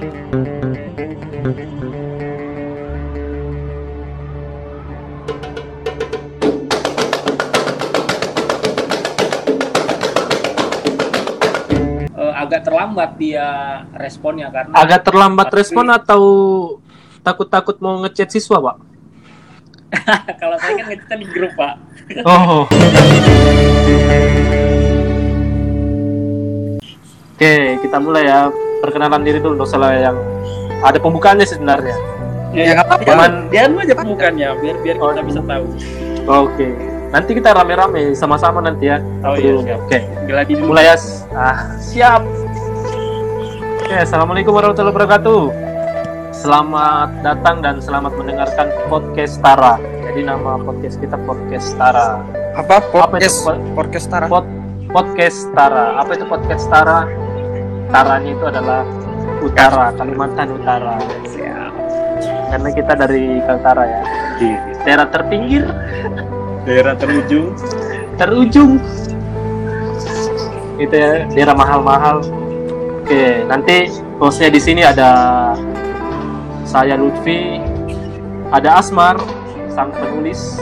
Eh, 0.00 0.06
agak 12.32 12.64
terlambat 12.64 13.20
dia 13.20 13.44
responnya 13.92 14.48
karena 14.48 14.72
Agak 14.72 15.04
terlambat 15.04 15.52
Tapi- 15.52 15.58
respon 15.60 15.92
atau 15.92 16.22
takut-takut 17.20 17.76
mau 17.84 18.00
ngechat 18.00 18.32
siswa, 18.32 18.56
Pak? 18.56 18.76
kalau 20.40 20.56
saya 20.64 20.80
kan 20.80 20.96
ngechat 20.96 21.18
di 21.20 21.28
grup 21.28 21.52
pak 21.60 21.76
Oh. 22.24 22.64
Oke, 27.36 27.80
kita 27.80 27.96
mulai 28.00 28.24
ya. 28.28 28.48
Perkenalan 28.80 29.20
diri 29.20 29.38
dulu, 29.38 29.62
salah 29.62 29.92
yang 29.92 30.16
ada 30.80 30.96
pembukaannya 30.96 31.44
sebenarnya. 31.44 31.96
ya, 32.50 32.74
nggak 32.74 32.82
apa-apa. 32.82 33.04
Jangan- 33.06 33.46
dia 33.46 33.62
aja 33.62 33.94
pembukaannya 33.94 34.48
biar 34.58 34.76
biar 34.82 34.96
Oh. 34.98 35.12
kita 35.12 35.22
bisa 35.22 35.40
tahu 35.44 35.64
Oke. 36.26 36.66
Nanti 37.10 37.30
kita 37.34 37.50
rame-rame 37.52 38.14
sama-sama 38.14 38.58
nanti 38.58 38.86
ya. 38.86 38.98
Oh, 39.22 39.34
iya. 39.34 39.76
Oke. 39.76 39.98
geladi 40.26 40.52
dulu 40.54 40.74
Mulai 40.74 40.90
ya. 40.90 40.96
Ah, 41.30 41.74
siap. 41.76 42.22
Oke, 43.80 43.94
assalamualaikum 43.96 44.50
warahmatullahi 44.50 44.94
wabarakatuh. 44.94 45.42
Selamat 46.30 47.10
datang 47.20 47.60
dan 47.60 47.78
selamat 47.78 48.14
mendengarkan 48.14 48.66
podcast 48.86 49.38
Tara. 49.38 49.76
Jadi 50.06 50.20
nama 50.22 50.56
podcast 50.56 50.96
kita 50.98 51.18
podcast 51.20 51.74
Tara. 51.76 52.22
Apa 52.56 52.78
Apa 52.78 52.82
itu 52.82 52.90
podcast 52.90 53.36
po- 53.42 53.62
podcast 53.74 54.06
Tara? 54.08 54.26
pod, 54.26 54.46
podcast 54.88 55.40
Tara? 55.52 55.84
Apa 55.98 56.10
itu 56.14 56.24
podcast 56.24 56.64
Tara? 56.66 56.98
Taranya 57.90 58.30
itu 58.30 58.44
adalah 58.46 58.82
Utara, 59.42 59.90
Kalimantan 59.98 60.48
Utara. 60.54 60.96
Siap. 61.26 61.72
Karena 62.50 62.68
kita 62.74 62.92
dari 62.94 63.38
Kaltara 63.46 63.84
ya. 63.86 64.02
Daerah 64.86 65.06
terpinggir, 65.12 65.68
daerah 66.64 66.96
terujung 66.96 67.52
terujung. 68.20 68.76
Itu 70.76 70.92
ya, 70.92 71.24
daerah 71.32 71.56
mahal-mahal. 71.56 72.20
Oke, 73.00 73.48
nanti 73.48 73.88
hostnya 74.20 74.52
di 74.52 74.60
sini 74.60 74.84
ada 74.84 75.10
saya 76.68 77.00
Lutfi, 77.00 77.58
ada 78.52 78.76
Asmar, 78.76 79.16
sang 79.72 79.90
penulis, 79.96 80.60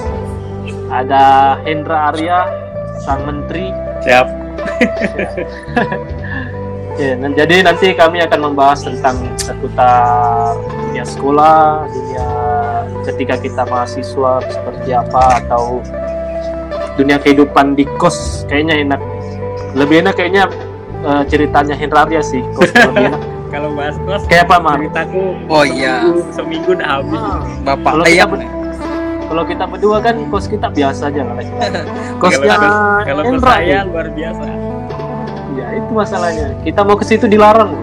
ada 0.88 1.58
Hendra 1.66 2.14
Arya, 2.14 2.46
sang 3.02 3.26
menteri. 3.26 3.74
siap 3.98 4.30
Ya, 6.98 7.14
dan 7.14 7.30
jadi 7.32 7.62
nanti 7.62 7.94
kami 7.94 8.18
akan 8.20 8.40
membahas 8.44 8.82
tentang 8.82 9.14
seputar 9.36 10.58
dunia 10.82 11.06
sekolah, 11.06 11.86
dunia 11.86 12.26
ketika 13.06 13.38
kita 13.38 13.62
mahasiswa 13.64 14.42
seperti 14.42 14.90
apa 14.90 15.22
atau 15.38 15.78
dunia 16.94 17.16
kehidupan 17.16 17.72
di 17.72 17.86
kos 17.96 18.42
kayaknya 18.44 18.74
enak. 18.82 19.00
Lebih 19.72 20.02
enak 20.02 20.14
kayaknya 20.14 20.50
eh, 21.00 21.22
ceritanya 21.24 21.72
Hendra 21.72 22.02
Arya 22.02 22.18
sih. 22.18 22.42
Kos 22.52 22.66
lebih 22.90 23.14
enak. 23.14 23.22
kalau 23.48 23.70
bahas 23.72 23.96
kos 23.98 24.22
Kayak 24.26 24.44
apa, 24.44 24.56
Mar? 24.58 24.76
ceritaku 24.76 25.22
Oh 25.46 25.64
iya, 25.64 26.02
seminggu- 26.02 26.26
seminggu 26.34 26.70
udah 26.74 26.88
habis 26.90 27.20
Bapak 27.62 27.80
Kalau 27.88 28.04
kita 28.04 28.12
Ayam. 28.12 28.28
ber- 28.28 28.52
Kalau 29.24 29.42
kita 29.44 29.64
berdua 29.66 29.96
kan 30.00 30.14
kos 30.28 30.44
kita 30.44 30.68
biasa 30.68 31.02
aja 31.08 31.22
lah. 31.22 31.36
Kosnya 32.20 32.54
kalau 32.58 32.70
kalau 33.06 33.22
kos 33.22 33.30
Hendra 33.30 33.52
saya 33.54 33.78
nih. 33.78 33.86
luar 33.86 34.06
biasa 34.10 34.42
Ya 35.58 35.74
itu 35.74 35.90
masalahnya. 35.90 36.54
Kita 36.62 36.86
mau 36.86 36.94
ke 36.94 37.02
situ 37.02 37.26
dilarang. 37.26 37.74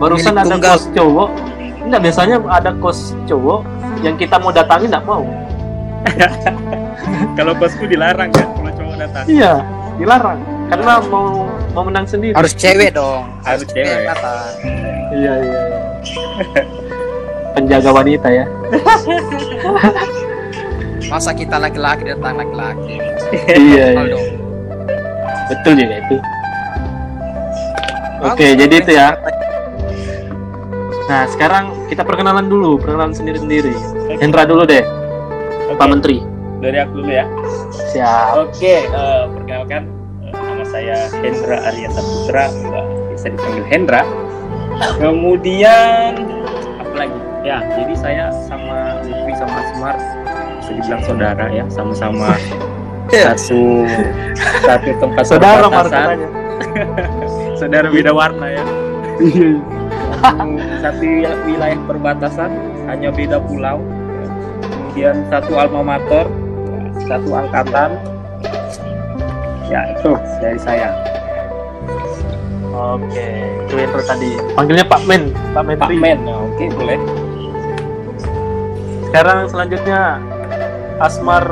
Barusan 0.00 0.32
Milik 0.32 0.48
ada 0.48 0.56
tunggal. 0.56 0.72
kos 0.80 0.84
cowok. 0.96 1.28
Enggak 1.84 2.00
biasanya 2.08 2.36
ada 2.48 2.70
kos 2.80 3.12
cowok 3.28 3.60
yang 4.00 4.16
kita 4.16 4.40
mau 4.40 4.48
datangi 4.48 4.88
enggak 4.88 5.04
mau. 5.04 5.20
kalau 7.36 7.52
kosku 7.60 7.84
dilarang 7.84 8.32
kan 8.32 8.48
kalau 8.56 8.72
cowok 8.72 8.94
datang 8.96 9.24
Iya, 9.28 9.60
dilarang 10.00 10.40
karena 10.72 10.92
mau 11.12 11.44
mau 11.76 11.84
menang 11.84 12.08
sendiri. 12.08 12.32
Harus 12.32 12.56
cewek 12.56 12.96
dong. 12.96 13.28
Harus 13.44 13.68
cewek. 13.68 14.08
datang. 14.08 14.48
Iya, 15.12 15.32
iya. 15.44 15.44
iya. 15.44 15.60
Penjaga 17.52 17.90
wanita 17.92 18.32
ya. 18.32 18.48
Masa 21.12 21.34
kita 21.34 21.58
laki-laki 21.60 22.08
datang 22.08 22.40
laki-laki. 22.40 22.96
iya, 23.52 24.08
iya. 24.08 24.16
Betul 25.50 25.72
juga 25.82 25.96
itu. 25.98 26.16
Oke, 28.20 28.46
Bagus, 28.54 28.60
jadi 28.60 28.74
itu 28.78 28.90
ya. 28.94 29.08
Nah, 31.10 31.26
sekarang 31.26 31.74
kita 31.90 32.06
perkenalan 32.06 32.46
dulu, 32.46 32.78
perkenalan 32.78 33.10
sendiri-sendiri. 33.10 33.74
Hendra 34.22 34.46
dulu 34.46 34.62
deh, 34.62 34.86
Pak 35.74 35.74
Oke, 35.74 35.90
Menteri. 35.90 36.16
dari 36.60 36.76
aku 36.76 37.00
dulu 37.00 37.08
ya 37.08 37.24
Siap. 37.90 38.36
Oke, 38.36 38.84
eh, 38.84 39.22
perkenalkan 39.32 39.88
eh, 40.22 40.32
nama 40.36 40.64
saya 40.68 41.08
Hendra 41.18 41.56
Arya 41.66 41.88
Saputra, 41.90 42.46
bisa 43.10 43.26
dipanggil 43.32 43.64
Hendra. 43.66 44.02
Kemudian 45.00 46.20
apa 46.78 46.94
lagi? 46.94 47.18
Ya, 47.40 47.64
jadi 47.74 47.94
saya 47.96 48.24
sama 48.44 49.00
Lutfi 49.02 49.32
sama 49.34 49.54
Asmar 49.64 49.96
bisa 50.60 50.70
dibilang 50.76 51.02
saudara 51.02 51.44
ya, 51.48 51.64
sama-sama. 51.72 52.36
Satu 53.10 53.62
satu 54.62 54.90
tempat 55.02 55.24
Saudara 55.26 55.66
Mar 55.66 55.86
perbatasan. 55.86 56.06
katanya. 56.06 56.28
saudara 57.60 57.88
beda 57.90 58.12
warna 58.14 58.46
ya. 58.46 58.64
Satu, 60.20 60.48
satu 60.84 61.04
wilayah 61.48 61.80
perbatasan, 61.84 62.50
hanya 62.86 63.08
beda 63.10 63.40
pulau. 63.42 63.80
Kemudian 64.60 65.24
satu 65.28 65.52
alma 65.56 65.96
mater, 65.96 66.26
satu 67.04 67.28
angkatan. 67.34 67.90
Ya 69.70 69.86
itu 69.94 70.12
dari 70.42 70.58
saya. 70.58 70.90
Oke, 72.70 73.28
itu 73.66 73.74
Hendra 73.76 74.02
tadi. 74.02 74.30
Panggilnya 74.56 74.86
Pak 74.88 75.02
Men, 75.04 75.22
Pak 75.52 75.52
Pak 75.52 75.64
Menteri. 75.68 75.94
Men, 76.00 76.18
Nah, 76.24 76.38
oke 76.48 76.64
boleh. 76.74 76.98
Sekarang 79.10 79.38
selanjutnya 79.50 80.22
Asmar 81.02 81.44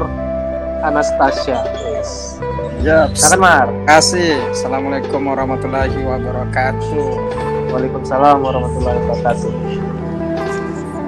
Anastasia. 0.82 1.58
Yes. 1.90 2.38
Ya, 2.78 3.10
Silakan 3.10 3.40
Mar. 3.42 3.66
kasih. 3.90 4.38
Assalamualaikum 4.54 5.18
warahmatullahi 5.26 5.98
wabarakatuh. 5.98 7.06
Waalaikumsalam 7.74 8.38
warahmatullahi 8.38 8.98
wabarakatuh. 9.02 9.50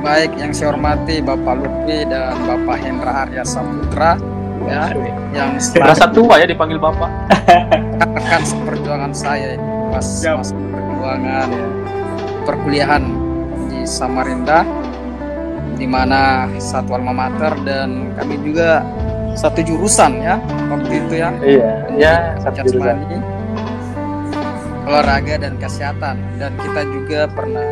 Baik 0.00 0.32
yang 0.41 0.50
saya 0.50 0.75
hormati 0.75 1.20
Bapak 1.22 1.60
Lutfi 1.60 2.08
dan 2.08 2.34
Bapak 2.48 2.76
Hendra 2.81 3.28
Arya 3.28 3.44
Saputra 3.44 4.16
ya 4.64 4.88
yang 5.31 5.60
Berasa 5.60 6.08
tua 6.08 6.41
ya 6.41 6.47
dipanggil 6.48 6.81
Bapak. 6.81 7.10
rekan 8.00 8.42
seperjuangan 8.42 9.12
saya 9.12 9.54
ini 9.54 9.66
pas 9.92 10.00
Siap. 10.02 10.41
masa 10.41 10.54
perjuangan 10.56 11.48
perkuliahan 12.48 13.04
di 13.69 13.84
Samarinda 13.84 14.64
di 15.76 15.84
mana 15.84 16.48
satu 16.56 16.97
alma 16.97 17.12
mater 17.12 17.52
dan 17.64 18.12
kami 18.16 18.41
juga 18.41 18.81
satu 19.32 19.60
jurusan 19.60 20.20
ya 20.20 20.36
waktu 20.68 20.92
itu 20.98 21.14
ya 21.16 21.28
Iya, 21.41 21.70
ya 21.94 22.14
satu 22.38 22.58
jurusan. 22.64 22.96
olahraga 24.82 25.34
dan 25.38 25.54
kesehatan 25.56 26.16
dan 26.36 26.52
kita 26.56 26.82
juga 26.84 27.20
pernah 27.28 27.62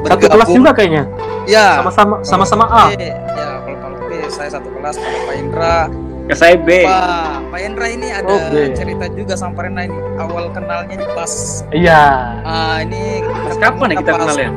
Satu 0.00 0.26
kelas 0.26 0.48
juga 0.48 0.70
kayaknya. 0.72 1.04
ya 1.44 1.82
Sama-sama 1.82 2.14
sama-sama 2.22 2.64
A. 2.66 2.84
Oke, 2.88 3.04
ya 3.04 3.50
kalau 3.58 3.96
Pak 3.98 4.06
Lutfi 4.06 4.30
saya 4.30 4.50
satu 4.50 4.68
kelas 4.70 4.96
kalau 4.96 5.20
Pak 5.24 5.34
Indra 5.36 5.76
Ke 6.24 6.34
saya 6.34 6.54
B. 6.56 6.68
Pak 6.84 7.36
Pak 7.48 7.60
Indra 7.60 7.86
ini 7.88 8.08
ada 8.08 8.28
Oke. 8.30 8.72
cerita 8.72 9.04
juga 9.10 9.32
sama 9.32 9.52
Pak 9.56 9.64
Indra 9.66 9.82
ini 9.84 9.98
awal 10.16 10.44
kenalnya 10.50 10.94
di 10.94 11.06
pas 11.10 11.32
Iya. 11.68 12.02
ah 12.42 12.76
ini 12.80 13.20
Pas 13.26 13.56
kapan 13.58 13.86
ya 13.90 13.96
kita 13.98 14.10
pas 14.10 14.20
kenal 14.22 14.36
ya? 14.38 14.50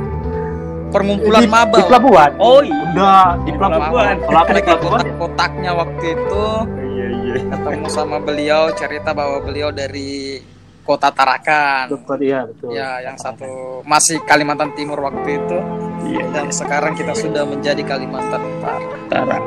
Perkumpulan 0.92 1.42
di, 1.42 1.48
maba 1.48 1.76
di 1.76 1.84
pelabuhan. 1.84 2.32
Oh 2.38 2.60
iya. 2.60 2.80
Udah 2.92 3.26
di 3.42 3.52
pelabuhan. 3.52 3.90
pelabuhan. 3.90 4.16
Pelabuhan? 4.22 4.78
kotak-kotaknya 4.78 5.72
waktu 5.74 6.06
itu 6.12 6.46
Iya 6.92 7.08
iya. 7.08 7.34
ketemu 7.48 7.88
sama 7.88 8.18
beliau 8.20 8.70
cerita 8.72 9.10
bahwa 9.12 9.40
beliau 9.40 9.72
dari 9.72 10.44
kota 10.82 11.08
Tarakan 11.08 11.94
Betul, 11.94 12.18
iya 12.22 12.44
betul. 12.44 12.74
ya 12.74 13.00
yang 13.00 13.16
satu 13.16 13.80
masih 13.84 14.18
Kalimantan 14.22 14.74
Timur 14.74 15.00
waktu 15.00 15.40
itu 15.40 15.58
Iya. 16.04 16.26
dan 16.34 16.50
sekarang 16.50 16.94
kita 16.94 17.14
sudah 17.14 17.46
menjadi 17.46 17.80
Kalimantan 17.82 18.42
Utara 18.42 18.82
Tara. 19.08 19.38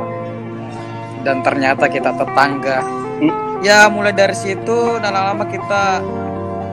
dan 1.20 1.36
ternyata 1.40 1.84
kita 1.86 2.14
tetangga 2.14 2.80
Hmm. 3.14 3.30
ya 3.60 3.86
mulai 3.86 4.10
dari 4.10 4.34
situ 4.34 4.98
dan 4.98 5.10
lama-lama 5.10 5.46
kita 5.46 6.02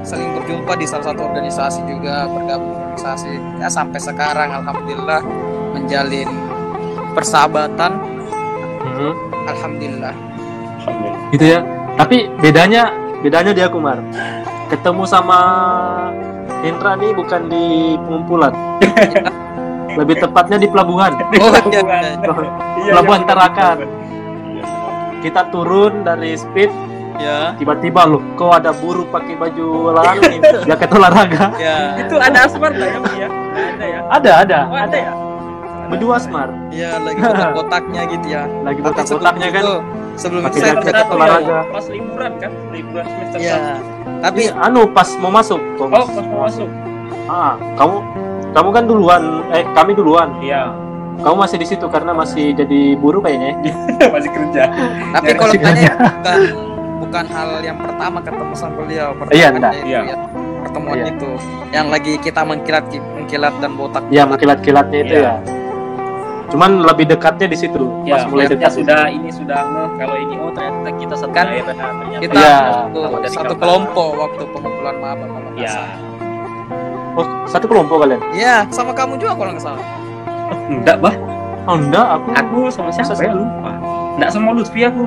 saling 0.01 0.33
berjumpa 0.33 0.73
di 0.73 0.85
salah 0.85 1.05
satu 1.07 1.21
organisasi 1.23 1.85
juga 1.85 2.25
bergabung 2.25 2.80
organisasi 2.91 3.31
ya 3.63 3.69
sampai 3.71 3.99
sekarang 4.03 4.51
alhamdulillah 4.51 5.23
menjalin 5.71 6.27
persahabatan 7.15 7.91
Mhm. 8.83 9.11
alhamdulillah 9.47 10.13
Alhamdulillah. 10.81 11.29
Gitu 11.29 11.45
ya. 11.45 11.59
Tapi 11.93 12.25
bedanya 12.41 12.89
bedanya 13.21 13.53
dia 13.53 13.69
Kumar. 13.69 14.01
Ketemu 14.67 15.05
sama 15.05 15.39
Indra 16.65 16.97
nih 16.97 17.13
bukan 17.13 17.45
di 17.47 17.95
pengumpulan. 18.01 18.49
Lebih 19.99 20.15
tepatnya 20.25 20.57
di 20.57 20.67
pelabuhan. 20.67 21.13
Oh 21.37 21.53
iya. 21.69 21.81
Bukan. 21.85 22.01
iya. 22.01 22.33
Iya, 22.81 22.91
Pelabuhan 22.97 23.21
iya, 23.21 23.27
Tarakan. 23.29 23.77
Iya. 23.77 24.63
Kita 25.21 25.41
turun 25.53 26.01
dari 26.01 26.33
speed, 26.33 26.71
Ya. 27.17 27.53
tiba-tiba 27.55 28.01
loh, 28.05 28.21
kok 28.33 28.53
ada 28.53 28.71
buruh 28.71 29.03
pakai 29.05 29.35
baju 29.35 29.91
olahraga 29.91 30.27
jaket 30.69 30.89
olahraga. 30.89 31.43
Ya. 31.57 31.77
Itu 31.99 32.15
ada 32.15 32.39
asmar 32.45 32.71
nggak 32.71 32.89
ya, 32.89 32.99
ya? 33.17 33.29
Ada 33.51 33.85
ya? 33.85 33.99
Ada, 34.09 34.31
ada, 34.39 34.59
Oh, 34.65 34.77
ada 34.77 34.97
ya? 34.97 35.13
Berdua 35.87 36.15
smart, 36.17 36.55
Ya 36.71 36.95
lagi 36.97 37.19
kotak-kotaknya 37.19 38.01
gitu 38.13 38.27
ya. 38.29 38.43
lagi 38.63 38.79
kotak-kotaknya 38.79 39.47
kan. 39.49 39.59
itu, 39.61 39.75
sebelum 40.15 40.41
itu 40.45 40.57
saya 40.57 40.73
jaket 40.77 40.95
olahraga. 41.05 41.51
ya, 41.51 41.61
Pas 41.67 41.85
liburan 41.85 42.31
kan? 42.39 42.51
Liburan 42.71 43.05
semester 43.05 43.37
Iya. 43.37 43.55
satu. 43.59 43.81
Tapi 44.21 44.41
Ini 44.45 44.55
anu 44.55 44.81
pas 44.87 45.09
mau 45.17 45.29
masuk. 45.29 45.59
kok. 45.75 45.87
Oh, 45.87 46.07
pas 46.07 46.25
mau 46.25 46.41
masuk. 46.45 46.69
Ah, 47.27 47.53
kamu 47.75 47.95
kamu 48.51 48.69
kan 48.69 48.83
duluan, 48.85 49.23
eh 49.49 49.63
kami 49.71 49.91
duluan. 49.91 50.29
Iya. 50.39 50.71
Kamu 51.19 51.35
masih 51.37 51.57
di 51.59 51.67
situ 51.67 51.85
karena 51.85 52.11
masih 52.13 52.55
jadi 52.55 52.95
buruh 52.95 53.19
kayaknya. 53.19 53.51
ya? 53.61 53.75
Masih 54.15 54.31
kerja. 54.31 54.63
tapi 55.11 55.27
Ya, 55.27 55.35
kalau 55.35 55.53
tanya 55.53 55.91
bukan 55.93 56.39
bukan 57.01 57.25
hal 57.25 57.49
yang 57.59 57.77
pertama 57.77 58.21
ketemu 58.21 58.53
sama 58.53 58.73
beliau. 58.77 59.09
Pertama 59.17 59.33
Iya, 59.33 59.47
enggak. 59.49 59.73
itu 59.73 59.87
Iya. 59.89 59.99
ya, 60.05 60.15
pertemuan 60.61 60.95
Iya. 60.95 61.05
itu 61.09 61.29
yang 61.71 61.87
lagi 61.89 62.13
kita 62.21 62.41
mengkilat 62.45 62.85
mengkilat 63.17 63.53
dan 63.57 63.71
botak. 63.73 64.03
Ya, 64.07 64.23
mengkilat-kilatnya 64.23 64.99
itu 65.01 65.15
Iya. 65.17 65.25
ya. 65.25 65.35
Cuman 66.51 66.83
lebih 66.83 67.07
dekatnya 67.07 67.47
di 67.47 67.55
situ. 67.55 67.79
Ya, 68.03 68.19
pas 68.19 68.27
mulai 68.27 68.43
melihatnya 68.43 68.59
dekat 68.59 68.71
sudah 68.75 69.01
ini 69.07 69.29
sudah 69.31 69.59
ngeh 69.63 69.89
kalau 69.97 70.15
ini 70.19 70.35
oh 70.35 70.51
ternyata 70.51 70.89
kita 70.99 71.15
satu 71.15 71.31
Kan 71.31 71.45
daerah 71.47 71.63
ternyata. 71.71 72.19
Kita 72.19 72.35
Iya. 72.37 72.57
satu, 72.75 72.99
satu 73.31 73.53
kelompok 73.55 74.09
waktu 74.19 74.43
pengumpulan 74.51 74.95
maba 74.99 75.25
kalau 75.25 75.49
nggak 75.55 75.63
Ya. 75.63 75.71
salah. 75.71 75.97
Oh, 77.11 77.27
satu 77.43 77.65
kelompok 77.67 77.95
kalian. 78.03 78.21
Iya, 78.31 78.67
sama 78.67 78.91
kamu 78.91 79.15
juga 79.15 79.33
kalau 79.35 79.51
nggak 79.55 79.63
salah. 79.63 79.85
Enggak, 80.67 80.95
Bah. 80.99 81.15
Oh, 81.67 81.75
enggak, 81.77 82.07
aku. 82.19 82.27
Aku 82.35 82.57
sama 82.67 82.89
siapa 82.91 83.21
ya 83.21 83.31
lupa. 83.31 83.71
Enggak 84.19 84.29
sama 84.31 84.49
Lutfi 84.51 84.81
aku. 84.83 85.03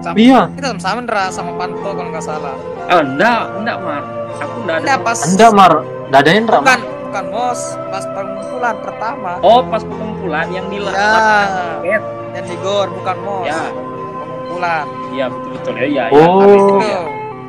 Sama, 0.00 0.14
Iya, 0.14 0.40
Kita 0.54 0.68
sama 0.76 0.98
Ndra 1.02 1.24
sama 1.30 1.50
Panto 1.56 1.90
kalau 1.90 2.08
nggak 2.10 2.24
salah. 2.24 2.54
Oh, 2.86 3.00
enggak, 3.02 3.40
enggak, 3.58 3.76
Mar. 3.80 4.02
Aku 4.36 4.54
enggak 4.62 4.76
ada. 4.76 4.82
Enggak 4.84 4.98
pas 5.02 5.18
enggak 5.24 5.50
Mar. 5.50 5.72
Enggak 6.06 6.20
ada 6.22 6.30
Indra. 6.32 6.58
bukan 6.60 6.80
bukan 7.06 7.24
mos 7.32 7.60
pas 7.88 8.04
pengumpulan 8.06 8.74
pertama. 8.78 9.32
Oh, 9.40 9.60
pas 9.64 9.82
pengumpulan 9.82 10.46
yang 10.52 10.66
di 10.68 10.78
Ya, 10.84 11.98
yang 12.34 12.44
di 12.44 12.56
Gor 12.60 12.88
bukan 12.92 13.16
mos. 13.24 13.46
Ya. 13.46 13.62
Pengumpulan. 13.66 14.84
Iya, 15.10 15.24
betul 15.32 15.50
betul 15.56 15.74
ya. 15.74 15.86
Ya, 15.88 16.04
Oh. 16.12 16.44
ya, 16.44 16.54
Itu 16.54 16.74
ya. 16.84 17.00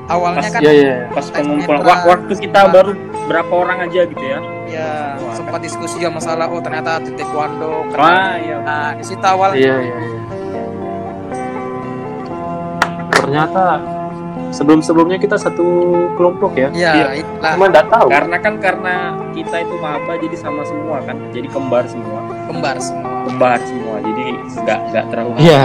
awalnya 0.07 0.39
Pas- 0.39 0.53
kan 0.55 0.61
Iya, 0.63 0.71
iya. 0.73 0.93
Pas 1.11 1.27
pengumpulan 1.29 1.79
wah, 1.83 1.99
waktu 2.07 2.33
kita 2.39 2.59
baru 2.71 2.91
berapa 3.27 3.53
orang 3.53 3.77
aja 3.85 4.01
gitu 4.07 4.23
ya. 4.23 4.39
ya 4.67 4.89
Wah, 5.15 5.31
sempat 5.31 5.59
diskusi 5.59 5.95
juga 5.95 6.11
masalah 6.13 6.47
oh 6.47 6.59
ternyata 6.59 6.99
di 6.99 7.11
taekwondo 7.13 7.87
keren. 7.91 8.01
Wah, 8.01 8.33
iya. 8.35 8.57
Nah, 8.59 8.89
di 8.95 9.03
situ 9.03 9.21
awal 9.21 9.51
Iya, 9.53 9.75
iya, 9.77 9.95
iya. 9.95 9.95
Ternyata 13.17 13.81
sebelum-sebelumnya 14.49 15.17
kita 15.17 15.35
satu 15.35 15.65
kelompok 16.15 16.55
ya. 16.55 16.69
ya 16.71 16.93
Iya. 16.93 17.19
itulah 17.19 17.51
Cuma 17.57 17.65
enggak 17.67 17.87
tahu. 17.89 18.07
Karena 18.07 18.37
kan 18.37 18.53
karena 18.57 18.95
kita 19.33 19.55
itu 19.59 19.75
maba 19.77 20.13
jadi 20.15 20.37
sama 20.37 20.61
semua 20.63 20.97
kan. 21.03 21.17
Jadi 21.31 21.47
kembar 21.49 21.83
semua. 21.85 22.19
kembar 22.47 22.77
semua. 22.79 23.09
Kembar 23.27 23.59
semua. 23.59 23.95
Jadi 23.99 24.23
enggak 24.55 24.79
enggak 24.87 25.05
terlalu 25.11 25.31
Iya. 25.37 25.63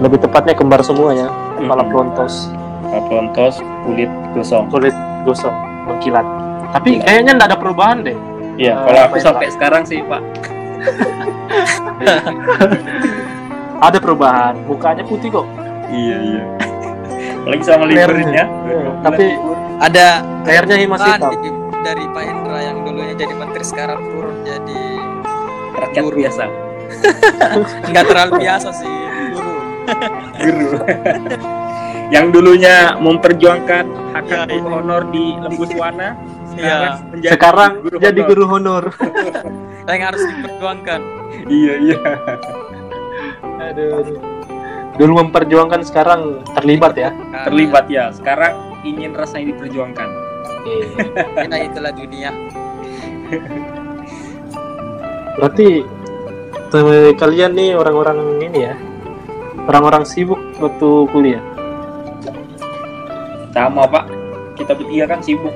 Lebih 0.00 0.18
tepatnya 0.18 0.54
kembar 0.56 0.80
semuanya. 0.82 1.28
Kepala 1.54 1.78
Mm-mm. 1.78 1.92
pelontos, 1.94 2.34
Kepala 2.82 3.02
pelontos, 3.06 3.54
kulit 3.84 4.10
gosong. 4.34 4.64
kulit 4.66 4.96
gosong, 5.22 5.54
mengkilat. 5.86 6.26
Tapi 6.72 6.98
Iya. 6.98 7.04
kayaknya 7.06 7.32
enggak 7.36 7.48
ada 7.52 7.58
perubahan 7.60 7.98
deh. 8.02 8.16
Iya, 8.52 8.74
Eh, 8.74 8.84
kalau 8.84 9.00
aku 9.06 9.16
ya, 9.16 9.22
sampai 9.22 9.46
sekarang 9.48 9.82
sih, 9.86 10.02
Pak. 10.02 10.20
Ada 13.82 13.98
perubahan. 13.98 14.54
Mukanya 14.64 15.02
putih 15.02 15.30
kok. 15.30 15.46
Iya, 15.92 16.16
iya. 16.18 16.42
Lagi 17.44 17.62
sama 17.62 17.84
liburnya. 17.84 18.44
Tapi 19.02 19.26
Ada 19.82 20.06
airnya 20.46 20.76
masih 20.86 21.10
hitam. 21.10 21.32
dari 21.82 22.04
Pak 22.08 22.22
Indra 22.22 22.58
yang 22.62 22.78
dulunya 22.86 23.14
jadi 23.18 23.34
menteri 23.34 23.64
sekarang 23.66 23.98
turun 24.06 24.36
jadi 24.46 24.78
rakyat 25.74 26.04
Guru. 26.06 26.16
biasa. 26.16 26.42
nggak 27.90 28.04
terlalu 28.06 28.32
biasa 28.38 28.68
sih 28.70 28.92
guru. 29.34 29.52
Guru. 30.38 30.68
Yang 32.12 32.26
dulunya 32.30 32.76
memperjuangkan 32.96 33.84
hak 34.12 34.24
Iya, 34.28 34.40
guru 34.46 34.68
honor 34.70 35.02
di 35.10 35.24
Lembus 35.40 35.72
Wana, 35.74 36.14
Iya. 36.52 36.54
sekarang 36.54 36.94
menjadi 37.10 37.32
Sekarang 37.34 37.70
jadi 37.98 38.20
honor. 38.20 38.28
guru 38.30 38.44
honor. 38.46 38.84
yang 39.90 40.02
harus 40.06 40.22
diperjuangkan. 40.22 41.00
Iya, 41.50 41.74
iya. 41.82 41.98
Aduh. 43.58 44.31
Dulu 44.92 45.24
memperjuangkan 45.24 45.80
sekarang 45.88 46.44
terlibat 46.52 46.92
ya. 46.92 47.10
Terlibat 47.48 47.88
ya. 47.88 48.12
Sekarang 48.12 48.76
ingin 48.84 49.16
rasanya 49.16 49.56
diperjuangkan. 49.56 50.08
Nah, 51.50 51.58
itulah 51.58 51.90
dunia. 51.90 52.30
Berarti 55.34 55.82
kalian 57.18 57.58
nih 57.58 57.74
orang-orang 57.74 58.38
ini 58.46 58.70
ya. 58.70 58.78
Orang-orang 59.66 60.06
sibuk 60.06 60.38
waktu 60.62 60.88
kuliah. 61.10 61.42
Sama, 63.50 63.90
Pak. 63.90 64.06
Kita 64.54 64.78
bertiga 64.78 65.10
kan 65.10 65.18
sibuk. 65.18 65.50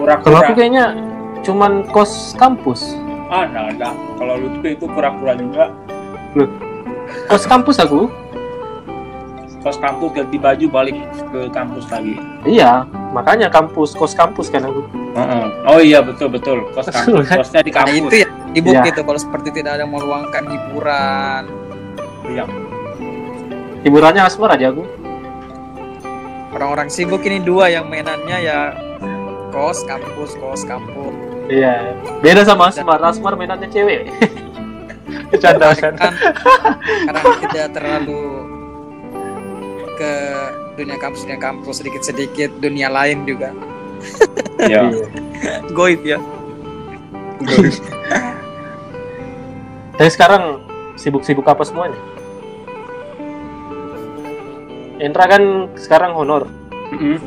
Kalau 0.00 0.40
aku 0.40 0.56
kayaknya 0.56 0.96
cuman 1.44 1.84
kos 1.92 2.32
kampus. 2.40 2.96
Ah, 3.28 3.44
nah, 3.44 3.68
nah. 3.68 3.92
Kalau 4.16 4.40
lu 4.40 4.48
tuh 4.64 4.72
itu 4.72 4.88
pura-pura 4.88 5.36
juga. 5.36 5.68
Kos 7.28 7.44
kampus 7.44 7.76
aku. 7.80 8.06
Kos 9.64 9.80
kampus 9.80 10.12
ganti 10.12 10.36
baju 10.36 10.66
balik 10.68 10.96
ke 11.32 11.48
kampus 11.48 11.88
lagi. 11.88 12.20
Iya, 12.44 12.84
makanya 13.16 13.48
kampus 13.48 13.96
kos 13.96 14.12
kampus 14.12 14.52
kan 14.52 14.68
aku. 14.68 14.84
Heeh. 15.16 15.44
Oh 15.64 15.80
iya 15.80 16.04
betul 16.04 16.28
betul 16.28 16.68
kos 16.76 16.92
kampus 16.92 17.24
kosnya 17.32 17.64
di 17.64 17.72
Nah, 17.72 17.76
kampus. 17.82 18.12
itu 18.12 18.16
ya 18.20 18.28
sibuk 18.54 18.74
Iya. 18.76 18.82
gitu 18.86 19.00
kalau 19.02 19.18
seperti 19.18 19.48
tidak 19.56 19.80
ada 19.80 19.86
meluangkan 19.88 20.44
hiburan. 20.44 21.42
Iya. 22.28 22.44
Hiburannya 23.82 24.22
asmar 24.22 24.52
aja 24.52 24.68
aku. 24.68 24.84
Orang-orang 26.52 26.86
sibuk 26.86 27.24
ini 27.24 27.40
dua 27.40 27.66
yang 27.66 27.88
mainannya 27.88 28.38
ya 28.38 28.58
kos 29.48 29.80
kampus 29.88 30.36
kos 30.36 30.68
kampus. 30.68 31.14
Iya. 31.48 31.96
Beda 32.20 32.44
sama 32.44 32.68
asmar. 32.68 33.00
Asmar 33.00 33.32
mainannya 33.34 33.72
cewek. 33.72 34.12
Bercanda, 35.30 35.70
kan 35.74 35.94
karena 37.06 37.20
tidak 37.46 37.66
terlalu 37.74 38.22
ke 39.94 40.12
dunia 40.74 40.96
kampus 40.98 41.22
dunia 41.22 41.38
kampus 41.38 41.74
sedikit 41.78 42.02
sedikit 42.02 42.50
dunia 42.58 42.90
lain 42.90 43.22
juga 43.24 43.54
Iya. 44.58 44.90
Iya. 44.90 45.06
goib 45.76 46.02
ya 46.02 46.18
Tapi 49.94 50.10
sekarang 50.10 50.58
sibuk-sibuk 50.98 51.46
apa 51.46 51.62
semuanya? 51.62 51.98
Indra 54.98 55.26
kan 55.26 55.68
sekarang 55.78 56.14
honor. 56.14 56.46
Mm-mm. 56.90 57.18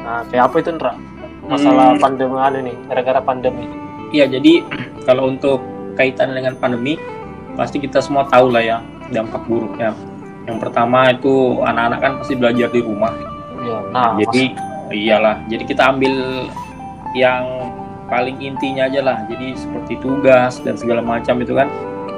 Nah, 0.00 0.22
kayak 0.28 0.48
apa 0.48 0.56
itu 0.62 0.68
Indra? 0.72 0.92
Masalah 1.46 1.94
Hmm. 1.96 2.00
pandemi 2.00 2.36
anu 2.36 2.58
nih, 2.62 2.76
gara-gara 2.88 3.20
pandemi. 3.20 3.66
Iya 4.12 4.30
jadi 4.30 4.62
kalau 5.08 5.28
untuk 5.28 5.60
kaitan 5.96 6.32
dengan 6.32 6.54
pandemi 6.56 6.96
pasti 7.56 7.80
kita 7.80 7.98
semua 8.04 8.28
tahu 8.28 8.52
lah 8.52 8.62
ya 8.62 8.78
dampak 9.10 9.42
buruknya. 9.48 9.96
Yang 10.46 10.58
pertama 10.62 11.10
itu 11.10 11.58
anak-anak 11.64 11.98
kan 11.98 12.12
pasti 12.22 12.34
belajar 12.38 12.68
di 12.70 12.80
rumah. 12.84 13.12
Iya. 13.64 13.78
Nah, 13.90 14.10
jadi 14.14 14.42
iyalah. 14.94 15.36
Jadi 15.50 15.62
kita 15.66 15.90
ambil 15.90 16.46
yang 17.16 17.42
paling 18.06 18.38
intinya 18.38 18.86
aja 18.86 19.02
lah. 19.02 19.18
Jadi 19.26 19.58
seperti 19.58 19.98
tugas 19.98 20.62
dan 20.62 20.78
segala 20.78 21.02
macam 21.02 21.42
itu 21.42 21.56
kan 21.56 21.66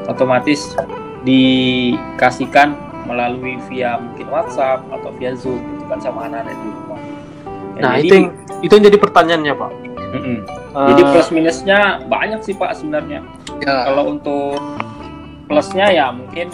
otomatis 0.05 0.77
dikasihkan 1.25 2.77
melalui 3.09 3.57
via 3.73 3.97
mungkin 3.97 4.29
WhatsApp 4.29 4.85
atau 4.93 5.09
via 5.17 5.33
Zoom 5.33 5.61
itu 5.81 5.85
kan 5.89 5.99
sama 6.03 6.29
anak-anak 6.29 6.57
di 6.61 6.69
rumah. 6.69 7.01
Ya, 7.01 7.81
Nah, 7.81 7.93
jadi, 7.97 8.05
itu 8.05 8.15
yang, 8.19 8.29
itu 8.61 8.73
yang 8.77 8.85
jadi 8.93 8.99
pertanyaannya, 9.01 9.55
Pak. 9.57 9.71
Mm-mm. 10.09 10.39
Eh, 10.73 10.87
Jadi 10.95 11.03
plus 11.13 11.29
minusnya 11.33 12.01
banyak 12.09 12.41
sih 12.41 12.57
Pak 12.57 12.81
sebenarnya. 12.81 13.21
ya 13.61 13.77
Kalau 13.89 14.17
untuk 14.17 14.57
plusnya 15.49 15.87
ya 15.89 16.07
mungkin 16.13 16.53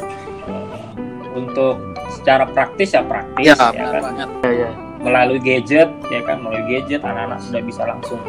untuk 1.34 1.82
secara 2.14 2.46
praktis 2.46 2.94
ya 2.94 3.02
praktis 3.02 3.42
ya 3.42 3.54
ya, 3.58 3.68
benar 3.74 3.90
kan 3.90 4.02
banget 4.06 4.28
ya, 4.46 4.50
ya. 4.54 4.70
melalui 5.02 5.40
gadget 5.42 5.90
ya 6.08 6.20
kan 6.22 6.38
melalui 6.40 6.64
gadget 6.70 7.02
anak-anak 7.02 7.42
sudah 7.42 7.60
bisa 7.60 7.82
langsung 7.84 8.22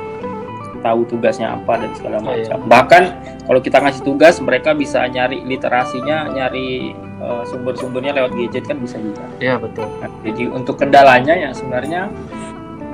tahu 0.86 1.02
tugasnya 1.10 1.58
apa 1.58 1.82
dan 1.82 1.92
segala 1.98 2.22
Iya, 2.22 2.46
macam. 2.46 2.58
Bahkan 2.70 3.04
kalau 3.50 3.58
kita 3.58 3.82
ngasih 3.82 4.06
tugas 4.06 4.38
mereka 4.38 4.78
bisa 4.78 5.02
nyari 5.10 5.42
literasinya, 5.42 6.30
nyari 6.30 6.94
eh, 6.94 7.44
sumber-sumbernya 7.50 8.14
lewat 8.14 8.38
gadget 8.38 8.70
kan 8.70 8.78
bisa 8.78 9.02
juga. 9.02 9.26
Iya, 9.42 9.58
betul. 9.58 9.90
Nah, 9.98 10.14
jadi 10.22 10.44
untuk 10.54 10.78
kendalanya 10.78 11.34
ya 11.34 11.50
sebenarnya 11.58 12.14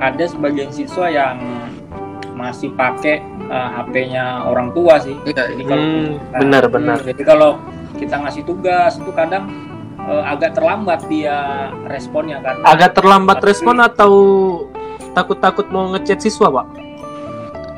ada 0.00 0.24
sebagian 0.24 0.72
siswa 0.72 1.12
yang 1.12 1.36
masih 2.32 2.72
pakai 2.72 3.20
eh, 3.52 3.68
HP-nya 3.76 4.24
orang 4.42 4.72
tua 4.72 4.96
sih. 4.96 5.12
Iya, 5.22 5.52
Jadi 5.52 5.62
kalau 5.62 5.84
Hmm, 5.84 6.08
nah, 6.32 6.38
benar 6.40 6.64
benar. 6.66 6.98
jadi 7.04 7.22
kalau 7.22 7.60
kita 7.94 8.16
ngasih 8.18 8.42
tugas 8.42 8.96
itu 8.96 9.12
kadang 9.12 9.44
eh, 10.00 10.22
agak 10.24 10.56
terlambat 10.56 11.04
dia 11.06 11.36
responnya 11.84 12.40
kan. 12.40 12.64
Agak 12.64 12.96
terlambat 12.96 13.38
Tapi- 13.38 13.48
respon 13.52 13.76
atau 13.78 14.12
takut-takut 15.12 15.68
mau 15.68 15.92
ngechat 15.92 16.18
siswa, 16.18 16.48
Pak? 16.48 16.66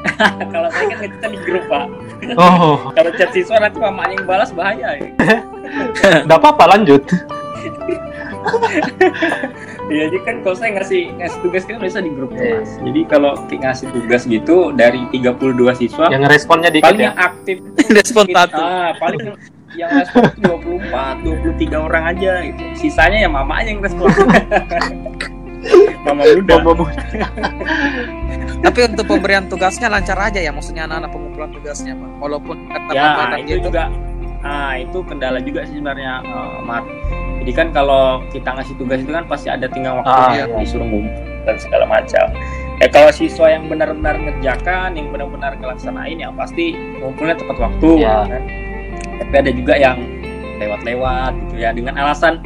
kalau 0.54 0.69
saya 0.69 0.95
kan 0.95 0.99
kita 1.00 1.26
di 1.26 1.38
grup 1.43 1.64
pak. 1.64 1.88
Oh, 2.37 2.76
Kalau 2.97 3.11
chat 3.16 3.33
siswa 3.33 3.57
nanti 3.57 3.81
mamanya 3.81 4.12
yang 4.14 4.26
balas 4.28 4.52
bahaya. 4.52 5.00
Ya. 5.00 5.09
enggak 6.25 6.38
apa-apa 6.38 6.76
lanjut. 6.76 7.02
Iya, 9.85 10.09
jadi 10.09 10.19
kan 10.25 10.37
kalau 10.41 10.57
saya 10.57 10.71
ngasih 10.81 11.03
ngasih 11.21 11.38
tugas 11.45 11.62
kan 11.69 11.76
biasa 11.76 11.99
di 12.00 12.11
grup 12.17 12.31
Iya. 12.33 12.41
kelas. 12.41 12.71
Jadi 12.81 13.00
kalau 13.05 13.33
ngasih 13.49 13.87
tugas 13.93 14.23
gitu 14.25 14.57
dari 14.73 15.00
32 15.12 15.76
siswa 15.76 16.09
Yang 16.09 16.25
responnya 16.33 16.71
dikit 16.73 16.88
paling 16.88 17.00
ya. 17.00 17.07
yang 17.12 17.17
aktif 17.21 17.57
respon 17.99 18.25
satu 18.33 18.61
ah, 18.64 18.91
paling 18.97 19.21
yang 19.75 19.91
respon 19.93 20.23
itu 20.31 20.41
24, 20.41 21.21
23 21.21 21.87
orang 21.91 22.05
aja 22.17 22.33
gitu. 22.49 22.62
Sisanya 22.81 23.19
ya 23.25 23.29
mamanya 23.29 23.69
yang 23.76 23.83
respon. 23.85 24.09
Mama 26.05 26.23
muda. 26.33 26.55
Mama 26.61 26.73
muda. 26.85 27.03
tapi 28.64 28.81
untuk 28.88 29.05
pemberian 29.05 29.45
tugasnya 29.45 29.93
lancar 29.93 30.17
aja 30.17 30.41
ya 30.41 30.49
maksudnya 30.49 30.88
anak-anak 30.88 31.12
pengumpulan 31.12 31.50
tugasnya 31.53 31.93
pak 32.00 32.11
walaupun 32.17 32.57
kata 32.73 32.91
ya 32.97 33.09
itu 33.37 33.45
gitu 33.45 33.69
juga 33.69 33.93
ah 34.41 34.73
itu 34.81 34.99
kendala 35.05 35.37
juga 35.45 35.69
sih 35.69 35.76
sebenarnya 35.76 36.25
eh, 36.25 36.57
Mat. 36.64 36.85
Jadi 37.45 37.53
kan 37.61 37.69
kalau 37.77 38.25
kita 38.33 38.57
ngasih 38.57 38.73
tugas 38.81 39.05
itu 39.05 39.13
kan 39.13 39.29
pasti 39.29 39.53
ada 39.53 39.69
tinggal 39.69 40.01
waktu 40.01 40.17
Ah, 40.17 40.33
ya, 40.33 40.45
iya. 40.49 40.57
disuruh 40.57 40.89
ngumpul 40.89 41.13
dan 41.45 41.57
segala 41.61 41.85
macam. 41.85 42.25
Ya 42.81 42.89
kalau 42.89 43.13
siswa 43.13 43.53
yang 43.53 43.69
benar-benar 43.69 44.17
ngerjakan, 44.17 44.97
yang 44.97 45.13
benar-benar 45.13 45.53
ngelaksanain 45.61 46.25
ya 46.25 46.33
pasti 46.33 46.73
ngumpulnya 47.05 47.37
tepat 47.37 47.57
waktu. 47.61 47.89
Ya. 48.01 48.25
Kan? 48.25 48.43
Tapi 49.21 49.35
ada 49.45 49.51
juga 49.53 49.75
yang 49.77 50.01
lewat-lewat 50.57 51.33
gitu 51.45 51.55
ya 51.61 51.71
dengan 51.77 52.01
alasan 52.01 52.41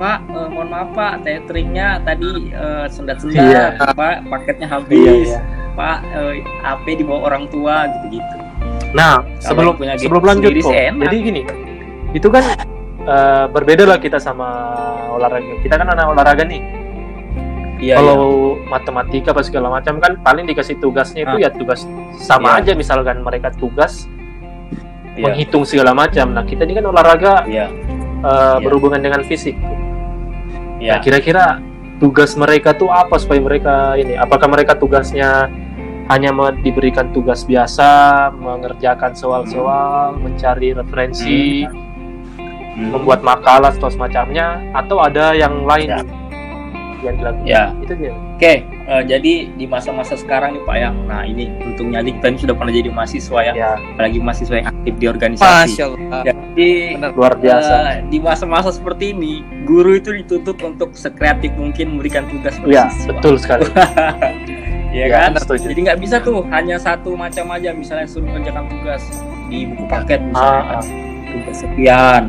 Pak, 0.00 0.24
eh, 0.32 0.48
mohon 0.48 0.72
maaf 0.72 0.88
Pak, 0.96 1.20
tetheringnya 1.28 2.00
tadi 2.00 2.48
eh, 2.48 2.88
sendat-sendat, 2.88 3.76
Iya. 3.76 3.92
Pak, 3.92 4.24
paketnya 4.24 4.68
Iya, 4.68 4.76
habis, 4.80 5.28
iya. 5.28 5.40
Pak, 5.76 5.98
eh, 6.16 6.32
HP 6.64 7.04
dibawa 7.04 7.20
orang 7.28 7.44
tua 7.52 7.84
gitu-gitu. 7.92 8.36
Nah, 8.96 9.20
sebelum 9.36 9.76
punya 9.76 10.00
sebelum 10.00 10.24
lanjut 10.24 10.48
kok. 10.56 10.72
Jadi 10.72 11.16
gini, 11.20 11.42
itu 12.16 12.28
kan 12.32 12.44
eh, 13.00 13.46
berbeda 13.48 13.84
lah 13.84 13.98
kita 13.98 14.18
sama 14.18 14.48
olahraga. 15.10 15.60
Kita 15.60 15.74
kan 15.76 15.88
anak 15.88 16.06
olahraga 16.10 16.44
nih. 16.44 16.62
Iya, 17.80 17.96
Kalau 17.96 18.60
matematika 18.68 19.32
apa 19.32 19.40
segala 19.40 19.72
macam 19.72 19.96
kan 20.04 20.20
paling 20.20 20.44
dikasih 20.44 20.76
tugasnya 20.78 21.24
itu 21.24 21.36
Ah. 21.40 21.44
ya 21.44 21.50
tugas 21.50 21.88
sama 22.20 22.60
Iya. 22.60 22.60
aja 22.60 22.72
misalkan 22.76 23.24
mereka 23.24 23.48
tugas 23.56 24.04
iya. 25.16 25.32
menghitung 25.32 25.64
segala 25.64 25.96
macam. 25.96 26.36
Nah, 26.36 26.44
kita 26.44 26.68
ini 26.68 26.76
kan 26.76 26.84
olahraga 26.92 27.48
Iya, 27.48 27.72
eh, 28.20 28.56
berhubungan 28.60 29.00
dengan 29.00 29.24
fisik. 29.24 29.56
iya. 30.76 30.96
Nah, 30.96 30.98
kira-kira 31.00 31.56
tugas 31.96 32.36
mereka 32.36 32.76
tuh 32.76 32.92
apa 32.92 33.16
supaya 33.16 33.40
mereka 33.40 33.96
ini? 33.96 34.12
Apakah 34.12 34.52
mereka 34.52 34.76
tugasnya 34.76 35.48
hanya 36.12 36.36
diberikan 36.60 37.08
tugas 37.16 37.48
biasa, 37.48 38.28
mengerjakan 38.34 39.16
soal-soal, 39.16 40.20
mencari 40.20 40.76
referensi, 40.76 41.64
Hmm. 41.64 41.89
Membuat 42.72 43.20
makalah 43.20 43.70
atau 43.70 43.88
semacamnya, 43.88 44.60
atau 44.72 44.98
ada 44.98 45.32
yang 45.32 45.62
lain 45.62 45.88
Ya. 45.88 46.00
yang 47.00 47.16
dilakukan? 47.16 47.44
Ya. 47.44 47.64
Itu 47.78 47.92
dia. 47.94 48.12
Oke, 48.36 48.54
eh, 48.64 49.02
jadi 49.04 49.32
di 49.50 49.64
masa-masa 49.64 50.14
sekarang 50.14 50.52
nih 50.52 50.62
Pak 50.62 50.76
yang, 50.78 50.96
nah 51.04 51.22
ini 51.22 51.48
untungnya 51.58 52.00
adik 52.00 52.16
kita 52.16 52.26
ini 52.28 52.38
sudah 52.38 52.54
pernah 52.54 52.68
jadi 52.70 52.88
mahasiswa 52.88 53.38
ya, 53.42 53.52
Ya, 53.54 53.70
apalagi 53.76 54.18
mahasiswa 54.18 54.54
yang 54.54 54.68
aktif 54.70 54.92
di 54.94 55.06
organisasi. 55.06 55.48
Masya 55.70 55.84
Allah 55.86 56.20
Jadi 56.22 56.70
Benar. 56.94 57.10
luar 57.14 57.32
biasa. 57.36 57.74
eh, 57.90 57.98
di 58.06 58.18
masa-masa 58.18 58.68
seperti 58.70 59.04
ini, 59.10 59.32
guru 59.62 59.94
itu 59.94 60.12
dituntut 60.14 60.60
untuk 60.60 60.92
sekreatif 60.92 61.52
mungkin 61.54 61.96
memberikan 61.96 62.28
tugas 62.28 62.56
Ya, 62.62 62.88
siswa. 62.90 63.16
betul 63.16 63.34
sekali. 63.36 63.64
Iya 64.90 65.04
Ya, 65.12 65.16
kan? 65.22 65.30
setuju. 65.36 65.70
Jadi 65.70 65.80
nggak 65.82 66.00
bisa 66.00 66.16
tuh 66.18 66.44
hanya 66.48 66.76
satu 66.76 67.12
macam 67.14 67.48
aja, 67.50 67.70
misalnya 67.70 68.04
suruh 68.04 68.26
mengerjakan 68.26 68.68
tugas 68.68 69.02
di 69.46 69.64
buku 69.64 69.84
paket 69.86 70.20
misalnya 70.22 70.60
Ah, 70.60 70.64
kan, 70.74 70.84
tugas 71.30 71.56
sekian 71.58 72.22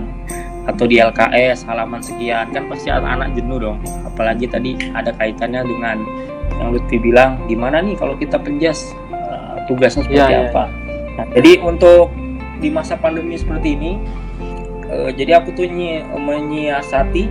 atau 0.70 0.86
di 0.86 1.02
LKS 1.02 1.66
halaman 1.66 2.02
sekian 2.06 2.54
kan 2.54 2.70
pasti 2.70 2.94
anak-anak 2.94 3.34
jenuh 3.34 3.58
dong. 3.58 3.78
Apalagi 4.06 4.46
tadi 4.46 4.78
ada 4.94 5.10
kaitannya 5.18 5.66
dengan 5.66 5.98
yang 6.62 6.70
Lutfi 6.76 7.02
bilang 7.02 7.42
gimana 7.50 7.82
nih 7.82 7.98
kalau 7.98 8.14
kita 8.14 8.38
penjas 8.38 8.94
eh, 9.14 9.56
tugasnya 9.66 10.06
seperti 10.06 10.22
iya. 10.22 10.50
apa. 10.54 10.70
Nah, 11.18 11.26
jadi 11.34 11.62
untuk 11.66 12.14
di 12.62 12.70
masa 12.70 12.94
pandemi 12.94 13.34
seperti 13.42 13.74
ini, 13.74 13.92
eh, 14.86 15.10
jadi 15.18 15.42
aku 15.42 15.58
tuh 15.58 15.66
nyi- 15.66 16.06
menyiasati 16.06 17.24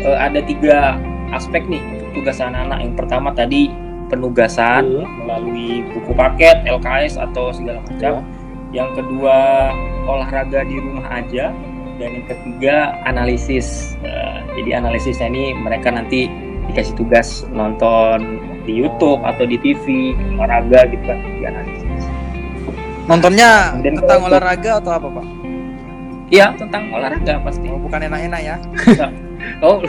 eh, 0.00 0.16
ada 0.16 0.40
tiga 0.40 0.96
aspek 1.36 1.68
nih 1.68 1.80
untuk 2.00 2.24
tugas 2.24 2.40
anak-anak. 2.40 2.78
Yang 2.80 2.94
pertama 2.96 3.28
tadi 3.36 3.68
penugasan 4.08 4.84
Hmm. 5.00 5.08
melalui 5.24 5.84
buku 5.92 6.12
paket, 6.12 6.64
LKS 6.68 7.16
atau 7.16 7.52
segala 7.52 7.80
macam. 7.84 8.24
Yang 8.72 9.04
kedua 9.04 9.36
olahraga 10.08 10.64
di 10.64 10.76
rumah 10.80 11.04
aja 11.12 11.52
dan 12.02 12.10
yang 12.12 12.26
ketiga 12.26 12.76
analisis. 13.04 13.94
Eh, 14.02 14.38
jadi 14.52 14.76
analisisnya 14.76 15.28
ini 15.28 15.54
mereka 15.54 15.88
nanti 15.88 16.26
dikasih 16.66 16.94
tugas 16.94 17.42
nonton 17.48 18.38
di 18.62 18.76
YouTube 18.76 19.22
atau 19.22 19.42
di 19.42 19.56
TV 19.56 20.14
olahraga 20.34 20.86
gitu 20.88 21.04
kan 21.04 21.18
di 21.18 21.44
analisis. 21.44 22.04
nontonnya 23.04 23.76
Dan 23.78 23.96
tentang 23.96 24.18
kalau- 24.18 24.28
olahraga 24.30 24.70
atau 24.78 24.92
apa 24.92 25.08
pak 25.10 25.26
Iya 26.30 26.46
tentang 26.54 26.82
olahraga 26.90 27.34
pasti. 27.40 27.66
oh, 27.66 27.76
bukan 27.76 27.98
enak-enak 28.06 28.40
ya 28.40 28.56
Oh 29.66 29.82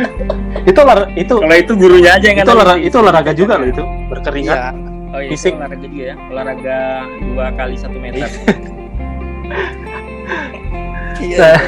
Itu 0.66 0.78
olah 0.82 1.06
itu 1.14 1.34
kalau 1.36 1.54
itu 1.54 1.72
gurunya 1.74 2.10
aja 2.16 2.26
yang 2.26 2.38
itu 2.40 2.50
olahraga 2.50 2.80
itu 2.80 2.96
olahraga 2.96 3.32
juga 3.32 3.52
loh 3.54 3.66
itu 3.66 3.82
berkeringat. 4.08 4.56
iya 4.56 4.70
Oh 5.06 5.20
iya, 5.22 5.30
fisik. 5.30 5.52
itu 5.52 5.56
olahraga 5.56 5.86
juga 5.86 6.02
ya. 6.02 6.14
Olahraga 6.26 6.78
dua 7.22 7.46
kali 7.54 7.74
satu 7.78 7.96
meter. 7.96 8.26
iya 11.20 11.48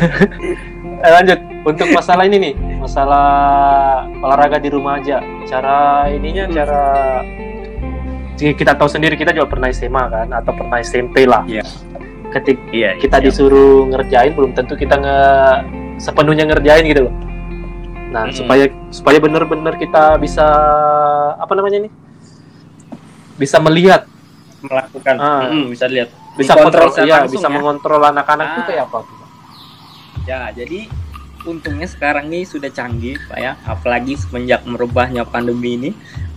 Eh, 0.99 1.13
lanjut 1.15 1.39
untuk 1.63 1.95
masalah 1.95 2.27
ini 2.27 2.37
nih, 2.43 2.55
masalah 2.83 3.31
olahraga 4.19 4.59
di 4.59 4.67
rumah 4.67 4.99
aja. 4.99 5.23
Cara 5.47 6.11
ininya, 6.11 6.51
cara 6.51 6.83
Jadi 8.35 8.55
kita 8.55 8.75
tahu 8.75 8.91
sendiri 8.91 9.15
kita 9.15 9.31
juga 9.31 9.47
pernah 9.47 9.71
SMA 9.71 10.11
kan, 10.11 10.27
atau 10.35 10.51
pernah 10.51 10.83
SMP 10.83 11.23
lah. 11.23 11.47
Iya. 11.47 11.63
Ketika 12.35 12.63
Iya. 12.71 12.91
kita 12.99 13.19
iya. 13.19 13.25
disuruh 13.31 13.87
ngerjain, 13.91 14.35
belum 14.35 14.59
tentu 14.59 14.75
kita 14.75 14.99
nge 14.99 15.19
sepenuhnya 16.03 16.51
ngerjain 16.51 16.83
gitu 16.83 17.07
loh. 17.07 17.15
Nah, 18.11 18.27
Mm-mm. 18.27 18.35
supaya 18.35 18.67
supaya 18.91 19.19
benar-benar 19.19 19.79
kita 19.79 20.19
bisa 20.19 20.47
apa 21.35 21.53
namanya 21.55 21.87
nih? 21.87 21.93
Bisa 23.35 23.63
melihat, 23.63 24.03
melakukan. 24.63 25.15
Ah. 25.15 25.47
Mm, 25.47 25.71
bisa 25.71 25.87
lihat. 25.87 26.11
bisa 26.35 26.55
kontrol, 26.55 26.91
langsung 26.91 27.35
bisa 27.35 27.47
ya. 27.47 27.55
mengontrol 27.55 28.03
anak-anak 28.03 28.47
itu 28.47 28.61
Ah. 28.63 28.67
kayak 28.67 28.83
apa? 28.87 28.99
Ya, 30.29 30.53
jadi 30.53 30.85
untungnya 31.43 31.89
sekarang 31.89 32.29
nih 32.29 32.45
sudah 32.45 32.69
canggih, 32.69 33.17
Pak 33.25 33.39
ya. 33.41 33.57
Apalagi 33.65 34.13
semenjak 34.15 34.61
merubahnya 34.69 35.25
pandemi 35.25 35.81
ini, 35.81 35.91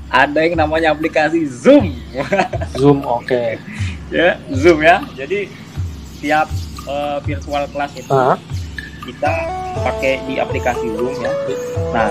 ada 0.08 0.40
yang 0.40 0.56
namanya 0.56 0.96
aplikasi 0.96 1.44
Zoom. 1.44 1.92
Zoom, 2.80 3.04
oke. 3.04 3.60
ya, 4.08 4.40
Zoom 4.50 4.80
ya. 4.80 5.04
Jadi 5.12 5.52
tiap 6.24 6.48
eh, 6.88 7.18
virtual 7.22 7.68
class 7.68 7.92
itu 7.94 8.08
Ah, 8.08 8.40
kita 9.04 9.32
pakai 9.84 10.24
di 10.24 10.40
aplikasi 10.40 10.88
Zoom 10.96 11.12
ya. 11.20 11.32
Nah, 11.92 12.08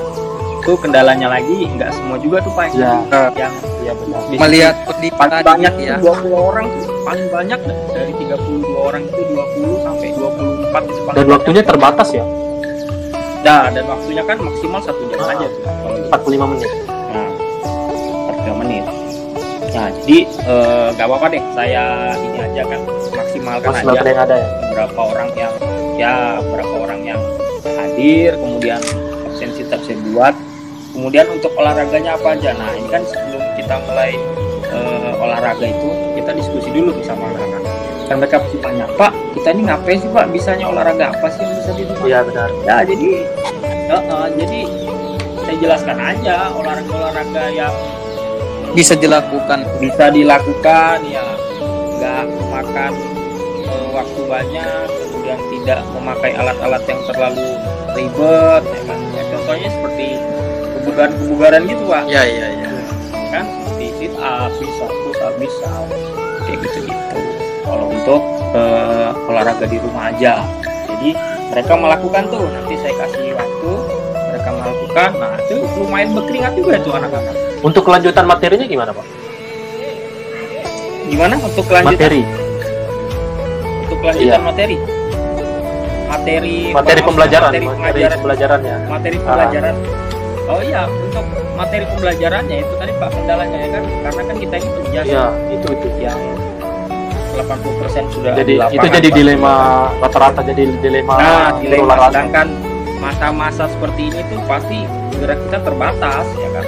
itu 0.61 0.77
kendalanya 0.77 1.33
lagi 1.33 1.65
nggak 1.65 1.89
semua 1.97 2.21
juga 2.21 2.45
tuh 2.45 2.53
Pak 2.53 2.77
Ya. 2.77 3.01
yang 3.33 3.55
iya 3.81 3.93
benar. 3.97 4.21
melihat 4.29 4.75
paling 4.85 4.93
pendidikan 5.17 5.29
banyak 5.41 5.75
ya 5.81 5.95
itu 5.97 6.05
20 6.05 6.37
orang 6.37 6.67
tuh 6.69 6.93
paling 7.01 7.27
banyak 7.33 7.61
dari 7.91 8.13
32 8.13 8.69
orang 8.77 9.03
itu 9.09 9.23
20 9.25 9.81
sampai 9.81 10.09
24 10.13 10.50
Dan 11.11 11.27
waktunya 11.29 11.63
terbatas 11.63 12.09
ya, 12.11 12.25
Nah, 13.41 13.67
dan 13.67 13.85
waktunya 13.85 14.23
kan 14.23 14.37
maksimal 14.37 14.79
satu 14.79 15.01
jam 15.09 15.19
Ah. 15.19 15.33
aja 15.33 15.47
tuh. 15.49 15.63
45 16.13 16.45
menit. 16.47 16.71
Nah, 16.87 17.29
per 18.29 18.35
tiga 18.37 18.53
menit. 18.55 18.85
Nah, 19.71 19.89
jadi 19.97 20.19
eh, 20.45 20.87
nggak 20.93 21.07
apa-apa 21.09 21.27
deh, 21.31 21.43
saya 21.51 21.85
ini 22.17 22.39
aja 22.39 22.63
kan 22.63 22.81
maksimalkan 23.11 23.71
Maksimal 23.73 23.95
aja 23.97 24.05
yang 24.05 24.21
ada 24.21 24.37
ya. 24.37 24.49
berapa 24.71 25.01
orang 25.01 25.29
yang 25.35 25.53
ya 25.97 26.15
berapa 26.43 26.75
orang 26.79 27.01
yang 27.03 27.21
hadir, 27.65 28.31
kemudian 28.37 28.81
absensi 29.25 29.65
tetap 29.65 29.81
saya 29.83 29.99
buat. 30.07 30.35
Kemudian 30.91 31.27
untuk 31.31 31.55
olahraganya 31.55 32.15
apa 32.15 32.37
aja? 32.37 32.51
Nah, 32.53 32.71
ini 32.77 32.89
kan 32.89 33.03
sebelum 33.03 33.41
kita 33.57 33.75
mulai 33.89 34.13
eh, 34.69 35.13
olahraga 35.17 35.65
itu 35.65 35.89
kita 36.15 36.31
diskusi 36.35 36.69
dulu 36.69 36.93
nih 36.93 37.05
sama 37.05 37.25
anak-anak. 37.27 37.70
Kan 38.11 38.19
mereka 38.19 38.43
pasti 38.43 38.59
tanya, 38.59 38.91
Pak, 38.99 39.15
kita 39.39 39.55
ini 39.55 39.71
ngapain 39.71 40.03
sih 40.03 40.11
Pak? 40.11 40.35
Bisanya 40.35 40.67
olahraga 40.67 41.15
apa 41.15 41.31
sih 41.31 41.47
yang 41.47 41.55
bisa 41.63 41.71
di 41.79 41.83
rumah? 41.87 42.07
Iya 42.11 42.19
benar. 42.27 42.49
Ya 42.67 42.77
jadi, 42.83 43.11
ya, 43.87 43.99
eh, 44.03 44.27
jadi 44.35 44.61
saya 45.47 45.57
jelaskan 45.63 45.99
aja 46.03 46.37
olahraga-olahraga 46.59 47.45
yang 47.55 47.75
bisa 48.75 48.95
dilakukan 48.95 49.67
bisa 49.83 50.15
dilakukan 50.15 50.99
ya 51.11 51.27
nggak 51.99 52.23
makan 52.55 52.93
eh, 53.67 53.87
waktu 53.91 54.21
banyak 54.31 54.87
kemudian 54.91 55.41
tidak 55.51 55.81
memakai 55.95 56.33
alat-alat 56.39 56.83
yang 56.87 57.01
terlalu 57.11 57.47
ribet 57.99 58.63
ya 58.63 58.81
kan 58.87 58.99
ya, 59.11 59.23
contohnya 59.35 59.69
seperti 59.75 60.07
kebugaran-kebugaran 60.79 61.63
gitu 61.67 61.83
pak 61.91 62.05
ya 62.07 62.23
ya 62.23 62.47
ya 62.59 62.71
kan 63.35 63.45
seperti 63.59 63.87
sit 63.99 64.15
up 64.23 64.51
bisa 64.55 64.87
push 64.87 65.23
up 65.23 65.35
bisa 65.35 65.71
kayak 66.47 66.59
gitu 66.63 66.79
gitu 66.87 67.30
kalau 67.63 67.87
untuk 67.89 68.21
eh, 68.53 69.09
olahraga 69.27 69.65
di 69.65 69.79
rumah 69.79 70.11
aja. 70.11 70.43
Jadi 70.87 71.15
mereka 71.49 71.73
melakukan 71.75 72.23
tuh. 72.29 72.45
Nanti 72.47 72.75
saya 72.77 72.95
kasih 72.99 73.33
waktu 73.33 73.71
mereka 74.29 74.49
melakukan. 74.53 75.11
Nah 75.17 75.35
itu 75.41 75.57
lumayan 75.77 76.11
berkeringat 76.13 76.53
juga 76.55 76.73
itu 76.77 76.91
anak-anak. 76.91 77.35
Untuk 77.61 77.83
kelanjutan 77.83 78.25
materinya 78.25 78.67
gimana 78.67 78.91
Pak? 78.91 79.07
gimana? 81.07 81.35
Untuk 81.37 81.67
kelanjutan? 81.67 81.99
Materi, 81.99 82.23
untuk 83.83 83.99
kelanjutan 83.99 84.31
Iya. 84.31 84.39
materi? 84.41 84.77
Materi 86.07 86.57
materi 86.71 87.01
pembelajaran, 87.01 87.51
materi 87.51 87.67
materi 87.67 87.75
pembelajaran. 87.75 88.17
pembelajarannya. 88.17 88.77
materi 88.87 89.17
Ah. 89.17 89.23
pembelajaran. 89.23 89.75
Oh 90.47 90.61
iya 90.61 90.83
untuk 90.87 91.25
materi 91.55 91.85
pembelajarannya 91.87 92.57
itu 92.59 92.73
tadi 92.75 92.93
pak 92.95 93.09
kendalanya 93.11 93.59
ya 93.59 93.69
kan? 93.71 93.83
Karena 94.03 94.23
kan 94.25 94.37
kita 94.39 94.55
ini 94.57 94.69
penjelasan 94.77 95.11
Iya, 95.11 95.27
itu 95.51 95.69
itu. 95.71 95.89
yang 96.01 96.21
80% 97.35 98.15
sudah 98.17 98.33
Jadi 98.35 98.53
di 98.53 98.57
lapangan, 98.59 98.77
itu 98.77 98.87
jadi 98.99 99.09
dilema 99.15 99.55
rata-rata 100.03 100.41
jadi 100.43 100.63
dilema 100.83 101.15
nah 101.17 101.49
dilema. 101.59 101.95
sedangkan 102.11 102.49
masa-masa 103.01 103.65
seperti 103.71 104.13
ini 104.13 104.21
tuh 104.29 104.41
pasti 104.45 104.79
gerak 105.17 105.39
kita 105.49 105.59
terbatas 105.65 106.27
ya 106.37 106.49
kan? 106.53 106.67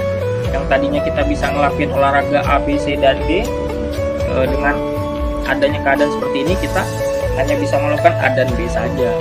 Yang 0.53 0.63
tadinya 0.69 1.01
kita 1.01 1.21
bisa 1.25 1.45
ngelakuin 1.49 1.89
olahraga 1.93 2.39
A 2.45 2.57
B 2.61 2.77
C 2.77 2.97
dan 2.97 3.17
D 3.25 3.45
eh, 4.29 4.45
dengan 4.49 4.75
adanya 5.45 5.79
keadaan 5.83 6.11
seperti 6.13 6.37
ini 6.45 6.53
kita 6.57 6.81
hanya 7.37 7.55
bisa 7.57 7.75
melakukan 7.81 8.13
A 8.21 8.27
dan 8.33 8.49
B 8.53 8.65
saja. 8.69 9.11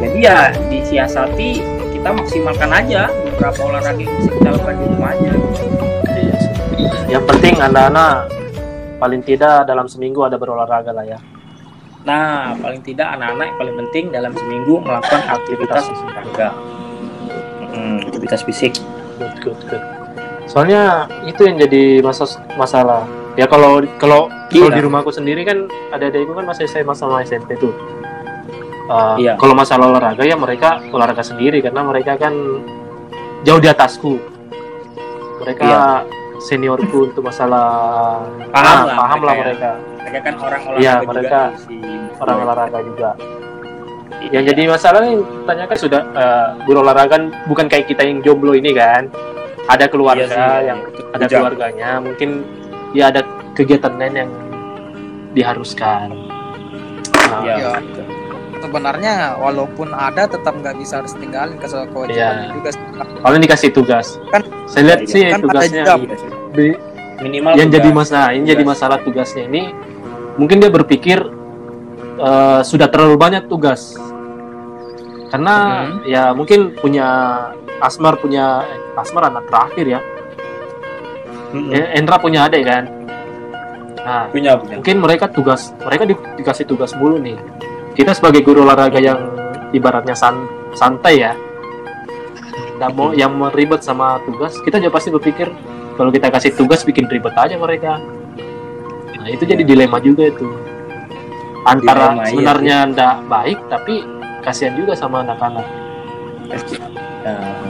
Jadi 0.00 0.18
ya 0.24 0.52
disiasati 0.72 1.50
kita 1.92 2.08
maksimalkan 2.16 2.72
aja 2.72 3.12
beberapa 3.28 3.60
olahraga 3.68 4.00
yang 4.00 4.12
bisa 4.16 4.30
kita 4.32 4.48
lakukan 4.56 4.76
di 4.80 4.84
rumah 4.88 5.10
aja 5.12 5.30
Iya. 6.16 6.36
Yang 7.18 7.24
penting 7.28 7.54
anak-anak 7.60 8.39
paling 9.00 9.24
tidak 9.24 9.64
dalam 9.64 9.88
seminggu 9.88 10.20
ada 10.28 10.36
berolahraga 10.36 10.92
lah 10.92 11.08
ya. 11.08 11.18
Nah, 12.04 12.56
paling 12.60 12.80
tidak 12.84 13.12
anak-anak 13.16 13.44
yang 13.52 13.58
paling 13.60 13.76
penting 13.86 14.04
dalam 14.12 14.32
seminggu 14.36 14.80
melakukan 14.80 15.20
aktivitas 15.24 15.88
olahraga. 15.88 16.48
Hmm, 17.72 18.04
aktivitas 18.08 18.40
fisik. 18.44 18.76
Good, 19.20 19.36
good, 19.44 19.60
good. 19.68 19.84
Soalnya 20.48 21.08
itu 21.24 21.44
yang 21.44 21.56
jadi 21.60 22.00
masa 22.04 22.26
masalah. 22.56 23.04
Ya 23.38 23.46
kalau 23.46 23.84
kalau 24.00 24.26
kalau 24.50 24.68
Iya. 24.68 24.76
di 24.76 24.82
rumahku 24.82 25.14
sendiri 25.14 25.46
kan 25.46 25.70
ada 25.94 26.10
adikku 26.10 26.34
kan 26.34 26.44
masih 26.48 26.66
SMA 26.66 26.92
sama 26.96 27.22
SMP 27.22 27.54
tuh. 27.56 27.72
Uh, 28.90 29.14
Iya. 29.20 29.38
Kalau 29.38 29.54
masalah 29.54 29.92
olahraga 29.92 30.26
ya 30.26 30.34
mereka 30.34 30.82
olahraga 30.90 31.22
sendiri 31.22 31.62
karena 31.62 31.86
mereka 31.86 32.18
kan 32.18 32.34
jauh 33.46 33.60
di 33.62 33.68
atasku. 33.70 34.18
Mereka 35.44 35.62
Iya. 35.62 36.19
Seniorku 36.40 36.98
untuk 37.08 37.22
masalah 37.22 37.68
Paham 38.48 38.64
Nah, 38.66 38.82
lah 38.82 38.96
paham 38.96 39.20
lah 39.20 39.34
mereka 39.36 39.44
ya. 39.44 39.52
mereka 39.52 39.70
Mereka 40.00 40.18
kan 40.20 40.34
orang 40.38 40.62
olahraga 40.64 40.80
Iya, 40.80 40.92
juga 40.96 41.08
mereka 41.12 41.40
nih, 41.40 41.58
si 41.60 41.76
orang 42.18 42.36
olahraga 42.40 42.78
juga. 42.82 43.10
Iya. 44.20 44.30
Yang 44.30 44.44
jadi 44.48 44.62
masalah 44.66 45.00
yang 45.02 45.16
tanyakan 45.46 45.78
sudah 45.78 46.00
uh, 46.12 46.46
berolahraga 46.64 47.08
kan 47.10 47.22
bukan 47.46 47.66
kayak 47.66 47.86
kita 47.86 48.02
yang 48.02 48.18
jomblo 48.20 48.52
ini 48.52 48.72
kan. 48.72 49.06
Ada 49.66 49.86
keluarga 49.86 50.24
Iya 50.24 50.34
sih, 50.34 50.66
yang 50.66 50.78
itu 50.82 51.00
ada 51.14 51.24
keluarganya, 51.26 51.90
mungkin 52.00 52.42
ya 52.90 53.08
ada 53.08 53.22
kegiatan 53.54 53.92
lain 53.94 54.14
yang 54.18 54.30
diharuskan. 55.30 56.10
Nah, 56.10 57.40
Iya, 57.40 57.54
Iya. 57.56 57.70
betul. 57.78 58.06
sebenarnya 58.60 59.14
walaupun 59.36 59.88
ada 59.90 60.28
tetap 60.28 60.52
nggak 60.52 60.76
bisa 60.76 61.00
harus 61.00 61.16
tinggalin 61.16 61.56
ke 61.56 61.64
kewajibannya 61.64 62.44
Iya. 62.44 62.52
juga 62.52 62.70
Paling 63.20 63.40
dikasih 63.40 63.70
tugas. 63.72 64.20
Kan- 64.28 64.44
saya 64.66 64.82
lihat 64.86 65.00
Iya, 65.00 65.08
sih 65.08 65.20
kan 65.24 65.32
ada 65.32 65.44
tugasnya 65.48 65.82
jam. 65.82 65.98
Iya 66.02 66.39
di- 66.62 66.78
Minimal 67.20 67.52
yang 67.52 67.68
tugas. 67.68 67.76
jadi 67.76 67.88
masalah, 67.90 68.28
yang 68.32 68.44
jadi 68.46 68.62
masalah 68.62 68.98
tugasnya 68.98 69.44
ini 69.44 69.72
mungkin 70.36 70.56
dia 70.56 70.68
berpikir 70.68 71.18
eh, 72.16 72.60
sudah 72.62 72.84
terlalu 72.86 73.16
banyak 73.16 73.44
tugas. 73.46 73.96
Karena 75.28 75.54
Mhm. 75.86 76.04
ya 76.04 76.22
mungkin 76.32 76.74
punya 76.74 77.06
Asmar 77.78 78.16
punya 78.16 78.60
eh, 78.62 79.00
Asmar 79.00 79.26
anak 79.26 79.48
terakhir 79.48 79.86
ya. 79.88 80.00
Mm-mm. 81.50 81.70
Eh, 81.70 81.96
Endra 81.96 82.16
punya 82.16 82.44
adik 82.44 82.62
kan. 82.62 82.84
Nah, 84.00 84.28
Punya, 84.28 84.56
punya. 84.56 84.76
mungkin 84.76 84.96
mereka 84.98 85.28
tugas 85.28 85.76
mereka 85.78 86.04
di- 86.04 86.16
dikasih 86.34 86.64
tugas 86.64 86.96
mulu 86.96 87.16
nih 87.16 87.36
kita 87.92 88.12
sebagai 88.12 88.40
guru 88.40 88.64
olahraga 88.64 88.96
yang 88.96 89.28
ibaratnya 89.70 90.16
san- 90.16 90.48
santai 90.72 91.20
ya 91.20 91.36
nggak 92.76 92.90
mau 92.90 93.12
yang 93.20 93.28
mau 93.30 93.52
ribet 93.52 93.84
sama 93.84 94.16
tugas 94.24 94.56
kita 94.62 94.80
juga 94.80 94.96
pasti 94.96 95.12
berpikir 95.12 95.52
kalau 96.00 96.08
kita 96.08 96.32
kasih 96.32 96.56
tugas 96.56 96.80
bikin 96.80 97.04
ribet 97.12 97.36
aja 97.36 97.60
mereka 97.60 98.00
nah 99.20 99.28
itu 99.28 99.44
jadi 99.44 99.60
dilema 99.60 100.00
juga 100.00 100.32
itu 100.32 100.48
antara 101.68 102.16
Dilema, 102.16 102.24
iya 102.24 102.30
sebenarnya 102.32 102.76
ndak 102.96 103.16
baik 103.28 103.58
tapi 103.68 104.00
kasihan 104.40 104.72
juga 104.80 104.96
sama 104.96 105.20
anak-anak 105.20 105.68
Nah, 107.20 107.62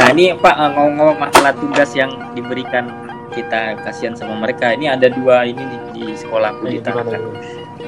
Nah 0.00 0.06
ini 0.16 0.32
Pak 0.32 0.54
eh, 0.56 0.70
ngomong-ngomong 0.72 1.18
masalah 1.18 1.52
tugas 1.58 1.90
yang 1.92 2.08
diberikan 2.32 2.88
kita 3.36 3.76
kasihan 3.84 4.16
sama 4.16 4.38
mereka. 4.38 4.72
Ini 4.72 4.96
ada 4.96 5.12
dua 5.12 5.44
ini 5.44 5.60
di, 5.60 5.78
di 5.92 6.04
sekolahku 6.16 6.66
Nah, 6.66 6.72
di 6.72 6.78
ini? 6.80 7.18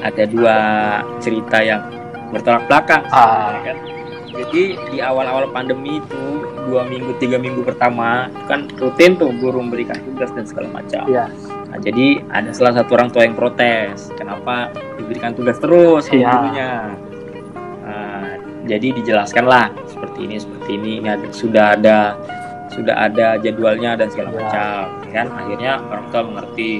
Ada 0.03 0.23
dua 0.29 0.57
cerita 1.23 1.57
yang 1.63 1.81
bertolak 2.29 2.69
belakang. 2.69 3.03
Ah. 3.09 3.57
kan. 3.65 3.77
Jadi 4.33 4.75
di 4.89 4.97
awal-awal 4.97 5.53
pandemi 5.53 6.01
itu 6.01 6.23
dua 6.65 6.81
minggu 6.89 7.13
tiga 7.21 7.37
minggu 7.37 7.61
pertama 7.61 8.33
kan 8.49 8.65
rutin 8.81 9.13
tuh 9.13 9.29
guru 9.37 9.61
memberikan 9.61 10.01
tugas 10.01 10.33
dan 10.33 10.45
segala 10.49 10.81
macam. 10.81 11.05
Iya. 11.05 11.29
Nah, 11.69 11.77
jadi 11.77 12.21
ada 12.33 12.49
salah 12.53 12.73
satu 12.81 12.97
orang 12.97 13.09
tua 13.13 13.25
yang 13.29 13.37
protes, 13.37 14.09
kenapa 14.17 14.73
diberikan 14.97 15.37
tugas 15.37 15.61
terus 15.61 16.09
sama 16.09 16.17
Iya. 16.17 16.31
gurunya. 16.33 16.71
Nah, 17.85 18.29
jadi 18.65 18.87
dijelaskanlah 18.97 19.69
seperti 19.85 20.19
ini 20.25 20.35
seperti 20.41 20.69
ini, 20.81 20.91
ini 21.01 21.07
ada, 21.13 21.27
sudah 21.29 21.65
ada 21.77 21.97
sudah 22.73 22.95
ada 23.05 23.27
jadwalnya 23.37 23.93
dan 23.93 24.09
segala 24.09 24.33
Iya. 24.33 24.37
macam, 24.41 24.81
ya 25.05 25.11
kan? 25.13 25.27
Akhirnya 25.45 25.71
orang 25.93 26.05
tua 26.09 26.21
mengerti. 26.25 26.73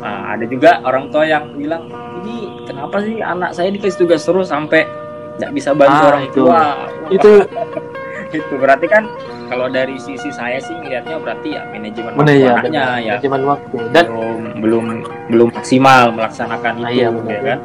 Nah, 0.00 0.34
ada 0.34 0.44
juga 0.48 0.70
orang 0.82 1.06
tua 1.14 1.22
yang 1.28 1.54
bilang 1.54 1.86
ini 2.22 2.66
kenapa 2.66 2.98
sih 3.04 3.22
anak 3.22 3.54
saya 3.54 3.70
dikasih 3.70 4.06
tugas 4.06 4.26
terus 4.26 4.50
sampai 4.50 4.88
nggak 5.40 5.52
bisa 5.52 5.70
bantu 5.72 5.96
Ah, 5.96 6.08
orang 6.08 6.22
itu. 6.22 6.40
tua. 6.44 6.60
itu. 7.08 7.30
Itu 8.30 8.62
berarti 8.62 8.86
kan 8.86 9.10
kalau 9.50 9.66
dari 9.66 9.98
sisi 9.98 10.30
saya 10.30 10.62
sih 10.62 10.70
ngelihatnya 10.70 11.18
berarti 11.18 11.48
ya 11.50 11.66
manajemen 11.66 12.14
mana 12.14 12.22
waktu 12.22 12.38
ya 12.38 12.52
anaknya 12.54 12.84
ya. 13.02 13.12
Manajemen 13.18 13.42
waktu. 13.42 13.76
Dan 13.90 14.04
belum 14.06 14.38
belum 14.62 14.84
belum 15.34 15.48
maksimal 15.50 16.14
melaksanakan 16.14 16.72
Ah, 16.78 16.94
itu 16.94 16.94
iya, 16.94 17.08
ya 17.10 17.40
kan? 17.42 17.58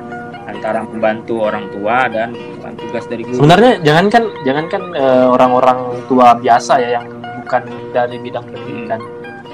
Antara 0.49 0.81
membantu 0.81 1.45
orang 1.45 1.69
tua 1.69 2.09
dan 2.09 2.33
tugas 2.81 3.05
dari 3.05 3.21
guru. 3.21 3.37
Sebenarnya 3.37 3.77
jangankan 3.85 4.23
jangankan 4.41 4.81
eh, 4.97 5.27
orang-orang 5.29 5.79
tua 6.09 6.33
biasa 6.33 6.73
ya 6.81 6.89
yang 6.97 7.05
bukan 7.45 7.61
dari 7.93 8.17
bidang 8.17 8.45
pendidikan. 8.49 8.99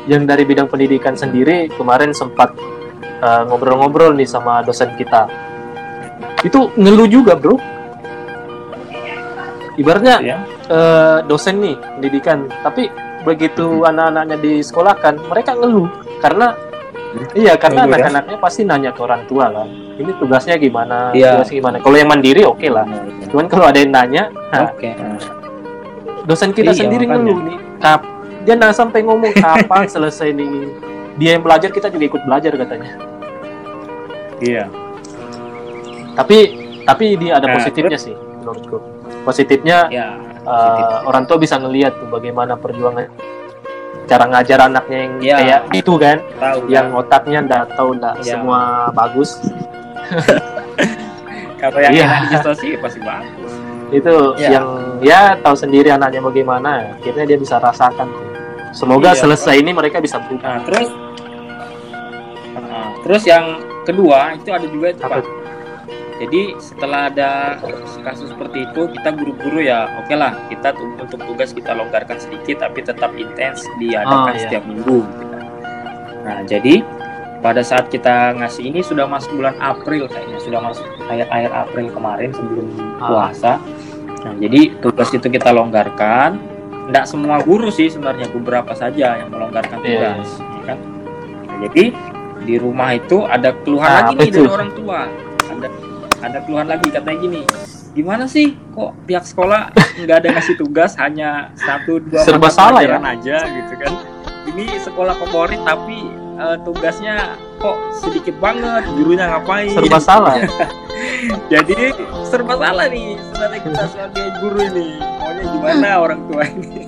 Yang 0.08 0.22
dari 0.32 0.44
bidang 0.48 0.68
pendidikan 0.72 1.14
sendiri 1.20 1.68
kemarin 1.76 2.16
sempat 2.16 2.56
eh, 3.20 3.44
ngobrol-ngobrol 3.52 4.16
nih 4.16 4.26
sama 4.26 4.64
dosen 4.64 4.96
kita. 4.96 5.28
Itu 6.42 6.72
ngeluh 6.74 7.06
juga 7.06 7.36
bro 7.36 7.60
ibaratnya 9.82 10.16
ya 10.22 10.38
eh, 10.68 11.18
dosen 11.26 11.58
nih 11.58 11.76
pendidikan. 11.98 12.46
Tapi 12.62 12.88
begitu 13.22 13.82
anak-anaknya 13.84 14.38
disekolahkan 14.38 15.14
mereka 15.26 15.54
ngeluh. 15.54 15.90
Karena 16.18 16.54
iya 17.34 17.54
karena 17.56 17.84
Ngeluh 17.84 17.92
ya? 17.92 17.98
anak-anaknya 18.00 18.38
pasti 18.40 18.62
nanya 18.64 18.90
ke 18.90 19.02
orang 19.02 19.26
tua 19.26 19.50
kan. 19.50 19.68
Ini 19.98 20.12
tugasnya 20.18 20.56
gimana 20.56 21.12
Iya. 21.12 21.38
tugasnya 21.38 21.56
gimana. 21.58 21.76
Kalau 21.78 21.96
yang 21.96 22.10
mandiri 22.10 22.42
oke 22.42 22.66
lah. 22.66 22.86
Cuman 23.28 23.46
kalau 23.46 23.66
ada 23.66 23.78
yang 23.78 23.92
nanya 23.92 24.24
nah, 24.50 24.68
oke. 24.68 24.90
dosen 26.24 26.50
kita 26.52 26.72
Iya, 26.72 26.86
sendiri 26.86 27.06
makanya. 27.06 27.22
ngeluh 27.22 27.40
nih. 27.44 27.58
Kap 27.78 28.02
dia 28.42 28.56
nah 28.58 28.72
sampai 28.72 29.02
ngomong 29.02 29.34
kapan 29.34 29.86
selesai 29.94 30.32
nih. 30.32 30.50
Dia 31.14 31.36
yang 31.36 31.44
belajar 31.44 31.70
kita 31.70 31.90
juga 31.90 32.06
ikut 32.08 32.22
belajar 32.24 32.54
katanya. 32.56 32.90
Iya. 34.40 34.66
Tapi 36.12 36.38
tapi 36.82 37.06
dia 37.16 37.38
ada 37.38 37.46
Nah, 37.46 37.56
positifnya 37.56 37.96
sih 37.96 38.16
menurutku 38.42 38.82
positifnya 39.22 39.88
ya 39.88 40.18
eh, 40.42 40.98
orang 41.06 41.24
tua 41.26 41.38
bisa 41.38 41.58
ngelihat 41.58 41.94
tuh 41.98 42.10
bagaimana 42.10 42.58
perjuangan 42.58 43.06
cara 44.10 44.26
ngajar 44.28 44.60
anaknya 44.68 44.98
yang 45.00 45.14
Iya. 45.22 45.36
kayak 45.38 45.62
itu 45.72 45.94
kan 45.96 46.18
tahu 46.36 46.60
yang 46.68 46.88
otaknya 46.92 47.40
ndak 47.46 47.64
tahu 47.78 47.90
ndak 47.96 48.16
Iya. 48.20 48.32
semua 48.36 48.60
bagus 48.92 49.40
kalau 51.62 51.78
yang 51.80 51.94
enak 51.96 52.28
distorsi 52.30 52.76
pasti 52.76 53.00
bagus 53.00 53.52
itu 53.92 54.16
Iya. 54.36 54.50
yang 54.50 54.66
ya 55.00 55.22
tahu 55.40 55.56
sendiri 55.56 55.92
anaknya 55.92 56.20
bagaimana 56.20 56.98
akhirnya 56.98 57.26
dia 57.28 57.38
bisa 57.38 57.56
rasakan 57.58 58.10
Semoga 58.72 59.12
Iya. 59.12 59.20
selesai 59.28 59.60
ini 59.60 59.76
mereka 59.76 60.00
bisa 60.00 60.16
berubah. 60.16 60.48
Nah, 60.48 60.64
terus 60.64 60.88
Nah, 62.56 62.88
terus 63.04 63.24
yang 63.28 63.60
kedua 63.84 64.32
itu 64.32 64.48
ada 64.48 64.64
juga 64.64 64.96
itu 64.96 65.02
Apa 65.04 65.20
Pak. 65.20 65.28
Jadi 66.22 66.54
setelah 66.56 67.10
ada 67.10 67.58
kasus 68.00 68.30
seperti 68.30 68.64
itu, 68.64 68.82
kita 68.92 69.10
guru-guru 69.12 69.58
ya 69.60 69.90
oke 69.98 70.14
lah 70.14 70.38
kita 70.48 70.70
tu- 70.72 70.94
untuk 70.94 71.18
tugas 71.20 71.50
kita 71.50 71.74
longgarkan 71.74 72.16
sedikit 72.16 72.62
tapi 72.62 72.80
tetap 72.80 73.10
intens 73.16 73.66
diadakan 73.76 74.30
Oh, 74.30 74.30
iya. 74.32 74.40
setiap 74.40 74.64
minggu. 74.64 75.02
gitu 75.02 75.26
kan. 75.26 75.42
Nah 76.22 76.38
jadi 76.46 76.86
pada 77.42 77.62
saat 77.62 77.90
kita 77.90 78.38
ngasih 78.38 78.64
ini 78.64 78.80
sudah 78.80 79.10
masuk 79.10 79.34
bulan 79.34 79.58
April 79.58 80.06
kayaknya 80.06 80.38
sudah 80.38 80.62
masuk 80.62 80.86
akhir-akhir 81.02 81.50
April 81.52 81.86
kemarin 81.90 82.30
sebelum 82.30 82.68
Ah. 82.96 83.08
puasa. 83.08 83.52
Nah 84.22 84.34
jadi 84.38 84.78
tugas 84.78 85.10
itu 85.10 85.26
kita 85.26 85.50
longgarkan. 85.50 86.38
Tidak 86.84 87.06
semua 87.08 87.40
guru 87.40 87.68
sih 87.68 87.88
sebenarnya 87.88 88.30
beberapa 88.30 88.74
saja 88.74 89.18
yang 89.18 89.28
melonggarkan 89.28 89.80
Iya, 89.80 89.90
tugas, 90.14 90.30
ya 90.38 90.62
kan? 90.68 90.78
Nah, 91.42 91.58
jadi 91.64 91.84
di 92.42 92.56
rumah 92.58 92.90
itu 92.92 93.24
ada 93.24 93.56
keluhan 93.56 93.88
Ah, 93.88 93.98
lagi 94.04 94.14
nih 94.18 94.30
dari 94.30 94.50
orang 94.52 94.72
tua. 94.76 95.00
Ada 95.48 95.68
ada 96.22 96.40
keluhan 96.46 96.70
lagi 96.70 96.88
katanya 96.94 97.20
gini. 97.20 97.42
Gimana 97.92 98.24
sih 98.30 98.56
kok 98.72 98.96
pihak 99.04 99.26
sekolah 99.28 99.74
nggak 100.00 100.18
ada 100.24 100.28
ngasih 100.38 100.56
tugas 100.56 100.96
hanya 100.96 101.52
satu 101.60 102.00
dua 102.00 102.24
Serba 102.24 102.48
salah 102.48 102.82
ya? 102.86 103.02
aja 103.02 103.38
gitu 103.50 103.74
kan? 103.76 103.92
Ini 104.48 104.80
sekolah 104.80 105.18
favorit 105.20 105.60
tapi 105.68 106.08
eh, 106.40 106.58
tugasnya 106.64 107.36
kok 107.60 107.78
sedikit 108.00 108.36
banget, 108.40 108.88
gurunya 108.96 109.28
ngapain? 109.28 109.76
Serba 109.76 110.00
salah. 110.00 110.40
Jadi 111.54 111.92
serba 112.24 112.56
salah 112.56 112.88
nih 112.88 113.20
sebenarnya 113.20 113.60
kita 113.66 113.84
sebagai 113.92 114.26
guru 114.40 114.60
ini. 114.72 114.88
Maunya 115.20 115.46
gimana 115.52 115.88
orang 116.06 116.22
tua 116.32 116.44
ini? 116.48 116.82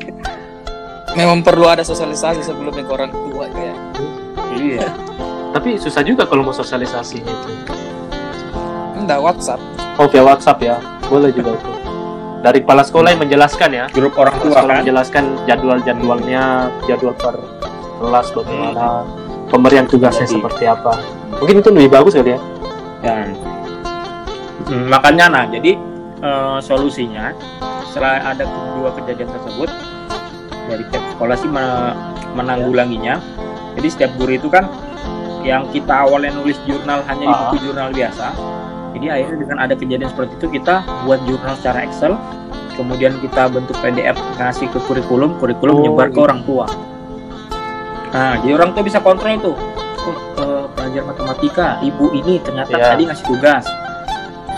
Memang 1.14 1.46
perlu 1.46 1.70
ada 1.70 1.86
sosialisasi 1.86 2.42
sebelumnya 2.42 2.82
ke 2.82 2.92
orang 2.94 3.12
tua 3.14 3.46
ya. 3.54 3.76
Iya. 4.58 4.88
Tapi 5.54 5.78
susah 5.78 6.02
juga 6.02 6.26
kalau 6.26 6.42
mau 6.42 6.56
sosialisasinya 6.56 7.30
itu. 7.30 7.52
Enggak 9.04 9.20
WhatsApp. 9.22 9.60
Oh, 9.96 10.08
via 10.08 10.24
WhatsApp 10.24 10.58
ya. 10.60 10.76
Boleh 11.06 11.30
juga 11.30 11.54
itu. 11.54 11.70
Dari 12.40 12.60
kepala 12.60 12.82
sekolah 12.82 13.10
yang 13.10 13.22
menjelaskan 13.22 13.70
ya. 13.72 13.86
Grup 13.90 14.16
orang 14.16 14.36
tua 14.38 14.52
sekolah 14.54 14.68
kan. 14.70 14.80
menjelaskan 14.82 15.24
jadwal-jadwalnya, 15.46 16.44
jadwal 16.84 17.16
per 17.16 17.36
kelas 17.96 18.28
bagaimana, 18.32 19.08
pemberian 19.48 19.86
tugasnya 19.86 20.24
Jadi- 20.24 20.36
seperti 20.38 20.64
apa. 20.66 20.94
Mungkin 21.38 21.56
itu 21.60 21.70
lebih 21.70 21.92
bagus 21.94 22.14
kali 22.14 22.32
ya. 22.32 22.40
Ya. 23.00 23.16
Hmm, 24.64 24.88
makanya 24.88 25.26
nah 25.28 25.44
jadi 25.46 25.76
eh, 26.20 26.58
solusinya 26.60 27.36
setelah 27.86 28.24
ada 28.26 28.44
kedua 28.44 28.90
kejadian 28.94 29.28
tersebut 29.30 29.70
dari 30.66 30.84
pihak 30.88 31.04
sekolah 31.14 31.36
sih 31.36 31.48
me- 31.48 31.96
menanggulanginya. 32.34 33.20
Jadi 33.76 33.88
setiap 33.90 34.12
guru 34.16 34.34
itu 34.34 34.48
kan 34.48 34.72
yang 35.44 35.68
kita 35.70 36.08
awalnya 36.08 36.32
nulis 36.34 36.56
jurnal 36.64 37.04
hanya 37.04 37.24
di 37.24 37.30
Ah. 37.30 37.40
buku 37.46 37.56
jurnal 37.62 37.92
biasa. 37.92 38.28
Jadi 38.94 39.06
akhirnya 39.10 39.38
dengan 39.42 39.58
ada 39.60 39.74
kejadian 39.74 40.10
seperti 40.10 40.34
itu 40.38 40.48
kita 40.54 40.76
buat 41.04 41.20
jurnal 41.26 41.54
secara 41.58 41.82
Excel, 41.82 42.14
kemudian 42.74 43.18
kita 43.20 43.50
bentuk 43.50 43.74
PDF 43.78 44.18
kasih 44.38 44.70
ke 44.70 44.80
kurikulum, 44.86 45.38
kurikulum 45.38 45.74
Oh, 45.74 45.80
menyebar 45.82 46.08
ke 46.08 46.14
gitu. 46.14 46.22
orang 46.22 46.40
tua. 46.46 46.66
Nah, 48.14 48.34
jadi 48.40 48.54
orang 48.54 48.70
tua 48.72 48.84
bisa 48.86 49.02
kontrol 49.02 49.34
tuh. 49.42 49.58
Oh, 50.04 50.16
eh, 50.38 50.66
pelajar 50.72 51.04
matematika, 51.04 51.68
ibu 51.82 52.14
ini 52.14 52.38
ternyata 52.38 52.70
Iya. 52.70 52.86
tadi 52.94 53.04
ngasih 53.08 53.26
tugas. 53.26 53.66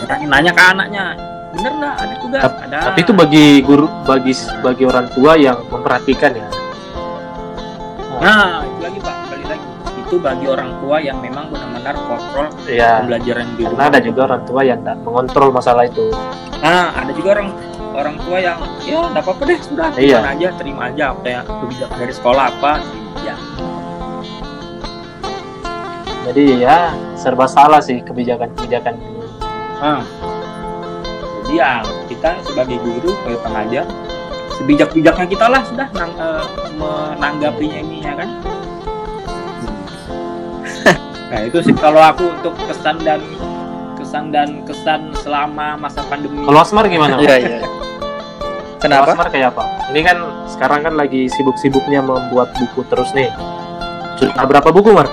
Nanya, 0.05 0.25
nanya 0.27 0.51
ke 0.51 0.63
anaknya, 0.65 1.03
bener 1.55 1.71
nggak 1.71 1.95
ada 1.95 2.15
tugas? 2.19 2.41
ada. 2.43 2.77
Tapi 2.91 2.99
itu 2.99 3.13
bagi 3.15 3.45
guru, 3.63 3.87
bagi 4.03 4.33
bagi 4.59 4.83
orang 4.83 5.07
tua 5.09 5.31
yang 5.33 5.57
memperhatikan 5.65 6.35
ya. 6.35 6.47
Nah, 8.15 8.63
itu 8.63 8.79
lagi 8.81 8.99
pak, 8.99 9.15
Itu 10.05 10.21
bagi 10.21 10.45
orang 10.45 10.77
tua 10.85 11.01
yang 11.01 11.17
memang 11.17 11.49
benar-benar 11.49 11.95
kontrol 12.05 12.47
Iya. 12.69 13.01
pembelajaran 13.01 13.47
di 13.57 13.63
rumah. 13.65 13.89
ada 13.89 13.99
juga 13.99 14.19
orang 14.29 14.41
tua 14.45 14.61
yang 14.61 14.79
tidak 14.85 14.97
mengontrol 15.01 15.49
masalah 15.49 15.83
itu. 15.89 16.05
Nah, 16.61 16.93
ada 16.93 17.11
juga 17.13 17.29
orang 17.41 17.49
orang 17.95 18.15
tua 18.21 18.37
yang 18.37 18.57
ya 18.85 18.99
nggak 19.09 19.23
apa-apa 19.23 19.43
deh 19.49 19.59
sudah 19.65 19.87
Iya. 19.97 20.19
terima 20.21 20.29
aja 20.29 20.47
terima 20.61 20.81
aja 20.93 21.03
apa 21.09 21.25
yang 21.25 21.43
kebijakan 21.47 21.95
dari 21.97 22.13
sekolah 22.13 22.43
apa 22.53 22.71
aja. 23.17 23.35
Jadi 26.25 26.43
ya 26.57 26.77
serba 27.15 27.45
salah 27.45 27.81
sih 27.81 28.01
kebijakan-kebijakan 28.01 28.93
ini. 28.97 29.25
Nah, 29.81 30.01
jadi 31.45 31.53
ya 31.53 31.71
kita 32.09 32.29
sebagai 32.45 32.77
guru 32.81 33.09
sebagai 33.21 33.39
pengajar 33.45 33.85
sebijak-bijaknya 34.55 35.25
kita 35.27 35.45
lah 35.51 35.61
sudah 35.65 35.87
nang, 35.93 36.11
eh, 36.17 36.45
menanggapinya 36.77 37.79
ini 37.81 37.97
ya 38.01 38.13
kan. 38.17 38.29
Nah 41.25 41.39
itu 41.41 41.57
sih 41.65 41.73
kalau 41.73 42.01
aku 42.01 42.29
untuk 42.29 42.53
kesan 42.69 43.01
dan 43.01 43.21
kesan 43.97 44.29
dan 44.29 44.61
kesan 44.63 45.09
selama 45.25 45.75
masa 45.75 46.05
pandemi. 46.05 46.45
Kalau 46.45 46.59
Asmar 46.61 46.85
gimana? 46.85 47.17
Iya 47.23 47.35
iya. 47.41 47.59
Kalau 48.79 49.01
Kenapa? 49.01 49.11
Asmar 49.17 49.27
kayak 49.33 49.47
apa? 49.57 49.63
Ini 49.89 49.99
kan 50.05 50.17
sekarang 50.45 50.79
kan 50.85 50.93
lagi 50.93 51.25
sibuk-sibuknya 51.33 52.05
membuat 52.05 52.53
buku 52.53 52.85
terus 52.85 53.09
nih. 53.17 53.33
Sudah 54.15 54.45
berapa 54.45 54.69
buku, 54.69 54.93
Mar? 54.93 55.09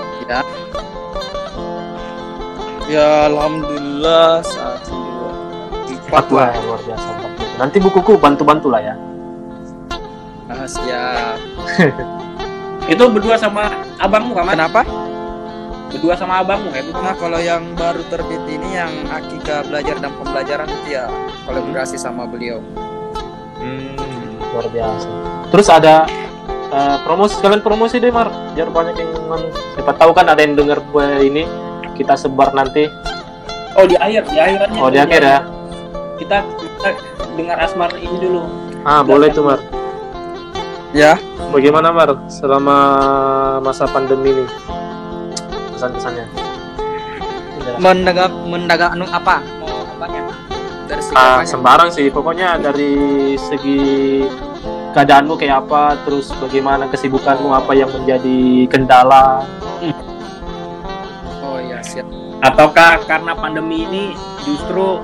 Ya 2.87 3.25
alhamdulillah 3.25 4.45
satu 4.45 4.93
dua 4.93 5.31
empat 5.89 6.25
lah. 6.29 6.53
luar 6.61 6.79
biasa. 6.85 7.09
Nanti 7.57 7.77
bukuku 7.81 8.13
bantu-bantu 8.21 8.69
lah 8.69 8.81
ya. 8.93 8.95
Ah, 10.53 10.67
siap. 10.69 11.37
Itu 12.93 13.09
berdua 13.09 13.41
sama 13.41 13.73
abangmu 13.97 14.37
kan? 14.37 14.53
Kenapa? 14.53 14.85
Berdua 15.93 16.17
sama 16.17 16.41
abangmu 16.41 16.73
ya? 16.73 16.81
itu 16.81 16.91
Nah 16.97 17.13
kalau 17.15 17.37
yang 17.37 17.77
baru 17.77 18.01
terbit 18.09 18.41
ini 18.49 18.75
yang 18.75 18.91
Akika 19.13 19.61
belajar 19.69 20.01
dan 20.01 20.11
pembelajaran 20.17 20.67
itu 20.67 20.97
ya 20.97 21.05
kolaborasi 21.45 22.01
sama 22.01 22.25
beliau. 22.25 22.59
Hmm. 23.61 23.93
Luar 24.51 24.67
biasa. 24.73 25.07
Terus 25.53 25.67
ada 25.69 26.09
eh, 26.73 26.97
promosi 27.05 27.37
sekalian 27.37 27.61
promosi 27.61 28.01
deh, 28.01 28.09
Mar. 28.09 28.33
Biar 28.57 28.73
banyak 28.73 28.97
yang 28.97 29.11
siapa 29.77 29.93
tahu 29.95 30.11
kan 30.17 30.29
ada 30.29 30.41
yang 30.41 30.57
dengar 30.57 30.81
gue 30.81 31.07
ini 31.29 31.45
kita 31.93 32.17
sebar 32.17 32.51
nanti. 32.57 32.89
Oh 33.73 33.85
di 33.89 33.97
akhir, 33.97 34.29
di 34.29 34.37
akhirannya. 34.37 34.79
Oh, 34.81 34.89
di 34.89 34.99
akhir 35.01 35.21
ya. 35.21 35.39
Kita, 36.21 36.45
kita 36.45 36.89
dengar 37.33 37.57
Asmar 37.57 37.89
ini 37.97 38.17
dulu. 38.21 38.45
Ah, 38.85 39.01
boleh 39.01 39.33
tuh, 39.33 39.45
Mar. 39.45 39.59
Ya. 40.93 41.17
Bagaimana, 41.49 41.89
Mar? 41.89 42.17
Selama 42.29 42.77
masa 43.65 43.89
pandemi 43.89 44.29
ini? 44.29 44.45
Kesan-kesannya. 45.83 46.25
Mendagang 47.75 48.31
mendagang 48.47 48.95
anu 48.95 49.03
apa? 49.11 49.43
Mau 49.59 49.83
apanya? 49.83 50.31
Dari 50.87 51.03
segi 51.03 51.15
Ah, 51.19 51.43
apanya? 51.43 51.51
sembarang 51.51 51.89
sih. 51.91 52.07
Pokoknya 52.07 52.55
dari 52.55 52.95
segi 53.35 53.79
keadaanmu 54.95 55.35
kayak 55.35 55.67
apa, 55.67 55.99
terus 56.07 56.31
bagaimana 56.39 56.87
kesibukanmu, 56.87 57.51
apa 57.51 57.75
yang 57.75 57.91
menjadi 57.91 58.63
kendala. 58.71 59.43
Oh 61.43 61.59
iya 61.59 61.83
siap. 61.83 62.07
Ataukah 62.39 63.03
karena 63.03 63.35
pandemi 63.35 63.83
ini 63.83 64.03
justru 64.47 65.03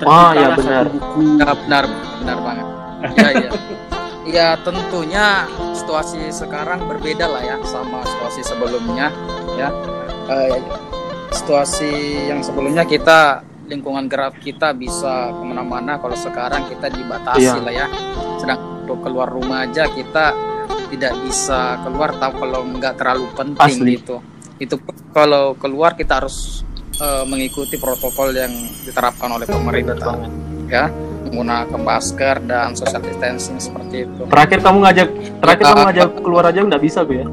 terciptalah 0.00 0.32
ya 0.32 0.48
benar. 0.56 0.84
buku 0.88 1.20
Ya, 1.36 1.52
benar 1.52 1.84
benar 2.24 2.38
banget. 2.40 2.66
Ya 3.20 3.28
iya. 3.36 3.50
Ya 4.26 4.48
tentunya 4.64 5.44
situasi 5.76 6.32
sekarang 6.32 6.88
berbeda 6.88 7.28
lah 7.28 7.44
ya 7.44 7.56
sama 7.68 8.00
situasi 8.00 8.40
sebelumnya 8.48 9.12
ya. 9.60 9.68
Eh, 10.26 10.58
situasi 11.30 11.90
yang 12.26 12.40
sebelumnya 12.40 12.82
kita 12.82 13.40
lingkungan 13.66 14.06
gerak 14.06 14.38
kita 14.38 14.70
bisa 14.70 15.30
ke 15.30 15.42
mana-mana 15.42 15.98
kalau 15.98 16.14
sekarang 16.14 16.66
kita 16.66 16.86
dibatasi 16.88 17.42
Iya. 17.44 17.58
lah 17.58 17.74
ya. 17.74 17.86
Sedang 18.36 18.58
untuk 18.82 19.02
keluar 19.02 19.26
rumah 19.26 19.62
aja 19.62 19.86
kita 19.86 20.34
tidak 20.86 21.14
bisa 21.20 21.82
keluar 21.82 22.14
tahu 22.14 22.32
kalau 22.40 22.62
nggak 22.64 22.94
terlalu 22.94 23.26
penting 23.34 23.74
Asli. 23.78 23.98
gitu. 23.98 24.22
Itu 24.56 24.78
kalau 25.10 25.54
keluar 25.54 25.94
kita 25.94 26.22
harus 26.22 26.62
eh, 26.96 27.24
mengikuti 27.24 27.76
protokol 27.76 28.32
yang 28.32 28.50
diterapkan 28.80 29.28
oleh 29.28 29.44
pemerintah 29.44 30.16
ya 30.66 30.88
menggunakan 31.26 31.76
masker 31.76 32.36
dan 32.40 32.72
social 32.72 33.02
distancing 33.02 33.58
seperti 33.58 34.06
itu. 34.06 34.22
Terakhir 34.24 34.58
kamu 34.62 34.78
ngajak, 34.80 35.08
terakhir 35.42 35.60
Ya. 35.60 35.68
kamu 35.68 35.80
ngajak 35.84 36.08
keluar 36.22 36.44
aja 36.46 36.58
nggak 36.62 36.80
bisa 36.80 37.02
gue 37.02 37.20
ya. 37.20 37.28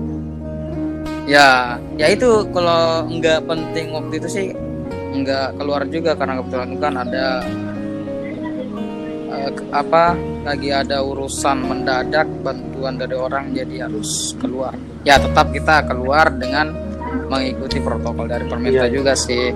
Ya, 1.23 1.79
ya 1.95 2.11
itu 2.11 2.27
kalau 2.51 3.07
nggak 3.07 3.47
penting 3.47 3.95
waktu 3.95 4.13
itu 4.19 4.27
sih 4.27 4.47
nggak 5.13 5.55
keluar 5.55 5.87
juga 5.87 6.19
karena 6.19 6.41
kebetulan 6.41 6.71
kan 6.81 6.93
ada 6.99 7.25
eh, 9.31 9.49
ke- 9.49 9.69
apa 9.71 10.17
lagi 10.43 10.69
ada 10.69 10.99
urusan 10.99 11.63
mendadak 11.63 12.27
bantuan 12.43 12.99
dari 12.99 13.15
orang 13.15 13.55
jadi 13.55 13.87
harus 13.87 14.35
keluar. 14.35 14.75
Ya 15.07 15.15
tetap 15.15 15.55
kita 15.55 15.87
keluar 15.87 16.27
dengan 16.35 16.75
mengikuti 17.31 17.79
protokol 17.79 18.27
dari 18.27 18.43
pemerintah 18.43 18.89
Iya. 18.89 18.95
juga 18.95 19.13
sih. 19.15 19.55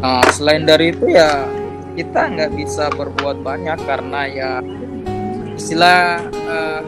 Nah, 0.00 0.24
selain 0.32 0.64
dari 0.64 0.96
itu 0.96 1.12
ya 1.12 1.44
kita 1.92 2.20
nggak 2.32 2.50
bisa 2.56 2.88
berbuat 2.88 3.44
banyak 3.44 3.78
karena 3.84 4.20
ya 4.24 4.50
istilah 5.52 6.24
eh, 6.24 6.80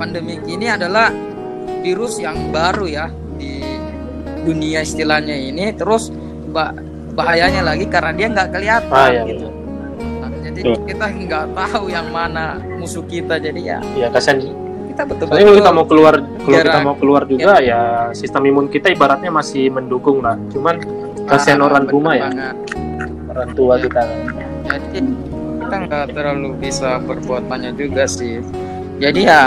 pandemi 0.00 0.40
ini 0.46 0.64
adalah 0.70 1.12
virus 1.82 2.16
yang 2.16 2.48
baru 2.48 2.86
ya 2.86 3.06
di 3.34 3.58
dunia 4.40 4.80
istilahnya 4.80 5.34
ini 5.34 5.70
terus 5.72 6.08
bah- 6.48 6.74
bahayanya 7.12 7.62
lagi 7.64 7.84
karena 7.84 8.10
dia 8.10 8.26
nggak 8.28 8.48
kelihatan 8.50 8.88
Ah, 8.96 9.10
iya, 9.10 9.22
gitu 9.26 9.46
Nah, 10.18 10.30
jadi 10.40 10.60
Betul. 10.64 10.74
kita 10.86 11.04
nggak 11.12 11.44
tahu 11.52 11.84
yang 11.88 12.08
mana 12.08 12.44
musuh 12.72 13.04
kita 13.04 13.36
jadi 13.36 13.60
ya 13.60 13.78
ya 13.94 14.06
kasihan 14.08 14.38
kita 14.38 15.02
Soalnya 15.02 15.04
betul-betul 15.08 15.40
kalau 15.40 15.56
kita 15.56 15.72
mau 15.72 15.86
keluar, 15.86 16.14
kalau 16.20 16.58
kita 16.60 16.80
mau 16.80 16.94
keluar 16.94 17.22
juga 17.24 17.52
ya 17.58 17.80
sistem 18.12 18.42
imun 18.46 18.66
kita 18.68 18.88
ibaratnya 18.88 19.30
masih 19.30 19.68
mendukung 19.68 20.20
lah. 20.20 20.36
Cuman 20.48 20.76
kasihan 21.24 21.58
Ah, 21.58 21.66
orang 21.66 21.84
rumah 21.86 22.12
ya, 22.12 22.28
banget. 22.28 22.56
orang 23.26 23.50
tua 23.52 23.74
Ya. 23.74 23.82
kita. 23.82 24.02
jadi 24.62 25.00
kita 25.62 25.76
nggak 25.80 26.04
terlalu 26.12 26.48
bisa 26.56 26.90
berbuat 26.98 27.42
banyak 27.44 27.72
juga 27.74 28.04
sih 28.04 28.44
jadi 28.98 29.20
ya 29.22 29.42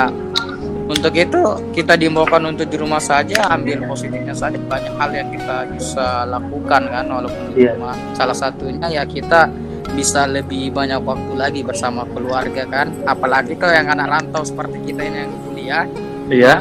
untuk 0.86 1.14
itu 1.18 1.42
kita 1.74 1.98
diimbaukan 1.98 2.46
untuk 2.46 2.70
di 2.70 2.78
rumah 2.78 3.02
saja 3.02 3.50
ambil 3.50 3.90
positifnya 3.90 4.38
saja. 4.38 4.58
Banyak 4.58 4.94
hal 4.96 5.10
yang 5.14 5.30
kita 5.34 5.58
bisa 5.74 6.08
lakukan 6.30 6.82
kan 6.90 7.06
walaupun 7.10 7.44
di 7.54 7.66
Iya. 7.66 7.74
rumah. 7.78 7.96
Salah 8.14 8.38
satunya 8.38 8.88
ya 8.90 9.04
kita 9.06 9.50
bisa 9.98 10.30
lebih 10.30 10.70
banyak 10.70 11.02
waktu 11.02 11.34
lagi 11.34 11.62
bersama 11.66 12.06
keluarga 12.10 12.66
kan. 12.70 12.94
Apalagi 13.06 13.58
kalau 13.58 13.74
yang 13.74 13.90
anak 13.90 14.08
rantau 14.14 14.46
seperti 14.46 14.94
kita 14.94 15.02
ini 15.02 15.18
yang 15.26 15.34
kuliah. 15.46 15.86
Iya, 16.30 16.56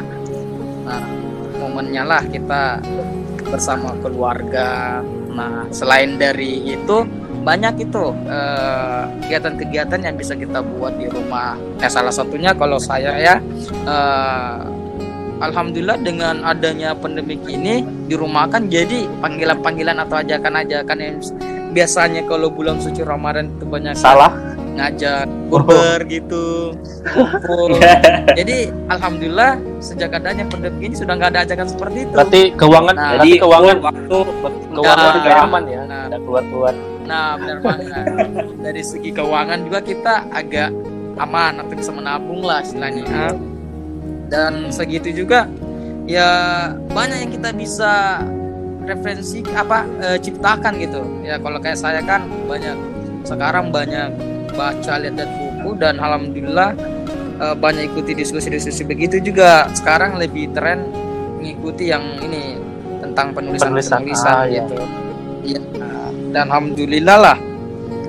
Nah, 0.85 1.01
momennya 1.57 2.05
lah 2.05 2.23
kita 2.29 2.77
bersama 3.49 3.97
keluarga. 4.05 5.01
Nah, 5.33 5.65
selain 5.73 6.21
dari 6.21 6.77
itu 6.77 7.24
banyak 7.45 7.85
itu 7.85 8.05
eh, 8.27 9.03
kegiatan-kegiatan 9.25 10.01
yang 10.01 10.17
bisa 10.17 10.33
kita 10.35 10.65
buat 10.65 10.97
di 10.97 11.07
rumah. 11.13 11.55
Nah, 11.79 11.91
salah 11.93 12.11
satunya 12.11 12.57
kalau 12.57 12.81
saya 12.81 13.13
ya, 13.21 13.37
eh, 13.85 14.57
alhamdulillah 15.45 16.01
dengan 16.01 16.41
adanya 16.43 16.97
pandemi 16.97 17.37
ini 17.45 17.85
di 18.09 18.15
rumah 18.17 18.49
kan 18.49 18.67
jadi 18.73 19.05
panggilan-panggilan 19.21 20.01
atau 20.09 20.25
ajakan-ajakan 20.25 20.99
yang 20.99 21.17
biasanya 21.75 22.23
kalau 22.25 22.49
bulan 22.49 22.81
suci 22.81 23.03
Ramadan 23.05 23.53
itu 23.53 23.65
banyak 23.69 23.95
salah. 23.95 24.33
ngajak 24.75 25.31
burger 25.55 26.03
gitu 26.11 26.75
kumpul 27.15 27.79
jadi 28.43 28.75
alhamdulillah 28.91 29.55
sejak 29.79 30.19
adanya 30.19 30.43
pandemi 30.51 30.91
ini 30.91 30.99
sudah 30.99 31.15
nggak 31.15 31.31
ada 31.31 31.41
ajakan 31.47 31.69
seperti 31.71 31.99
itu 32.03 32.15
Berarti 32.19 32.43
keuangan, 32.59 32.95
Nah, 32.99 33.11
berarti 33.15 33.39
keuangan, 33.39 33.77
waktu 33.79 34.19
keuangan 34.75 34.99
Nah, 34.99 35.15
juga 35.15 35.31
aman 35.47 35.63
ya, 35.71 35.83
Nah. 35.87 36.19
keluar 36.19 36.43
keluar. 36.51 36.75
Nah 37.05 37.37
benar 37.37 37.59
banget. 37.61 38.07
Dari 38.65 38.83
segi 38.83 39.11
keuangan 39.13 39.61
juga 39.65 39.81
kita 39.85 40.15
agak 40.33 40.73
aman 41.21 41.63
atau 41.63 41.75
bisa 41.77 41.93
menabung 41.95 42.43
lah 42.43 42.65
istilahnya. 42.65 43.05
Ya. 43.05 43.31
dan 44.25 44.73
segitu 44.73 45.13
juga 45.13 45.47
ya 46.09 46.27
banyak 46.91 47.29
yang 47.29 47.33
kita 47.39 47.51
bisa 47.53 48.25
referensi 48.85 49.41
apa 49.57 49.89
eh, 50.01 50.19
ciptakan 50.21 50.73
gitu. 50.81 51.01
Ya 51.25 51.41
kalau 51.41 51.59
kayak 51.61 51.79
saya 51.81 52.01
kan 52.05 52.29
banyak. 52.49 52.77
Sekarang 53.25 53.73
banyak 53.73 54.13
baca 54.53 54.95
lihat 55.01 55.17
dan 55.17 55.29
buku 55.41 55.81
dan 55.81 55.97
alhamdulillah 55.97 56.77
eh, 57.41 57.57
banyak 57.57 57.93
ikuti 57.93 58.13
diskusi-diskusi 58.13 58.85
begitu 58.85 59.21
juga. 59.21 59.69
Sekarang 59.73 60.21
lebih 60.21 60.53
tren 60.53 60.85
mengikuti 61.41 61.89
yang 61.89 62.05
ini 62.21 62.57
tentang 63.01 63.33
penulisan 63.33 63.73
Penulisan, 63.73 64.01
penulisan 64.01 64.37
ah, 64.37 64.45
gitu. 64.49 64.77
Iya. 65.45 65.61
Dan 66.35 66.51
alhamdulillah 66.51 67.19
lah 67.23 67.39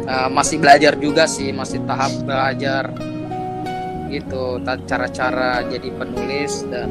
eh, 0.10 0.30
masih 0.34 0.58
belajar 0.58 0.98
juga 0.98 1.30
sih 1.30 1.54
masih 1.54 1.86
tahap 1.86 2.10
belajar 2.26 2.90
gitu 4.10 4.62
cara-cara 4.90 5.62
jadi 5.70 5.90
penulis 5.94 6.66
dan 6.70 6.90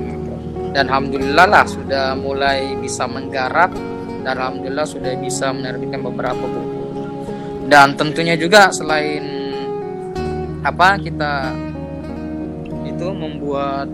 dan 0.75 0.91
alhamdulillah 0.91 1.47
lah 1.47 1.65
sudah 1.67 2.19
mulai 2.19 2.75
bisa 2.79 3.07
menggarap 3.07 3.71
dan 4.27 4.35
alhamdulillah 4.41 4.89
sudah 4.89 5.15
bisa 5.21 5.55
menerbitkan 5.55 6.03
beberapa 6.03 6.43
buku. 6.43 6.63
Dan 7.71 7.95
tentunya 7.95 8.35
juga 8.35 8.75
selain 8.75 9.23
apa 10.67 10.99
kita 10.99 11.55
itu 12.89 13.07
membuat 13.15 13.87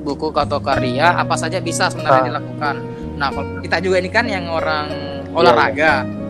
buku 0.00 0.32
atau 0.32 0.62
karya 0.64 1.12
apa 1.12 1.36
saja 1.36 1.60
bisa 1.60 1.92
sebenarnya 1.92 2.22
Ah. 2.22 2.28
dilakukan. 2.32 2.74
Nah 3.20 3.28
kalau 3.28 3.60
kita 3.60 3.76
juga 3.84 3.96
ini 4.00 4.08
kan 4.08 4.24
yang 4.24 4.48
orang 4.48 4.88
olahraga. 5.36 6.08
Tentunya 6.08 6.23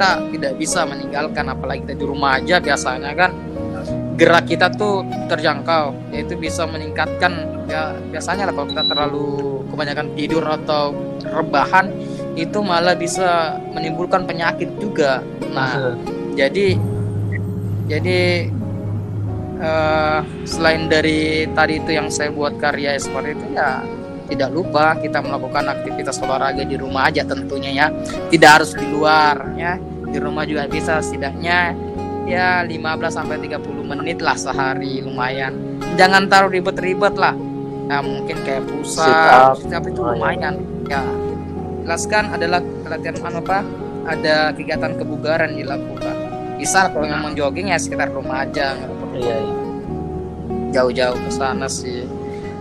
kita 0.00 0.32
tidak 0.32 0.52
bisa 0.56 0.88
meninggalkan 0.88 1.44
apalagi 1.52 1.84
kita 1.84 1.92
di 2.00 2.08
rumah 2.08 2.40
aja 2.40 2.56
biasanya 2.56 3.12
kan. 3.12 3.36
Gerak 4.16 4.48
kita 4.48 4.72
tuh 4.72 5.04
terjangkau 5.28 5.92
yaitu 6.08 6.40
bisa 6.40 6.64
meningkatkan 6.64 7.36
ya 7.68 7.92
biasanya 8.08 8.48
lah 8.48 8.56
kalau 8.56 8.68
kita 8.72 8.84
terlalu 8.88 9.28
kebanyakan 9.68 10.08
tidur 10.16 10.44
atau 10.48 10.96
rebahan 11.20 11.92
itu 12.32 12.64
malah 12.64 12.96
bisa 12.96 13.60
menimbulkan 13.76 14.24
penyakit 14.24 14.72
juga. 14.80 15.20
Nah 15.52 16.00
jadi 16.32 16.80
jadi 17.84 18.48
eh, 19.60 20.20
selain 20.48 20.88
dari 20.88 21.44
tadi 21.52 21.76
itu 21.76 21.92
yang 21.92 22.08
saya 22.08 22.32
buat 22.32 22.56
karya 22.56 22.96
seperti 22.96 23.36
itu 23.36 23.46
ya 23.52 23.84
tidak 24.32 24.48
lupa 24.48 24.96
kita 24.96 25.20
melakukan 25.20 25.68
aktivitas 25.68 26.24
olahraga 26.24 26.64
di 26.64 26.80
rumah 26.80 27.12
aja 27.12 27.20
tentunya 27.20 27.84
ya. 27.84 27.86
Tidak 28.32 28.48
harus 28.48 28.72
di 28.72 28.88
luar 28.88 29.36
ya 29.60 29.89
di 30.10 30.18
rumah 30.18 30.42
juga 30.42 30.66
bisa 30.66 30.98
setidaknya 30.98 31.74
ya 32.26 32.62
15 32.62 32.78
sampai 33.10 33.36
30 33.42 33.62
menit 33.86 34.18
lah 34.22 34.38
sehari 34.38 35.02
lumayan. 35.02 35.54
Jangan 35.98 36.30
taruh 36.30 36.50
ribet-ribet 36.50 37.14
lah. 37.18 37.34
Nah 37.90 38.00
mungkin 38.06 38.38
kayak 38.46 38.70
pusat 38.70 39.10
up. 39.10 39.58
itu 39.58 40.00
iya. 40.02 40.10
lumayan. 40.14 40.54
Ya. 40.86 41.02
Jelaskan 41.82 42.30
adalah 42.30 42.62
latihan 42.86 43.18
apa? 43.34 43.66
Ada 44.06 44.54
kegiatan 44.54 44.94
kebugaran 44.94 45.58
dilakukan. 45.58 46.14
Bisa 46.54 46.92
kalau 46.92 47.08
memang 47.08 47.34
jogging 47.34 47.74
ya 47.74 47.78
sekitar 47.80 48.12
rumah 48.14 48.44
aja 48.46 48.76
nggak 48.78 48.90
perlu 48.94 49.16
Iya, 49.16 49.36
iya. 49.42 49.54
jauh-jauh 50.70 51.18
ke 51.18 51.30
sana 51.34 51.66
sih. 51.66 52.06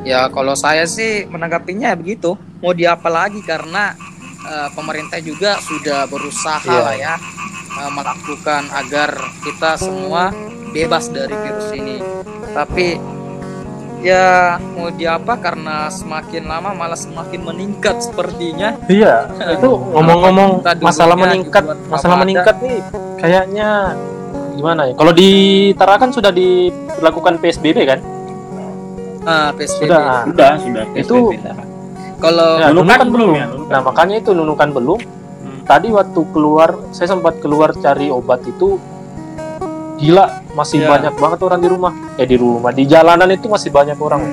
Ya 0.01 0.25
kalau 0.33 0.57
saya 0.57 0.89
sih 0.89 1.29
menanggapinya 1.29 1.93
begitu. 1.93 2.33
Mau 2.63 2.73
diapa 2.73 3.05
lagi 3.07 3.39
karena 3.45 3.93
eh, 4.43 4.69
pemerintah 4.73 5.19
juga 5.21 5.61
sudah 5.61 6.09
berusaha 6.09 6.65
Iya. 6.65 6.81
lah 6.81 6.95
ya 6.97 7.13
eh, 7.79 7.91
melakukan 7.91 8.63
agar 8.69 9.09
kita 9.39 9.71
semua 9.75 10.35
bebas 10.69 11.07
dari 11.07 11.33
virus 11.33 11.69
ini 11.71 11.97
tapi 12.49 12.99
ya 13.99 14.55
mau 14.71 14.87
diapa 14.89 15.35
karena 15.35 15.89
semakin 15.89 16.45
lama 16.45 16.71
malah 16.71 16.95
semakin 16.95 17.41
meningkat 17.43 17.99
sepertinya 17.99 18.79
Iya, 18.85 19.27
itu 19.55 19.69
ngomong-ngomong 19.69 20.63
masalah 20.79 21.15
meningkat, 21.15 21.63
masalah 21.85 22.15
Ramadan. 22.15 22.23
meningkat 22.23 22.55
nih 22.59 22.79
kayaknya 23.17 23.69
gimana 24.55 24.81
ya? 24.87 24.93
Kalau 24.93 25.11
di 25.11 25.29
Tarakan 25.73 26.11
sudah 26.11 26.31
dilakukan 26.31 27.39
PSBB 27.39 27.77
kan? 27.85 27.99
ah 29.21 29.51
PSBB 29.51 29.83
Sudah. 29.85 29.99
ah. 29.99 30.21
sudah 30.23 30.51
sudah 30.57 30.83
Itu- 30.95 31.29
PSBB. 31.29 31.47
kalau 32.19 32.49
Ya, 32.55 32.67
Nunukan 32.69 32.87
Nunukan 32.95 33.07
belum 33.09 33.29
ya, 33.33 33.45
Nunukan. 33.47 33.67
Nah, 33.69 33.81
makanya 33.81 34.15
itu 34.17 34.29
Nunukan 34.31 34.69
belum. 34.71 34.99
Hmm. 35.69 35.77
Tadi 35.77 35.87
waktu 35.93 36.21
keluar, 36.33 36.69
saya 36.89 37.13
sempat 37.13 37.37
keluar 37.37 37.77
cari 37.77 38.09
obat 38.09 38.41
itu 38.43 38.81
gila, 39.95 40.41
masih 40.57 40.81
Ya. 40.81 40.89
banyak 40.89 41.13
banget 41.13 41.39
orang 41.45 41.61
di 41.61 41.69
rumah. 41.69 41.93
Eh 42.17 42.25
di 42.25 42.33
rumah, 42.35 42.73
di 42.73 42.89
jalanan 42.89 43.29
itu 43.29 43.45
masih 43.45 43.69
banyak 43.69 44.01
orang. 44.01 44.25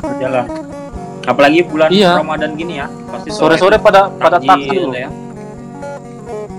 berjalan 0.00 0.44
apalagi 1.22 1.60
bulan 1.64 1.88
Iya. 1.88 2.20
Ramadan 2.20 2.52
gini 2.52 2.76
ya 2.76 2.88
pasti 3.08 3.28
Sore-sore 3.30 3.76
pada 3.76 4.08
pada 4.10 4.36
takjil 4.36 4.88
takjil. 4.88 4.92
ya 4.92 5.08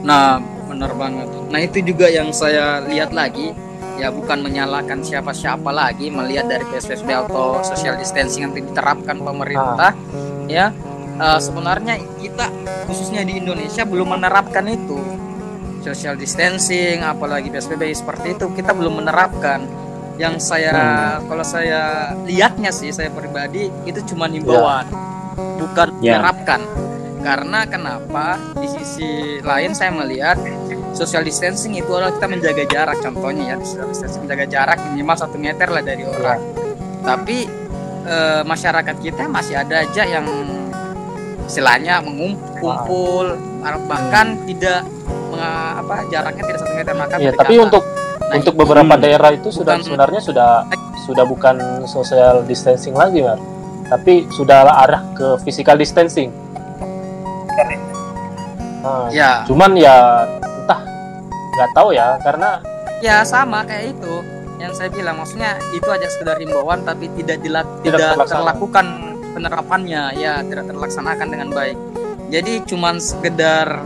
Nah, 0.02 0.42
benar 0.66 0.98
banget. 0.98 1.30
Nah, 1.54 1.60
itu 1.62 1.78
juga 1.86 2.10
yang 2.10 2.34
saya 2.34 2.82
lihat 2.82 3.14
lagi. 3.14 3.54
Ya, 4.02 4.10
bukan 4.10 4.42
menyalahkan 4.42 5.06
siapa-siapa 5.06 5.70
lagi 5.70 6.10
melihat 6.10 6.50
dari 6.50 6.66
PSBB 6.66 7.06
atau 7.06 7.62
social 7.62 8.02
distancing 8.02 8.50
yang 8.50 8.54
diterapkan 8.56 9.22
pemerintah. 9.22 9.94
Ya, 10.50 10.74
eh, 11.17 11.39
sebenarnya 11.39 12.00
kita 12.19 12.45
khususnya 12.86 13.24
di 13.24 13.39
Indonesia 13.39 13.84
belum 13.84 14.15
menerapkan 14.19 14.65
itu. 14.67 15.00
Social 15.82 16.13
distancing, 16.13 17.02
apalagi 17.02 17.50
PSBB 17.50 17.89
seperti 17.89 18.38
itu, 18.38 18.45
kita 18.54 18.69
belum 18.69 19.02
menerapkan. 19.02 19.65
Yang 20.13 20.45
saya, 20.45 20.78
kalau 21.26 21.41
saya 21.41 22.13
lihatnya 22.21 22.69
sih, 22.69 22.93
saya 22.93 23.10
pribadi 23.10 23.65
itu 23.89 23.97
cuma 24.13 24.30
himbauan, 24.30 24.86
bukan 25.58 25.89
Ya. 25.97 26.21
menerapkan. 26.21 26.62
Karena 27.21 27.65
kenapa? 27.65 28.38
Di 28.54 28.69
sisi 28.69 29.10
lain 29.41 29.74
saya 29.74 29.89
melihat 29.89 30.38
social 30.93 31.26
distancing 31.26 31.74
itu 31.74 31.89
adalah 31.89 32.13
kita 32.13 32.30
menjaga 32.30 32.63
jarak. 32.69 32.97
Contohnya 33.02 33.43
ya 33.54 33.56
social 33.65 33.89
distancing 33.89 34.21
menjaga 34.26 34.45
jarak 34.45 34.78
minimal 34.93 35.17
satu 35.17 35.38
meter 35.41 35.65
lah 35.65 35.82
dari 35.82 36.06
orang. 36.06 36.41
Tapi 37.02 37.38
eh, 38.06 38.41
masyarakat 38.45 38.95
kita 39.02 39.26
masih 39.26 39.58
ada 39.58 39.82
aja 39.82 40.06
yang 40.06 40.26
istilahnya 41.43 41.99
mengumpul 41.99 43.38
bahkan 43.86 44.39
tidak 44.45 44.86
apa 45.73 46.06
jaraknya 46.08 46.43
tidak 46.43 46.60
satu 46.60 46.73
meter 46.73 46.93
maka 46.93 47.15
ketika 47.17 47.41
tapi 47.41 47.56
untuk 47.58 47.84
Nah, 48.21 48.39
untuk 48.39 48.56
beberapa 48.56 48.88
Hmm. 48.88 49.01
daerah 49.01 49.30
itu 49.30 49.51
sudah 49.51 49.75
Bukan- 49.75 49.84
sebenarnya 49.84 50.21
sudah 50.23 50.49
sudah 51.04 51.25
bukan 51.25 51.56
social 51.84 52.47
distancing 52.47 52.95
lagi 52.95 53.19
Mar 53.19 53.36
tapi 53.86 54.23
sudah 54.32 54.63
arah 54.63 55.04
ke 55.12 55.36
physical 55.41 55.75
distancing 55.75 56.32
Nah, 58.82 59.12
Ya, 59.12 59.43
cuman 59.43 59.75
ya 59.75 60.25
entah 60.39 60.80
nggak 61.51 61.69
tahu 61.71 61.91
ya 61.91 62.17
karena 62.17 62.63
ya 62.97 63.21
sama 63.21 63.62
kayak 63.62 63.93
itu 63.93 64.13
yang 64.58 64.71
saya 64.71 64.89
bilang 64.89 65.17
maksudnya 65.17 65.60
itu 65.69 65.86
aja 65.86 66.08
sekedar 66.08 66.38
himbauan 66.38 66.82
tapi 66.82 67.12
tidak 67.13 67.41
dilak 67.41 67.67
Tidak 67.82 67.93
tidak, 67.93 68.10
terlaksana. 68.15 68.38
terlakukan 68.39 68.86
penerapannya 69.32 70.20
ya 70.20 70.44
tidak 70.44 70.70
terlaksanakan 70.70 71.28
dengan 71.32 71.50
baik. 71.52 71.78
Jadi 72.32 72.63
cuman 72.67 73.00
sekedar 73.00 73.84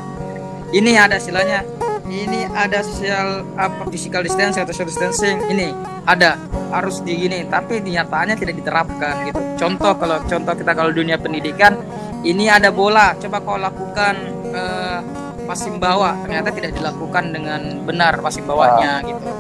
ini 0.74 0.98
ada 0.98 1.18
istilahnya 1.18 1.66
ini 2.06 2.46
ada 2.54 2.86
social 2.86 3.42
apa 3.58 3.90
physical 3.90 4.22
distancing 4.22 4.62
atau 4.62 4.74
social 4.74 4.90
distancing 4.90 5.42
ini 5.50 5.74
ada 6.06 6.38
harus 6.70 7.02
di 7.02 7.18
gini 7.18 7.50
tapi 7.50 7.82
nyataannya 7.82 8.36
tidak 8.38 8.56
diterapkan 8.62 9.26
gitu. 9.30 9.40
Contoh 9.58 9.98
kalau 9.98 10.22
contoh 10.26 10.54
kita 10.54 10.72
kalau 10.78 10.92
dunia 10.94 11.18
pendidikan 11.18 11.82
ini 12.22 12.50
ada 12.50 12.70
bola 12.70 13.18
coba 13.18 13.38
kau 13.42 13.58
lakukan 13.58 14.16
eh, 14.54 15.00
passing 15.46 15.78
bawah. 15.78 16.18
Ternyata 16.26 16.50
tidak 16.54 16.72
dilakukan 16.78 17.24
dengan 17.34 17.62
benar 17.86 18.22
passing 18.22 18.46
bawahnya 18.50 19.06
gitu. 19.06 19.32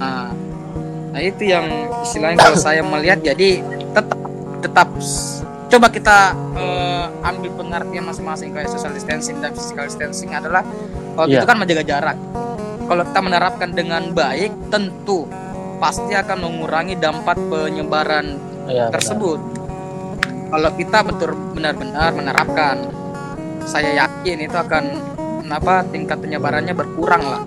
Nah, 0.00 0.32
nah 1.12 1.20
itu 1.20 1.42
yang 1.48 1.68
istilahnya 2.02 2.40
kalau 2.40 2.58
saya 2.58 2.80
melihat. 2.80 3.20
Jadi 3.20 3.60
tetap 3.92 4.27
tetap 4.58 4.88
coba 5.68 5.86
kita 5.88 6.18
eh, 6.56 7.06
ambil 7.22 7.50
pengertian 7.54 8.04
masing-masing 8.06 8.50
kayak 8.50 8.68
social 8.68 8.90
distancing 8.90 9.38
dan 9.38 9.52
physical 9.52 9.84
distancing 9.84 10.32
adalah 10.32 10.64
kalau 11.14 11.26
Iya. 11.28 11.42
itu 11.42 11.46
kan 11.46 11.56
menjaga 11.58 11.84
jarak 11.84 12.16
kalau 12.88 13.02
kita 13.04 13.20
menerapkan 13.20 13.70
dengan 13.76 14.02
baik 14.16 14.50
tentu 14.72 15.28
pasti 15.78 16.16
akan 16.16 16.38
mengurangi 16.42 16.98
dampak 16.98 17.38
penyebaran 17.46 18.34
ya 18.66 18.88
benar. 18.88 18.98
tersebut. 18.98 19.38
Kalau 20.48 20.70
kita 20.74 20.98
betul 21.04 21.36
benar-benar 21.52 22.08
menerapkan, 22.16 22.88
saya 23.68 23.92
yakin 23.94 24.48
itu 24.48 24.56
akan 24.56 24.84
apa 25.48 25.84
tingkat 25.92 26.16
penyebarannya 26.20 26.72
berkurang 26.72 27.20
lah. 27.20 27.42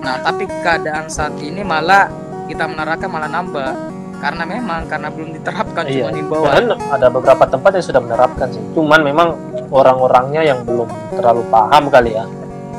Nah, 0.00 0.16
tapi 0.24 0.48
keadaan 0.48 1.12
saat 1.12 1.36
ini 1.40 1.60
malah 1.60 2.08
kita 2.48 2.64
menerapkan 2.64 3.12
malah 3.12 3.28
nambah 3.28 3.70
karena 4.20 4.44
memang 4.44 4.84
karena 4.84 5.08
belum 5.08 5.32
diterapkan 5.34 5.82
Iya. 5.84 6.06
cuma 6.06 6.10
himbauan. 6.12 6.44
Bahkan 6.44 6.64
ada 6.92 7.06
beberapa 7.08 7.44
tempat 7.44 7.70
yang 7.74 7.84
sudah 7.84 8.00
menerapkan 8.00 8.46
sih. 8.48 8.62
Cuman 8.72 9.00
memang 9.00 9.28
orang-orangnya 9.68 10.44
yang 10.44 10.60
belum 10.62 10.86
terlalu 11.10 11.42
paham 11.48 11.88
kali 11.88 12.14
ya. 12.14 12.24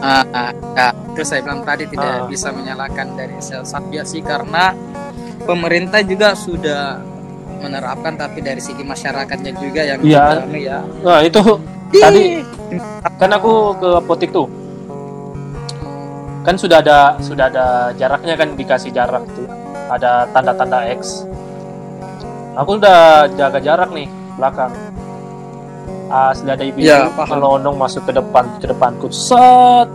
Ah, 0.01 0.25
ah, 0.34 0.49
ya, 0.73 0.88
itu 1.13 1.21
saya 1.21 1.41
bilang 1.41 1.62
tadi 1.62 1.86
tidak 1.86 2.10
Ah. 2.10 2.25
bisa 2.25 2.49
menyalahkan 2.49 3.13
dari 3.13 3.38
sel 3.38 3.62
satgas 3.62 4.10
sih 4.10 4.21
karena 4.21 4.73
pemerintah 5.41 6.01
juga 6.01 6.34
sudah 6.34 6.97
menerapkan 7.58 8.13
tapi 8.15 8.41
dari 8.41 8.58
segi 8.58 8.82
masyarakatnya 8.82 9.54
juga 9.54 9.82
yang 9.84 10.01
anu 10.01 10.58
ya. 10.58 10.82
Nah 11.01 11.21
itu 11.21 11.38
tadi 11.91 12.41
kan 13.15 13.30
aku 13.30 13.54
ke 13.77 13.89
apotek 13.97 14.30
tuh. 14.32 14.49
Kan 16.41 16.58
sudah 16.58 16.82
ada 16.82 17.21
sudah 17.21 17.54
ada 17.54 17.65
jaraknya 17.93 18.34
kan 18.34 18.58
dikasih 18.58 18.89
jarak 18.89 19.21
tuh. 19.32 19.45
Ada 19.88 20.25
tanda-tanda 20.34 20.89
X. 20.97 21.30
Aku 22.52 22.76
udah 22.76 23.32
jaga 23.32 23.60
jarak 23.64 23.90
nih 23.92 24.08
belakang. 24.36 24.72
Asli 26.12 26.52
ada 26.52 26.60
ibu 26.62 26.84
paham. 27.16 27.28
melonong 27.32 27.76
masuk 27.80 28.04
ke 28.04 28.12
depan 28.12 28.44
ke 28.60 28.68
depanku. 28.68 29.08
Set. 29.08 29.88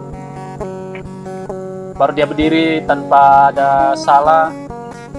Baru 1.92 2.12
dia 2.12 2.25
berdiri 2.25 2.81
tanpa 2.85 3.53
ada 3.53 3.92
salah 3.92 4.49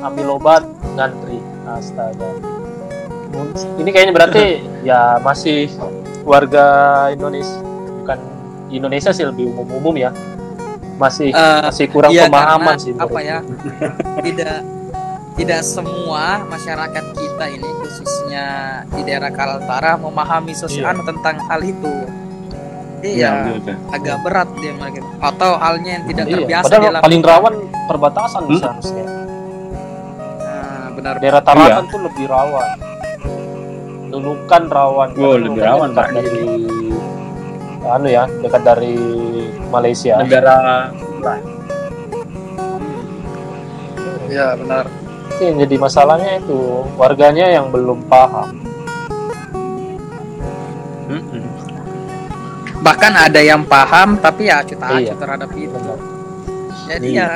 ambil 0.02 0.38
obat 0.38 0.66
ngantri. 0.98 1.38
Astaga. 1.68 2.26
Ini 3.78 3.90
kayaknya 3.94 4.14
berarti 4.14 4.46
ya 4.90 5.22
masih 5.22 5.70
warga 6.26 6.66
Indonesia 7.14 7.62
bukan 8.02 8.18
Indonesia 8.74 9.14
sih 9.14 9.26
lebih 9.26 9.54
umum-umum 9.54 9.94
ya. 9.94 10.10
Masih 10.98 11.30
Eh, 11.30 11.60
masih 11.62 11.86
kurang 11.94 12.10
Iya, 12.10 12.26
pemahaman 12.26 12.74
karena 12.74 12.82
sih. 12.82 12.94
apa 12.98 13.20
ya 13.22 13.38
tidak 14.26 14.66
tidak 15.38 15.62
semua 15.62 16.42
masyarakat 16.44 17.06
kita 17.14 17.46
ini 17.48 17.70
khususnya 17.78 18.46
di 18.90 19.02
daerah 19.06 19.30
Kaltara 19.30 19.94
memahami 19.96 20.52
sosial 20.52 20.98
tentang 21.06 21.38
hal 21.46 21.62
itu 21.62 21.94
jadi 22.98 23.14
ya 23.14 23.32
agak 23.94 24.26
berat 24.26 24.50
dia 24.58 24.74
mereka 24.74 25.06
atau 25.22 25.54
halnya 25.56 26.02
yang 26.02 26.06
tidak 26.10 26.26
Iya, 26.26 26.34
terbiasa 26.36 26.66
padahal 26.68 26.82
dia 26.90 27.04
paling 27.06 27.22
rawan 27.22 27.54
perbatasan 27.86 28.42
Hmm. 28.44 28.58
seharusnya. 28.58 29.06
Nah, 30.42 30.86
benar 30.92 31.14
Daerah 31.22 31.44
Tarakan 31.46 31.86
tuh 31.88 32.00
lebih 32.02 32.26
rawan. 32.26 32.68
Nunukan 34.08 34.64
rawan. 34.68 35.10
Oh, 35.14 35.38
lebih 35.38 35.62
rawan, 35.62 35.90
dekat 35.94 36.02
Pak. 36.02 36.16
dari 36.18 36.42
anu 37.86 38.08
ya, 38.10 38.24
dekat 38.42 38.62
dari 38.66 38.96
Malaysia. 39.70 40.16
negara 40.18 40.58
ya 44.28 44.58
benar 44.60 44.86
Itu 45.38 45.46
yang 45.46 45.62
jadi 45.62 45.76
masalahnya 45.78 46.42
itu 46.42 46.58
warganya 46.98 47.46
yang 47.48 47.70
belum 47.70 48.10
paham. 48.10 48.58
Mm-mm. 51.08 51.46
bahkan 52.78 53.14
ada 53.14 53.38
yang 53.38 53.62
paham 53.62 54.18
tapi 54.18 54.50
ya 54.50 54.62
acuh 54.62 54.76
tak 54.76 54.90
Iya. 54.98 55.14
terhadap 55.14 55.50
itu 55.52 55.70
Benar. 55.72 55.98
jadi 56.86 57.08
Iya. 57.08 57.22
ya 57.22 57.30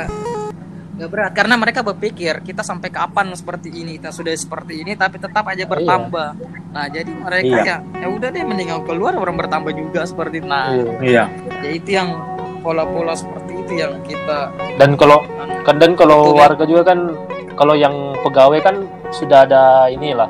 nggak 0.94 1.10
berat 1.10 1.32
karena 1.32 1.56
mereka 1.56 1.80
berpikir 1.82 2.42
kita 2.42 2.62
sampai 2.62 2.90
kapan 2.90 3.34
seperti 3.34 3.70
ini 3.72 3.96
kita 3.96 4.10
sudah 4.10 4.32
seperti 4.32 4.82
ini 4.82 4.94
tapi 4.94 5.18
tetap 5.18 5.42
aja 5.44 5.64
bertambah 5.64 6.30
nah 6.70 6.86
jadi 6.88 7.10
mereka 7.10 7.58
Iya. 7.58 7.64
ya 7.64 7.78
ya 8.02 8.08
udah 8.08 8.30
deh 8.30 8.44
mendingan 8.44 8.82
keluar 8.82 9.14
orang 9.14 9.36
bertambah 9.36 9.72
juga 9.72 10.04
seperti 10.04 10.42
itu 10.42 10.48
nah 10.48 10.74
Iya. 10.74 10.94
iya 11.02 11.24
ya 11.60 11.70
itu 11.72 11.90
yang 11.92 12.10
pola-pola 12.62 13.14
seperti 13.14 13.52
itu 13.58 13.74
yang 13.78 13.94
kita 14.04 14.52
Dan 14.76 14.94
kalau 14.94 15.24
kadang 15.64 15.96
kalau 15.96 16.18
Betul, 16.22 16.34
ya. 16.34 16.42
warga 16.44 16.64
juga 16.66 16.84
kan 16.86 17.00
kalau 17.54 17.74
yang 17.74 17.94
pegawai 18.22 18.60
kan 18.60 18.76
sudah 19.10 19.44
ada 19.44 19.64
inilah 19.88 20.28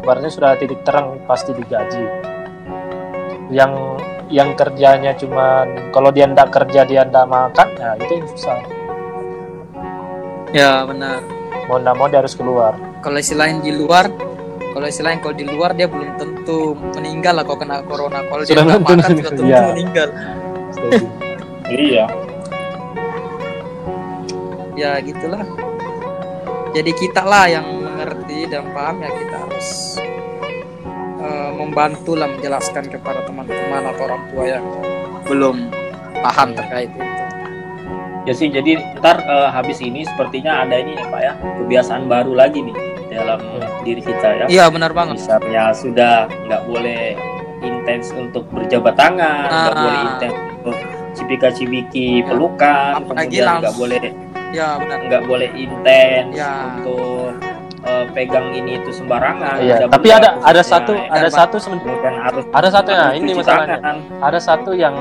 ibaratnya 0.00 0.32
sudah 0.32 0.56
titik 0.56 0.80
terang 0.82 1.20
pasti 1.24 1.52
digaji. 1.52 2.04
Yang 3.50 3.72
yang 4.30 4.54
kerjanya 4.54 5.10
cuman 5.12 5.90
kalau 5.90 6.08
dia 6.08 6.24
ndak 6.24 6.54
kerja 6.54 6.86
dia 6.86 7.02
ndak 7.02 7.26
makan 7.26 7.68
ya 7.74 7.90
itu 7.98 8.12
yang 8.14 8.26
susah. 8.30 8.58
Ya 10.50 10.82
benar. 10.86 11.20
Mau 11.66 11.78
ndak 11.78 11.94
mau 11.94 12.06
dia 12.06 12.22
harus 12.22 12.34
keluar. 12.34 12.74
Kalau 13.02 13.18
istilahnya 13.18 13.58
di 13.60 13.72
luar 13.74 14.06
kalau 14.70 14.86
istilahnya 14.86 15.18
kalau 15.18 15.34
di 15.34 15.44
luar 15.44 15.74
dia 15.74 15.90
belum 15.90 16.14
tentu 16.14 16.78
meninggal 16.94 17.42
lah 17.42 17.44
kalau 17.44 17.58
kena 17.58 17.76
corona. 17.84 18.22
Kalau 18.24 18.42
dia 18.42 18.54
Sudah 18.54 18.62
nggak 18.64 18.78
tentu- 18.78 18.86
makan 18.86 19.10
sudah 19.10 19.24
tentu 19.26 19.42
iya. 19.44 19.60
meninggal. 19.66 20.08
Iya. 21.70 22.04
Ya 24.78 24.90
gitulah 25.02 25.44
jadi 26.70 26.92
kita 26.92 27.22
lah 27.22 27.46
yang 27.46 27.66
mengerti 27.66 28.46
dan 28.46 28.70
paham 28.70 29.00
ya 29.00 29.10
kita 29.10 29.36
harus 29.38 29.68
eh, 31.18 31.50
membantu 31.52 32.14
lah 32.14 32.28
menjelaskan 32.28 32.88
kepada 32.88 33.24
teman-teman 33.24 33.82
atau 33.86 34.02
orang 34.04 34.22
tua 34.28 34.44
yang 34.48 34.64
belum 35.24 35.56
paham 36.20 36.52
terkait 36.52 36.90
itu 36.90 37.02
ya 38.20 38.32
sih 38.32 38.48
jadi 38.48 38.78
ntar 38.98 39.18
eh, 39.20 39.48
habis 39.50 39.80
ini 39.80 40.04
sepertinya 40.04 40.62
ada 40.62 40.76
ini 40.76 40.94
ya 40.94 41.04
pak 41.06 41.20
ya 41.20 41.32
kebiasaan 41.58 42.04
baru 42.06 42.32
lagi 42.34 42.60
nih 42.60 42.76
dalam 43.10 43.40
diri 43.82 44.00
kita 44.00 44.28
ya 44.36 44.44
iya 44.46 44.64
benar 44.68 44.92
banget 44.92 45.18
misalnya 45.18 45.72
sudah 45.72 46.14
nggak 46.46 46.62
boleh 46.64 47.18
intens 47.60 48.12
untuk 48.12 48.46
berjabat 48.48 48.94
tangan 48.94 49.48
nggak 49.48 49.74
Ah. 49.74 49.82
boleh 49.82 50.00
intens 50.06 50.36
untuk 50.60 50.76
cipika-cipiki 51.10 52.22
Ya. 52.22 52.26
pelukan 52.28 52.92
Apalagi 53.02 53.34
kemudian 53.34 53.58
nggak 53.58 53.76
boleh 53.76 54.00
ya 54.50 54.76
benar 54.76 54.98
nggak 55.00 55.22
boleh 55.24 55.48
intens 55.52 56.32
Ya. 56.32 56.74
untuk 56.76 57.38
eh, 57.80 58.04
pegang 58.12 58.50
ini 58.50 58.76
itu 58.76 58.90
sembarangan 58.90 59.56
Iya, 59.58 59.76
Nggak 59.80 59.90
tapi 59.90 60.08
ada 60.10 60.28
ada 60.40 60.62
satu 60.62 60.92
ya. 60.92 61.06
ada 61.08 61.28
Pak. 61.28 61.34
satu 61.34 61.56
kemudian 61.60 62.14
harus 62.18 62.44
ada 62.50 62.68
satu 62.68 62.88
ya 62.90 63.06
ini 63.12 63.30
masalahnya 63.32 63.78
tangan. 63.78 63.96
ada 64.20 64.38
satu 64.38 64.70
yang 64.72 64.94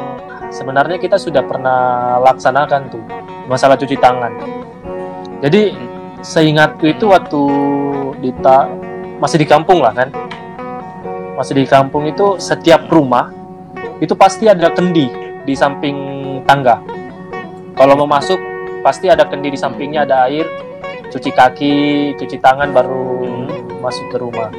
sebenarnya 0.50 0.97
kita 0.97 1.18
sudah 1.18 1.41
pernah 1.41 1.80
laksanakan 2.24 2.82
tuh 2.88 3.04
masalah 3.45 3.76
cuci 3.76 3.97
tangan 3.97 4.32
jadi 5.39 5.74
seingatku 6.20 6.86
itu 6.86 7.06
waktu 7.06 7.41
di 8.20 8.32
ta- 8.38 8.68
masih 9.18 9.38
di 9.38 9.47
kampung 9.47 9.80
lah 9.80 9.91
kan 9.91 10.10
masih 11.36 11.56
di 11.56 11.66
kampung 11.66 12.04
itu 12.04 12.36
setiap 12.38 12.88
rumah 12.88 13.32
itu 13.97 14.12
pasti 14.14 14.45
ada 14.45 14.68
kendi 14.70 15.08
di 15.41 15.54
samping 15.54 15.95
tangga 16.43 16.80
kalau 17.74 17.95
mau 17.95 18.10
masuk 18.10 18.39
pasti 18.80 19.06
ada 19.06 19.24
kendi 19.24 19.50
di 19.50 19.58
sampingnya 19.58 20.04
ada 20.04 20.26
air 20.26 20.46
cuci 21.06 21.30
kaki 21.30 21.76
cuci 22.16 22.38
tangan 22.38 22.70
baru 22.70 23.26
masuk 23.80 24.06
ke 24.08 24.18
rumah 24.18 24.50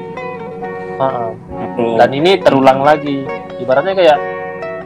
Ha-ha. 0.97 1.33
Betul. 1.33 1.97
dan 1.97 2.11
ini 2.11 2.37
terulang 2.37 2.81
lagi 2.81 3.25
ibaratnya 3.57 3.95
kayak 3.95 4.19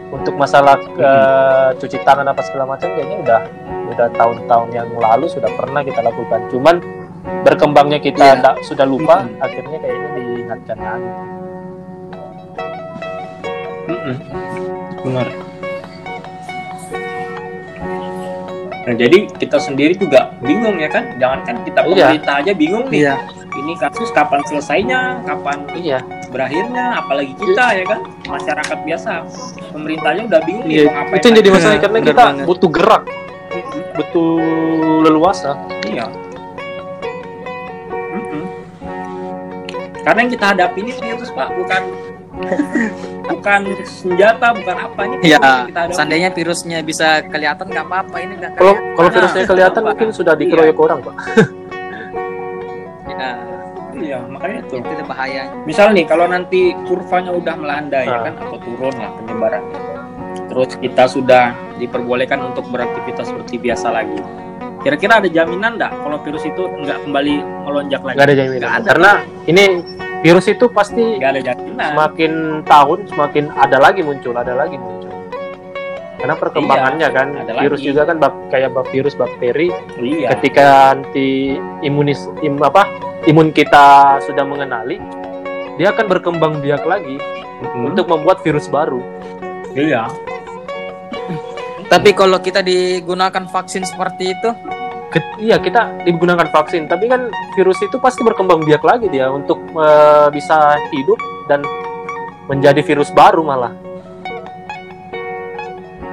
untuk 0.08 0.34
masalah 0.34 0.78
eh, 0.78 1.68
cuci 1.74 1.98
tangan 2.00 2.26
apa 2.26 2.38
segala 2.40 2.68
macam 2.68 2.86
kayaknya 2.88 3.18
udah 3.18 3.40
udah 3.86 4.08
tahun-tahun 4.12 4.68
yang 4.70 4.88
lalu 4.92 5.26
sudah 5.26 5.50
pernah 5.52 5.82
kita 5.82 6.00
lakukan 6.00 6.40
cuman 6.48 6.76
berkembangnya 7.42 7.98
kita 7.98 8.22
Iya. 8.24 8.38
ndak- 8.38 8.60
sudah 8.62 8.84
lupa 8.84 9.24
Mm-mm. 9.24 9.40
akhirnya 9.40 9.78
kayaknya 9.78 10.08
diingatkan 10.14 10.76
lagi 10.76 11.10
Mm-mm. 13.84 14.16
Benar. 15.02 15.26
Nah, 18.84 18.92
jadi 18.92 19.24
kita 19.32 19.56
sendiri 19.56 19.96
juga 19.96 20.36
bingung 20.44 20.76
ya 20.76 20.88
kan? 20.88 21.16
Jangankan 21.16 21.64
kita 21.64 21.80
Iya. 21.82 21.88
pemerintah 22.12 22.34
aja 22.44 22.52
bingung 22.52 22.86
nih. 22.88 23.00
Iya. 23.02 23.14
Ini 23.54 23.72
kasus 23.78 24.10
kapan 24.10 24.42
selesainya, 24.44 25.24
kapan 25.24 25.64
iya 25.72 26.02
berakhirnya, 26.28 26.98
apalagi 26.98 27.32
kita 27.38 27.64
ya 27.72 27.84
kan? 27.86 28.00
Masyarakat 28.26 28.78
biasa. 28.84 29.12
Pemerintahnya 29.72 30.22
udah 30.28 30.40
bingung 30.44 30.66
nih 30.66 30.76
Iya, 30.76 30.84
mau 30.84 30.94
ngapain 31.00 31.16
itu 31.16 31.26
yang 31.26 31.36
jadi 31.38 31.50
masalah 31.50 31.72
Iya, 31.72 31.80
karena 31.80 31.98
kita 32.02 32.14
banget. 32.20 32.44
butuh 32.44 32.70
gerak, 32.70 33.02
butuh 33.94 34.32
leluasa. 35.00 35.50
Iya. 35.86 36.06
Karena 40.04 40.18
yang 40.20 40.32
kita 40.36 40.46
hadapi 40.52 40.78
ini 40.84 40.92
virus 40.92 41.30
Pak, 41.32 41.48
bukan 41.56 41.82
bukan 43.26 43.60
senjata, 43.82 44.46
bukan 44.52 44.76
apa 44.78 45.00
ini 45.04 45.14
Ya, 45.26 45.40
kita 45.64 45.82
seandainya 45.90 46.30
virusnya 46.30 46.78
bisa 46.80 47.24
kelihatan 47.24 47.66
nggak 47.66 47.84
apa-apa 47.84 48.16
ini 48.18 48.32
nggak 48.36 48.52
Kalau 48.54 48.74
kalau 48.94 49.08
Nah, 49.08 49.14
virusnya 49.14 49.42
kelihatan 49.44 49.80
apa? 49.80 49.88
mungkin 49.90 50.08
sudah 50.10 50.34
dikeroyok 50.34 50.78
orang, 50.78 50.98
Pak. 51.00 51.14
Ya, 53.06 53.30
Iya, 53.94 54.18
makanya 54.26 54.58
itu. 54.60 54.74
itu 54.76 55.04
bahaya. 55.04 55.42
Misal 55.62 55.94
nih 55.94 56.04
kalau 56.04 56.26
nanti 56.26 56.74
kurvanya 56.84 57.30
udah 57.30 57.54
melandai 57.54 58.04
ya 58.04 58.16
Ah. 58.16 58.22
kan 58.22 58.34
atau 58.38 58.58
turun 58.58 58.90
lah 58.92 59.10
penyebarannya. 59.14 59.78
Terus 60.44 60.70
kita 60.76 61.04
sudah 61.06 61.44
diperbolehkan 61.76 62.42
untuk 62.42 62.66
beraktivitas 62.68 63.30
seperti 63.30 63.54
biasa 63.56 63.88
lagi. 63.88 64.18
Kira-kira 64.82 65.16
ada 65.16 65.30
jaminan 65.30 65.78
nggak 65.78 65.92
kalau 65.96 66.18
virus 66.20 66.42
itu 66.42 66.62
nggak 66.76 67.00
kembali 67.00 67.34
melonjak 67.64 68.02
lagi? 68.02 68.16
Nggak 68.18 68.26
ada 68.26 68.36
jaminan. 68.36 68.60
Nggak 68.60 68.74
ada. 68.74 68.84
Karena 68.84 69.10
ini 69.46 69.64
virus 70.24 70.48
itu 70.48 70.64
pasti 70.66 71.20
Nggak 71.20 71.30
ada 71.30 71.42
jaminan. 71.44 71.88
semakin 71.92 72.32
tahun 72.64 72.98
semakin 73.06 73.44
ada 73.52 73.76
lagi 73.76 74.00
muncul, 74.00 74.32
ada 74.32 74.56
lagi 74.56 74.80
muncul. 74.80 75.12
Karena 76.16 76.40
perkembangannya 76.40 77.08
kan, 77.12 77.28
ada 77.36 77.52
virus 77.60 77.78
lagi. 77.78 77.88
juga 77.92 78.02
kan 78.08 78.16
bak- 78.16 78.48
kayak 78.48 78.72
bak- 78.72 78.88
virus 78.88 79.12
bakteri. 79.12 79.68
Iya. 80.00 80.32
Ketika 80.32 80.64
anti 80.96 81.52
imunis 81.84 82.24
im, 82.40 82.56
apa 82.58 82.88
imun 83.28 83.52
kita 83.52 84.16
sudah 84.24 84.40
mengenali, 84.42 84.96
dia 85.76 85.92
akan 85.92 86.08
berkembang 86.08 86.64
biak 86.64 86.88
lagi 86.88 87.20
Mm-mm. 87.60 87.92
untuk 87.92 88.08
membuat 88.08 88.40
virus 88.40 88.72
baru. 88.72 89.04
Iya. 89.76 90.08
Tapi 91.84 92.16
kalau 92.16 92.40
kita 92.40 92.64
digunakan 92.64 93.44
vaksin 93.44 93.84
seperti 93.84 94.32
itu, 94.32 94.50
iya 95.38 95.56
kita 95.62 96.02
digunakan 96.02 96.48
vaksin, 96.50 96.90
tapi 96.90 97.06
kan 97.06 97.30
virus 97.54 97.78
itu 97.82 97.96
pasti 98.02 98.26
berkembang 98.26 98.62
biak 98.66 98.82
lagi 98.82 99.06
dia 99.10 99.30
untuk 99.30 99.60
eh, 99.74 100.28
bisa 100.34 100.78
hidup 100.90 101.18
dan 101.46 101.62
menjadi 102.50 102.80
virus 102.82 103.12
baru 103.14 103.42
malah. 103.44 103.72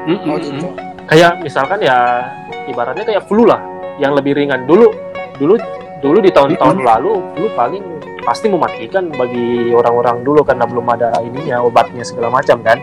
Mm-mm. 0.06 0.30
oh 0.34 0.38
gitu. 0.42 0.68
Kayak 1.06 1.44
misalkan 1.46 1.84
ya 1.84 2.26
ibaratnya 2.66 3.06
kayak 3.06 3.26
flu 3.30 3.46
lah, 3.46 3.62
yang 4.02 4.18
lebih 4.18 4.38
ringan 4.38 4.66
dulu 4.66 4.90
dulu 5.38 5.58
dulu 6.02 6.18
di 6.22 6.34
tahun-tahun 6.34 6.82
lalu 6.82 7.22
flu 7.38 7.48
paling 7.54 7.84
pasti 8.22 8.50
mematikan 8.50 9.10
bagi 9.10 9.74
orang-orang 9.74 10.22
dulu 10.22 10.46
karena 10.46 10.66
belum 10.70 10.86
ada 10.94 11.10
ininya 11.26 11.62
obatnya 11.66 12.06
segala 12.06 12.30
macam 12.30 12.62
kan. 12.62 12.78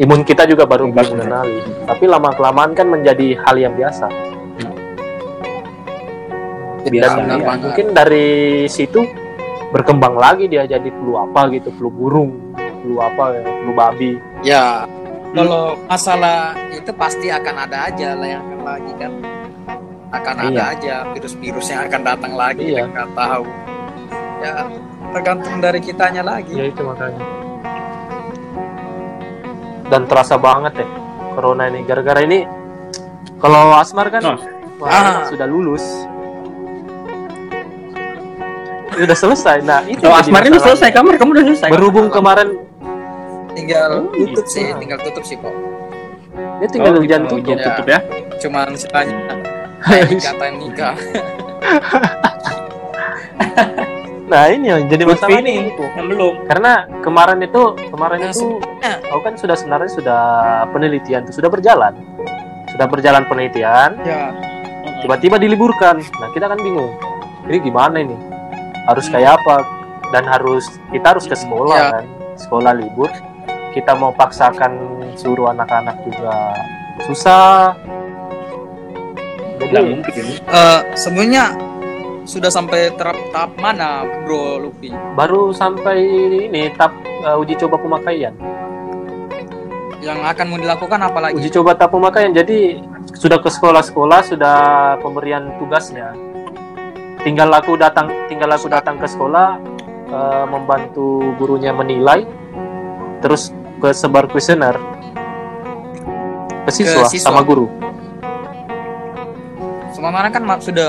Imun 0.00 0.24
kita 0.24 0.48
juga 0.48 0.64
baru 0.64 0.88
belum 0.88 1.18
mengenali. 1.18 1.60
Tapi 1.84 2.04
lama 2.08 2.32
kelamaan 2.32 2.72
kan 2.72 2.88
menjadi 2.88 3.36
hal 3.44 3.60
yang 3.60 3.76
biasa. 3.76 4.08
Biasa, 6.82 7.18
dan 7.18 7.40
banget. 7.40 7.60
mungkin 7.60 7.86
dari 7.92 8.28
situ 8.66 9.00
berkembang 9.68 10.14
lagi 10.14 10.46
dia 10.46 10.64
jadi 10.64 10.88
flu 10.90 11.14
apa 11.14 11.46
gitu 11.50 11.68
flu 11.72 11.88
burung 11.88 12.32
flu 12.80 12.96
apa 12.98 13.36
ya, 13.36 13.42
flu 13.44 13.72
babi 13.72 14.12
Ya, 14.40 14.88
kalau 15.30 15.76
masalah 15.84 16.56
itu 16.70 16.88
pasti 16.90 17.28
akan 17.28 17.54
ada 17.60 17.86
aja 17.86 18.16
lah 18.16 18.24
yang 18.26 18.42
akan 18.42 18.60
lagi 18.64 18.92
kan. 18.96 19.12
Akan 20.10 20.34
ada 20.40 20.48
Iya. 20.50 20.64
aja 20.74 20.94
virus-virus 21.12 21.68
yang 21.68 21.84
akan 21.84 22.00
datang 22.02 22.32
lagi 22.34 22.64
Iya. 22.66 22.82
kita 22.82 22.88
nggak 22.88 23.10
tahu. 23.14 23.44
Ya, 24.40 24.54
tergantung 25.12 25.56
dari 25.60 25.78
kitanya 25.78 26.22
lagi. 26.24 26.50
ya 26.50 26.64
itu 26.64 26.80
makanya 26.80 27.20
dan 29.86 30.06
terasa 30.06 30.38
banget 30.38 30.72
ya 30.78 30.88
corona 31.34 31.66
ini 31.66 31.82
gara-gara 31.82 32.22
ini 32.22 32.46
kalau 33.36 33.74
Asmar 33.74 34.06
kan 34.08 34.22
Oh. 34.24 34.38
wah, 34.78 34.88
Ah. 34.88 35.20
sudah 35.26 35.44
lulus 35.44 35.82
sudah 39.02 39.18
selesai 39.18 39.56
nah 39.60 39.80
itu 39.82 39.98
jadi 39.98 40.14
Asmar 40.14 40.40
ini 40.40 40.50
masalahnya. 40.50 40.64
selesai 40.66 40.88
kamar, 40.90 41.14
kamu 41.16 41.30
udah 41.32 41.44
selesai. 41.46 41.68
berhubung 41.70 42.06
kemarin 42.08 42.48
Tinggal 43.50 43.90
Oh, 44.00 44.14
tutup 44.14 44.46
gitu. 44.46 44.52
sih, 44.52 44.66
tinggal 44.74 44.98
tutup 45.00 45.24
sih 45.24 45.34
kok. 45.34 45.50
dia 46.58 46.68
tinggal 46.68 46.92
Oh, 46.92 47.02
gitu, 47.02 47.18
tutup 47.28 47.50
Ya. 47.52 47.64
tutup 47.66 47.86
ya. 47.88 47.98
Cuman 48.38 48.66
istilahnya 48.70 49.16
kayak 49.82 50.54
nikah 50.54 50.94
nah 54.30 54.46
ini 54.46 54.70
yang 54.70 54.86
jadi 54.86 55.02
masalah 55.02 55.42
ini 55.42 55.66
itu 55.68 55.82
yang 55.90 56.06
belum. 56.06 56.46
karena 56.46 56.72
kemarin 57.02 57.42
itu 57.42 57.62
kemarin 57.90 58.16
Nah, 58.16 58.28
itu 58.28 58.38
sebenarnya- 58.38 58.98
aku 59.04 59.20
kan 59.20 59.34
sudah 59.34 59.56
sebenarnya 59.58 59.90
sudah 59.90 60.22
penelitian 60.70 61.20
tuh 61.26 61.34
sudah 61.34 61.50
berjalan 61.50 61.92
sudah 62.70 62.86
berjalan 62.86 63.26
penelitian 63.26 63.98
Ya, 64.00 64.30
tiba-tiba 65.02 65.34
diliburkan 65.34 65.98
nah 66.16 66.28
kita 66.30 66.46
kan 66.46 66.56
bingung 66.56 66.94
ini 67.44 67.58
gimana 67.58 67.98
ini 67.98 68.14
harus 68.84 69.06
kayak 69.06 69.36
apa 69.36 69.64
dan 70.10 70.24
harus 70.24 70.64
kita 70.90 71.12
harus 71.12 71.24
ke 71.24 71.34
sekolah 71.34 71.76
Ya. 71.76 71.88
kan 71.92 72.04
sekolah 72.36 72.72
libur 72.72 73.10
kita 73.70 73.92
mau 73.92 74.10
paksakan 74.10 74.72
suruh 75.14 75.48
anak-anak 75.48 75.94
juga 76.02 76.56
susah 77.04 77.76
jadi 79.60 79.92
mungkin. 79.94 80.24
eh, 80.40 80.80
sebenarnya 80.94 81.44
sudah 82.22 82.48
sampai 82.48 82.92
tahap 82.94 83.16
tahap 83.30 83.50
mana, 83.56 84.02
Bro 84.22 84.60
Luffy? 84.60 84.90
baru 85.14 85.50
sampai 85.50 85.98
ini 86.46 86.70
tahap 86.72 86.94
uh, 87.22 87.36
uji 87.36 87.58
coba 87.58 87.74
pemakaian 87.76 88.30
Yang 90.00 90.18
akan 90.24 90.46
mau 90.46 90.56
dilakukan 90.56 91.00
apa 91.02 91.18
lagi? 91.20 91.34
uji 91.36 91.48
coba 91.52 91.74
tahap 91.74 91.92
pemakaian 91.92 92.32
jadi 92.32 92.80
sudah 93.12 93.36
ke 93.36 93.50
sekolah-sekolah 93.50 94.20
sudah 94.26 94.56
pemberian 94.98 95.52
tugasnya 95.58 96.12
tinggal 97.22 97.50
aku 97.52 97.76
datang 97.76 98.08
tinggal 98.26 98.50
aku 98.52 98.66
datang 98.68 98.96
ke 98.96 99.06
sekolah 99.06 99.60
eh, 100.08 100.44
membantu 100.48 101.36
gurunya 101.36 101.70
menilai 101.72 102.24
terus 103.20 103.52
ke 103.80 103.92
sebar 103.92 104.28
kuesioner 104.28 104.76
ke 106.64 106.70
siswa, 106.72 107.08
siswa. 107.08 107.32
sama 107.32 107.40
guru. 107.40 107.66
Sebenarnya 109.96 110.32
kan 110.32 110.44
sudah 110.60 110.88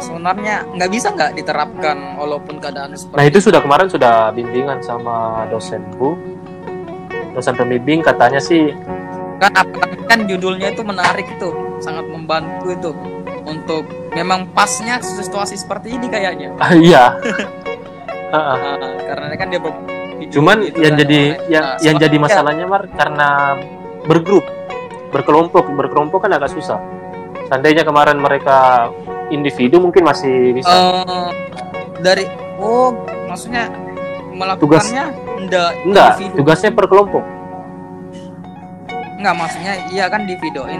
sebenarnya 0.00 0.64
nggak 0.70 0.90
bisa 0.90 1.12
nggak 1.12 1.34
diterapkan 1.34 2.16
walaupun 2.16 2.62
keadaan 2.62 2.94
seperti 2.94 3.18
nah 3.18 3.26
itu 3.26 3.38
sudah 3.42 3.60
kemarin 3.60 3.88
sudah 3.90 4.30
bimbingan 4.30 4.78
sama 4.80 5.44
dosenku 5.50 6.14
dosen 7.34 7.54
pembimbing 7.58 7.98
katanya 7.98 8.38
sih 8.38 8.70
kan 9.42 9.50
kan 10.06 10.20
judulnya 10.30 10.70
itu 10.70 10.82
menarik 10.86 11.26
itu 11.26 11.50
sangat 11.82 12.06
membantu 12.06 12.70
itu 12.70 12.90
untuk 13.46 13.84
memang 14.12 14.50
pasnya 14.52 15.00
situasi 15.00 15.56
seperti 15.56 15.96
ini 15.96 16.06
kayaknya. 16.10 16.52
Ah, 16.62 16.72
iya. 16.76 17.04
Nah, 18.30 18.78
karena 19.08 19.34
kan 19.34 19.48
dia 19.50 19.60
cuman 20.30 20.56
gitu 20.62 20.78
yang 20.84 20.94
jadi 21.00 21.20
yang 21.48 21.64
nah, 21.64 21.82
yang 21.82 21.96
jadi 21.96 22.16
masalahnya 22.20 22.64
mar 22.68 22.84
karena 22.92 23.56
bergrup 24.04 24.44
berkelompok 25.10 25.64
berkelompok 25.74 26.28
kan 26.28 26.36
agak 26.36 26.52
susah. 26.52 26.78
Seandainya 27.50 27.82
kemarin 27.82 28.20
mereka 28.20 28.90
individu 29.32 29.82
mungkin 29.82 30.06
masih 30.06 30.54
bisa. 30.54 30.70
Eh, 30.70 31.28
dari 32.04 32.28
oh 32.62 32.94
maksudnya 33.26 33.66
melakukannya 34.30 35.04
enggak 35.40 35.70
enggak 35.88 36.10
individu. 36.20 36.36
tugasnya 36.44 36.70
per 36.70 36.86
kelompok. 36.86 37.24
Enggak 39.18 39.34
maksudnya 39.34 39.72
iya 39.90 40.04
kan 40.06 40.22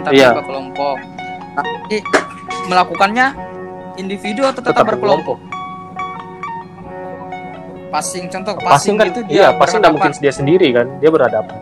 tapi 0.05 0.15
Iya. 0.15 0.29
berkelompok 0.37 0.97
tapi 1.51 1.97
melakukannya 2.69 3.33
individu 3.97 4.45
atau 4.45 4.61
tetap, 4.61 4.83
tetap 4.83 4.85
berkelompok? 4.97 5.37
passing 7.91 8.31
contoh 8.31 8.55
passing 8.55 8.71
passing, 8.71 8.95
kan 8.95 9.05
itu 9.11 9.19
iya 9.27 9.51
dia 9.51 9.59
passing 9.59 9.79
nggak 9.83 9.91
berhadapan. 9.91 10.15
mungkin 10.15 10.23
dia 10.23 10.33
sendiri 10.33 10.67
kan 10.71 10.87
dia 11.03 11.09
berhadapan. 11.11 11.57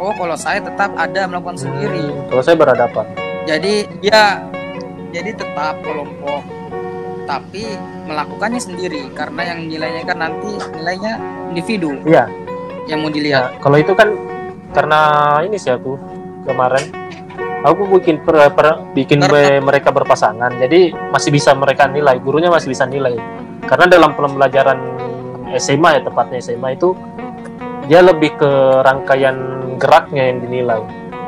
Oh 0.00 0.12
kalau 0.16 0.36
saya 0.36 0.64
tetap 0.64 0.96
ada 0.96 1.28
melakukan 1.28 1.60
sendiri. 1.60 2.08
Hmm, 2.08 2.24
kalau 2.32 2.40
saya 2.40 2.56
berhadapan. 2.56 3.04
Jadi 3.44 3.84
dia 4.00 4.40
jadi 5.12 5.36
tetap 5.36 5.76
kelompok. 5.84 6.40
Tapi 7.28 7.76
melakukannya 8.06 8.60
sendiri 8.62 9.10
karena 9.12 9.52
yang 9.52 9.66
nilainya 9.66 10.02
kan 10.06 10.18
nanti 10.22 10.56
nilainya 10.78 11.18
individu 11.50 11.98
iya. 12.06 12.30
yang 12.86 13.02
mau 13.02 13.10
ya 13.10 13.14
dilihat 13.18 13.58
kalau 13.58 13.76
itu 13.82 13.92
kan 13.98 14.14
karena 14.70 15.00
ini 15.42 15.58
sih 15.58 15.74
aku 15.74 15.98
kemarin 16.46 16.86
aku 17.62 17.82
bikin 17.96 18.20
per, 18.20 18.52
per- 18.52 18.82
bikin 18.92 19.22
be- 19.24 19.62
mereka 19.62 19.88
berpasangan. 19.88 20.58
Jadi 20.58 20.92
masih 21.08 21.30
bisa 21.30 21.54
mereka 21.54 21.86
nilai. 21.86 22.18
Gurunya 22.20 22.50
masih 22.50 22.72
bisa 22.72 22.84
nilai. 22.84 23.16
Karena 23.64 23.86
dalam 23.88 24.12
pembelajaran 24.12 24.78
SMA 25.56 25.88
ya 25.96 26.00
tepatnya 26.02 26.38
SMA 26.38 26.74
itu 26.74 26.92
dia 27.86 28.02
lebih 28.02 28.34
ke 28.34 28.50
rangkaian 28.82 29.36
geraknya 29.78 30.28
yang 30.28 30.38
dinilai. 30.42 30.82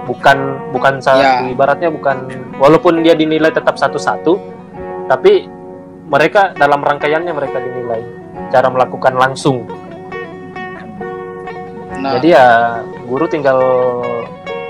Bukan 0.04 0.38
bukan 0.72 0.98
satu 0.98 1.20
Ya. 1.20 1.44
ibaratnya 1.46 1.92
bukan 1.92 2.26
walaupun 2.56 3.04
dia 3.04 3.12
dinilai 3.12 3.52
tetap 3.52 3.76
satu-satu 3.76 4.40
tapi 5.06 5.44
mereka 6.08 6.56
dalam 6.56 6.80
rangkaiannya 6.80 7.32
mereka 7.32 7.60
dinilai. 7.60 8.00
Cara 8.48 8.72
melakukan 8.72 9.12
langsung. 9.14 9.68
Nah, 11.98 12.14
jadi 12.16 12.28
ya 12.30 12.46
guru 13.04 13.26
tinggal 13.26 13.58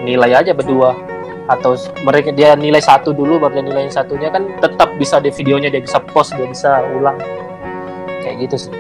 nilai 0.03 0.33
aja 0.35 0.53
berdua 0.55 0.97
atau 1.49 1.73
mereka 2.05 2.29
dia 2.31 2.53
nilai 2.53 2.79
satu 2.79 3.17
dulu 3.17 3.41
baru 3.41 3.59
dia 3.59 3.65
nilai 3.65 3.89
satunya 3.89 4.29
kan 4.29 4.47
tetap 4.61 4.93
bisa 5.01 5.17
di 5.17 5.33
videonya 5.33 5.73
dia 5.73 5.81
bisa 5.81 5.99
post 5.99 6.37
dia 6.37 6.45
bisa 6.45 6.85
ulang. 6.93 7.17
Kayak 8.23 8.37
gitu 8.45 8.57
sih. 8.69 8.73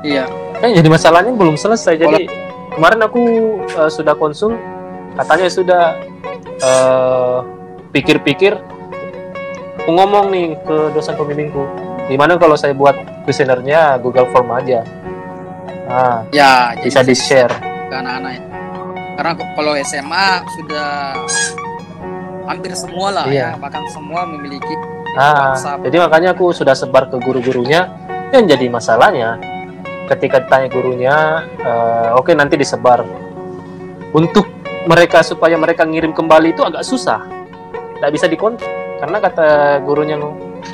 Iya. 0.00 0.26
kan 0.60 0.76
jadi 0.76 0.88
masalahnya 0.92 1.32
belum 1.32 1.56
selesai. 1.56 1.96
Jadi 1.96 2.28
kemarin 2.76 3.00
aku 3.00 3.22
eh, 3.64 3.90
sudah 3.90 4.12
konsul 4.18 4.58
katanya 5.16 5.48
sudah 5.48 5.82
eh, 6.60 7.38
pikir-pikir 7.94 8.58
aku 9.80 9.90
ngomong 9.96 10.28
nih 10.34 10.58
ke 10.66 10.76
dosen 10.92 11.16
pembimbingku. 11.16 11.64
Gimana 12.10 12.36
kalau 12.36 12.58
saya 12.58 12.74
buat 12.74 12.98
kuesionernya 13.24 14.02
Google 14.02 14.26
Form 14.34 14.50
aja? 14.50 14.82
Nah 15.86 16.26
Ya, 16.34 16.74
jadi 16.74 16.86
bisa 16.86 17.00
di 17.06 17.14
share 17.14 17.54
ke 17.90 17.94
anak-anak 17.94 18.32
ya. 18.34 18.49
Karena 19.20 19.36
kalau 19.36 19.76
SMA 19.84 20.26
sudah 20.56 20.88
hampir 22.48 22.72
semua 22.72 23.12
lah 23.12 23.24
Iya. 23.28 23.52
ya, 23.52 23.60
bahkan 23.60 23.84
semua 23.92 24.24
memiliki 24.24 24.72
Nah, 25.12 25.52
WhatsApp. 25.52 25.84
jadi 25.84 25.96
makanya 26.00 26.28
aku 26.32 26.56
sudah 26.56 26.72
sebar 26.72 27.12
ke 27.12 27.20
guru-gurunya. 27.20 27.84
Yang 28.32 28.56
jadi 28.56 28.66
masalahnya, 28.72 29.36
ketika 30.08 30.40
ditanya 30.40 30.68
gurunya, 30.72 31.16
eh, 31.60 32.08
oke 32.16 32.32
nanti 32.32 32.56
disebar. 32.56 33.04
Untuk 34.16 34.48
mereka 34.88 35.20
supaya 35.20 35.60
mereka 35.60 35.84
ngirim 35.84 36.16
kembali 36.16 36.56
itu 36.56 36.64
agak 36.64 36.80
susah, 36.80 37.20
tidak 38.00 38.10
bisa 38.16 38.24
dikontak. 38.24 38.64
Karena 39.04 39.20
kata 39.20 39.48
gurunya, 39.84 40.16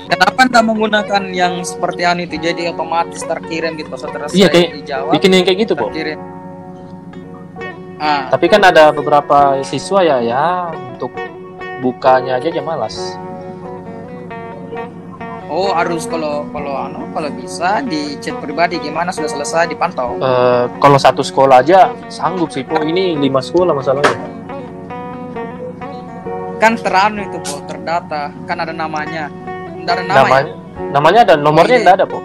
Kenapa 0.07 0.39
anda 0.47 0.61
menggunakan 0.63 1.23
yang 1.35 1.67
seperti 1.67 2.07
itu 2.23 2.39
jadi 2.39 2.71
otomatis 2.71 3.27
terkirim 3.27 3.75
gitu 3.75 3.91
Iya, 4.39 4.47
kayak 4.55 4.71
dijawab 4.87 5.11
bikin 5.19 5.31
yang 5.35 5.43
kayak 5.43 5.59
gitu 5.67 5.73
kok. 5.75 5.91
terkirim. 5.91 6.36
Ah, 7.97 8.29
Tapi 8.29 8.47
kan 8.47 8.61
ada 8.61 8.93
beberapa 8.93 9.57
siswa 9.65 10.05
ya, 10.05 10.21
ya 10.21 10.69
untuk 10.93 11.13
bukanya 11.81 12.37
aja 12.37 12.49
dia 12.49 12.61
malas. 12.61 13.17
oh 15.47 15.71
harus 15.71 16.11
kalau 16.11 16.43
kalau 16.51 16.75
anu 16.75 17.07
kalau 17.15 17.31
bisa 17.31 17.79
di 17.81 18.19
chat 18.19 18.35
pribadi 18.43 18.83
gimana 18.83 19.15
sudah 19.15 19.31
selesai 19.31 19.71
dipantau. 19.71 20.19
Eh, 20.19 20.65
kalau 20.83 20.99
satu 20.99 21.23
sekolah 21.23 21.63
aja 21.63 21.95
sanggup 22.11 22.51
sih, 22.51 22.67
kok 22.67 22.83
ini 22.83 23.15
lima 23.17 23.39
sekolah 23.41 23.73
masalahnya. 23.73 24.19
Kan 26.59 26.75
teranu 26.77 27.25
itu 27.31 27.39
po 27.41 27.63
terdata, 27.65 28.35
kan 28.45 28.59
ada 28.59 28.75
namanya. 28.75 29.31
Tidak 29.79 29.93
ada 29.93 30.03
nama 30.03 30.13
ya? 30.13 30.21
namanya, 30.27 30.53
namanya 30.91 31.21
ada 31.23 31.35
nomornya 31.39 31.77
Iya. 31.79 31.83
tidak 31.87 31.95
ada 31.95 32.05
kok. 32.11 32.25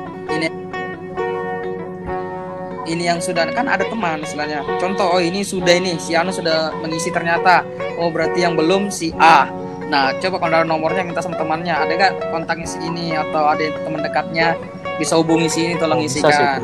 Ini 2.90 3.06
yang 3.06 3.22
sudah 3.22 3.46
kan 3.54 3.70
ada 3.70 3.86
teman 3.86 4.22
istilahnya. 4.22 4.66
Contoh 4.82 5.18
oh 5.18 5.22
ini 5.22 5.46
sudah 5.46 5.78
ini 5.78 5.98
si 6.02 6.18
Anu 6.18 6.34
sudah 6.34 6.74
mengisi 6.82 7.14
ternyata. 7.14 7.62
Oh 8.02 8.10
berarti 8.10 8.42
yang 8.42 8.58
belum 8.58 8.90
si 8.90 9.14
A. 9.18 9.46
Nah 9.92 10.16
coba 10.18 10.40
kalau 10.42 10.56
ada 10.64 10.68
nomornya 10.68 11.04
minta 11.06 11.22
sama 11.22 11.38
temannya. 11.38 11.76
Ada 11.76 11.92
gak 11.94 12.12
kontaknya 12.32 12.66
si 12.66 12.80
ini 12.82 13.14
atau 13.14 13.46
ada 13.46 13.62
teman 13.86 14.02
dekatnya? 14.02 14.58
Bisa 14.98 15.18
hubungi 15.18 15.50
si 15.50 15.60
ini 15.70 15.76
tolong 15.78 16.02
Oh, 16.02 16.08
isikan. 16.08 16.62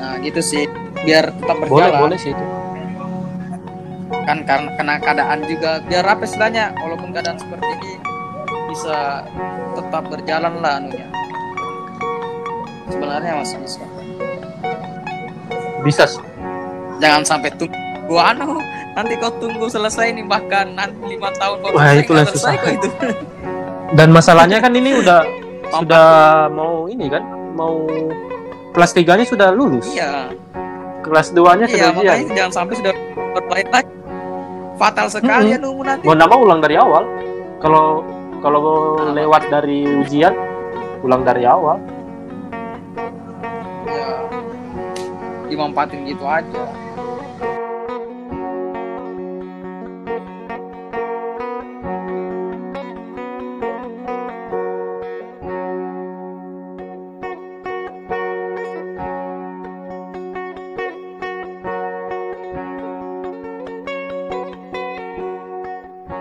nah 0.00 0.16
gitu 0.20 0.40
sih. 0.40 0.64
Biar 1.04 1.28
tetap 1.32 1.56
Boleh, 1.64 1.90
berjalan. 1.92 2.00
boleh 2.08 2.18
sih 2.18 2.32
itu. 2.32 2.44
kan 4.24 4.40
karena 4.48 4.72
kena 4.80 4.94
keadaan 5.04 5.44
juga 5.44 5.84
biar 5.84 6.04
apa 6.08 6.24
istilahnya 6.24 6.72
walaupun 6.80 7.12
keadaan 7.12 7.36
seperti 7.36 7.66
ini 7.76 7.92
bisa 8.72 9.20
tetap 9.76 10.08
berjalan 10.08 10.64
lah 10.64 10.80
anunya. 10.80 11.08
Sebenarnya 12.88 13.32
masih 13.36 13.58
bisa 13.60 13.84
Bisa 15.84 16.04
sih. 16.04 16.22
jangan 16.96 17.22
sampai 17.22 17.50
tunggu 17.52 17.76
anu 18.16 18.56
nanti 18.94 19.14
kau 19.14 19.28
tunggu 19.36 19.66
selesai 19.66 20.12
nih 20.12 20.24
bahkan 20.24 20.72
nanti 20.72 20.96
lima 21.10 21.28
tahun 21.34 21.58
kau 21.58 21.70
Wah, 21.70 21.90
selesai, 21.90 22.00
itulah 22.00 22.24
selesai 22.24 22.40
susah. 22.50 22.52
kok 22.56 22.70
itu 22.72 22.88
Dan 23.92 24.08
masalahnya 24.10 24.58
kan 24.58 24.72
ini 24.72 24.96
udah 24.96 25.20
sudah 25.70 26.08
mau 26.48 26.86
ini 26.86 27.06
kan, 27.06 27.22
mau 27.52 27.82
kelas 28.70 28.90
3-nya 28.92 29.24
sudah 29.24 29.48
lulus. 29.50 29.86
iya 29.88 30.30
Kelas 31.00 31.30
2-nya 31.30 31.66
iya 31.66 31.90
sudah 31.90 31.90
ujian. 31.94 32.16
jangan 32.32 32.52
sampai 32.54 32.74
sudah 32.76 32.92
berbalik 33.34 33.68
lagi 33.68 33.90
fatal 34.74 35.06
sekali 35.06 35.52
ya 35.52 35.58
nunggu 35.58 35.82
nanti 35.84 36.02
Mau 36.02 36.14
nama 36.14 36.34
ulang 36.34 36.58
dari 36.58 36.74
awal. 36.74 37.04
Kalau 37.58 38.02
kalau 38.38 38.60
lewat 39.10 39.46
dari 39.48 39.82
ujian, 39.96 40.34
ulang 41.00 41.22
dari 41.22 41.42
awal. 41.42 41.78
Dimanfaatin 45.48 46.06
gitu 46.06 46.24
aja 46.28 46.83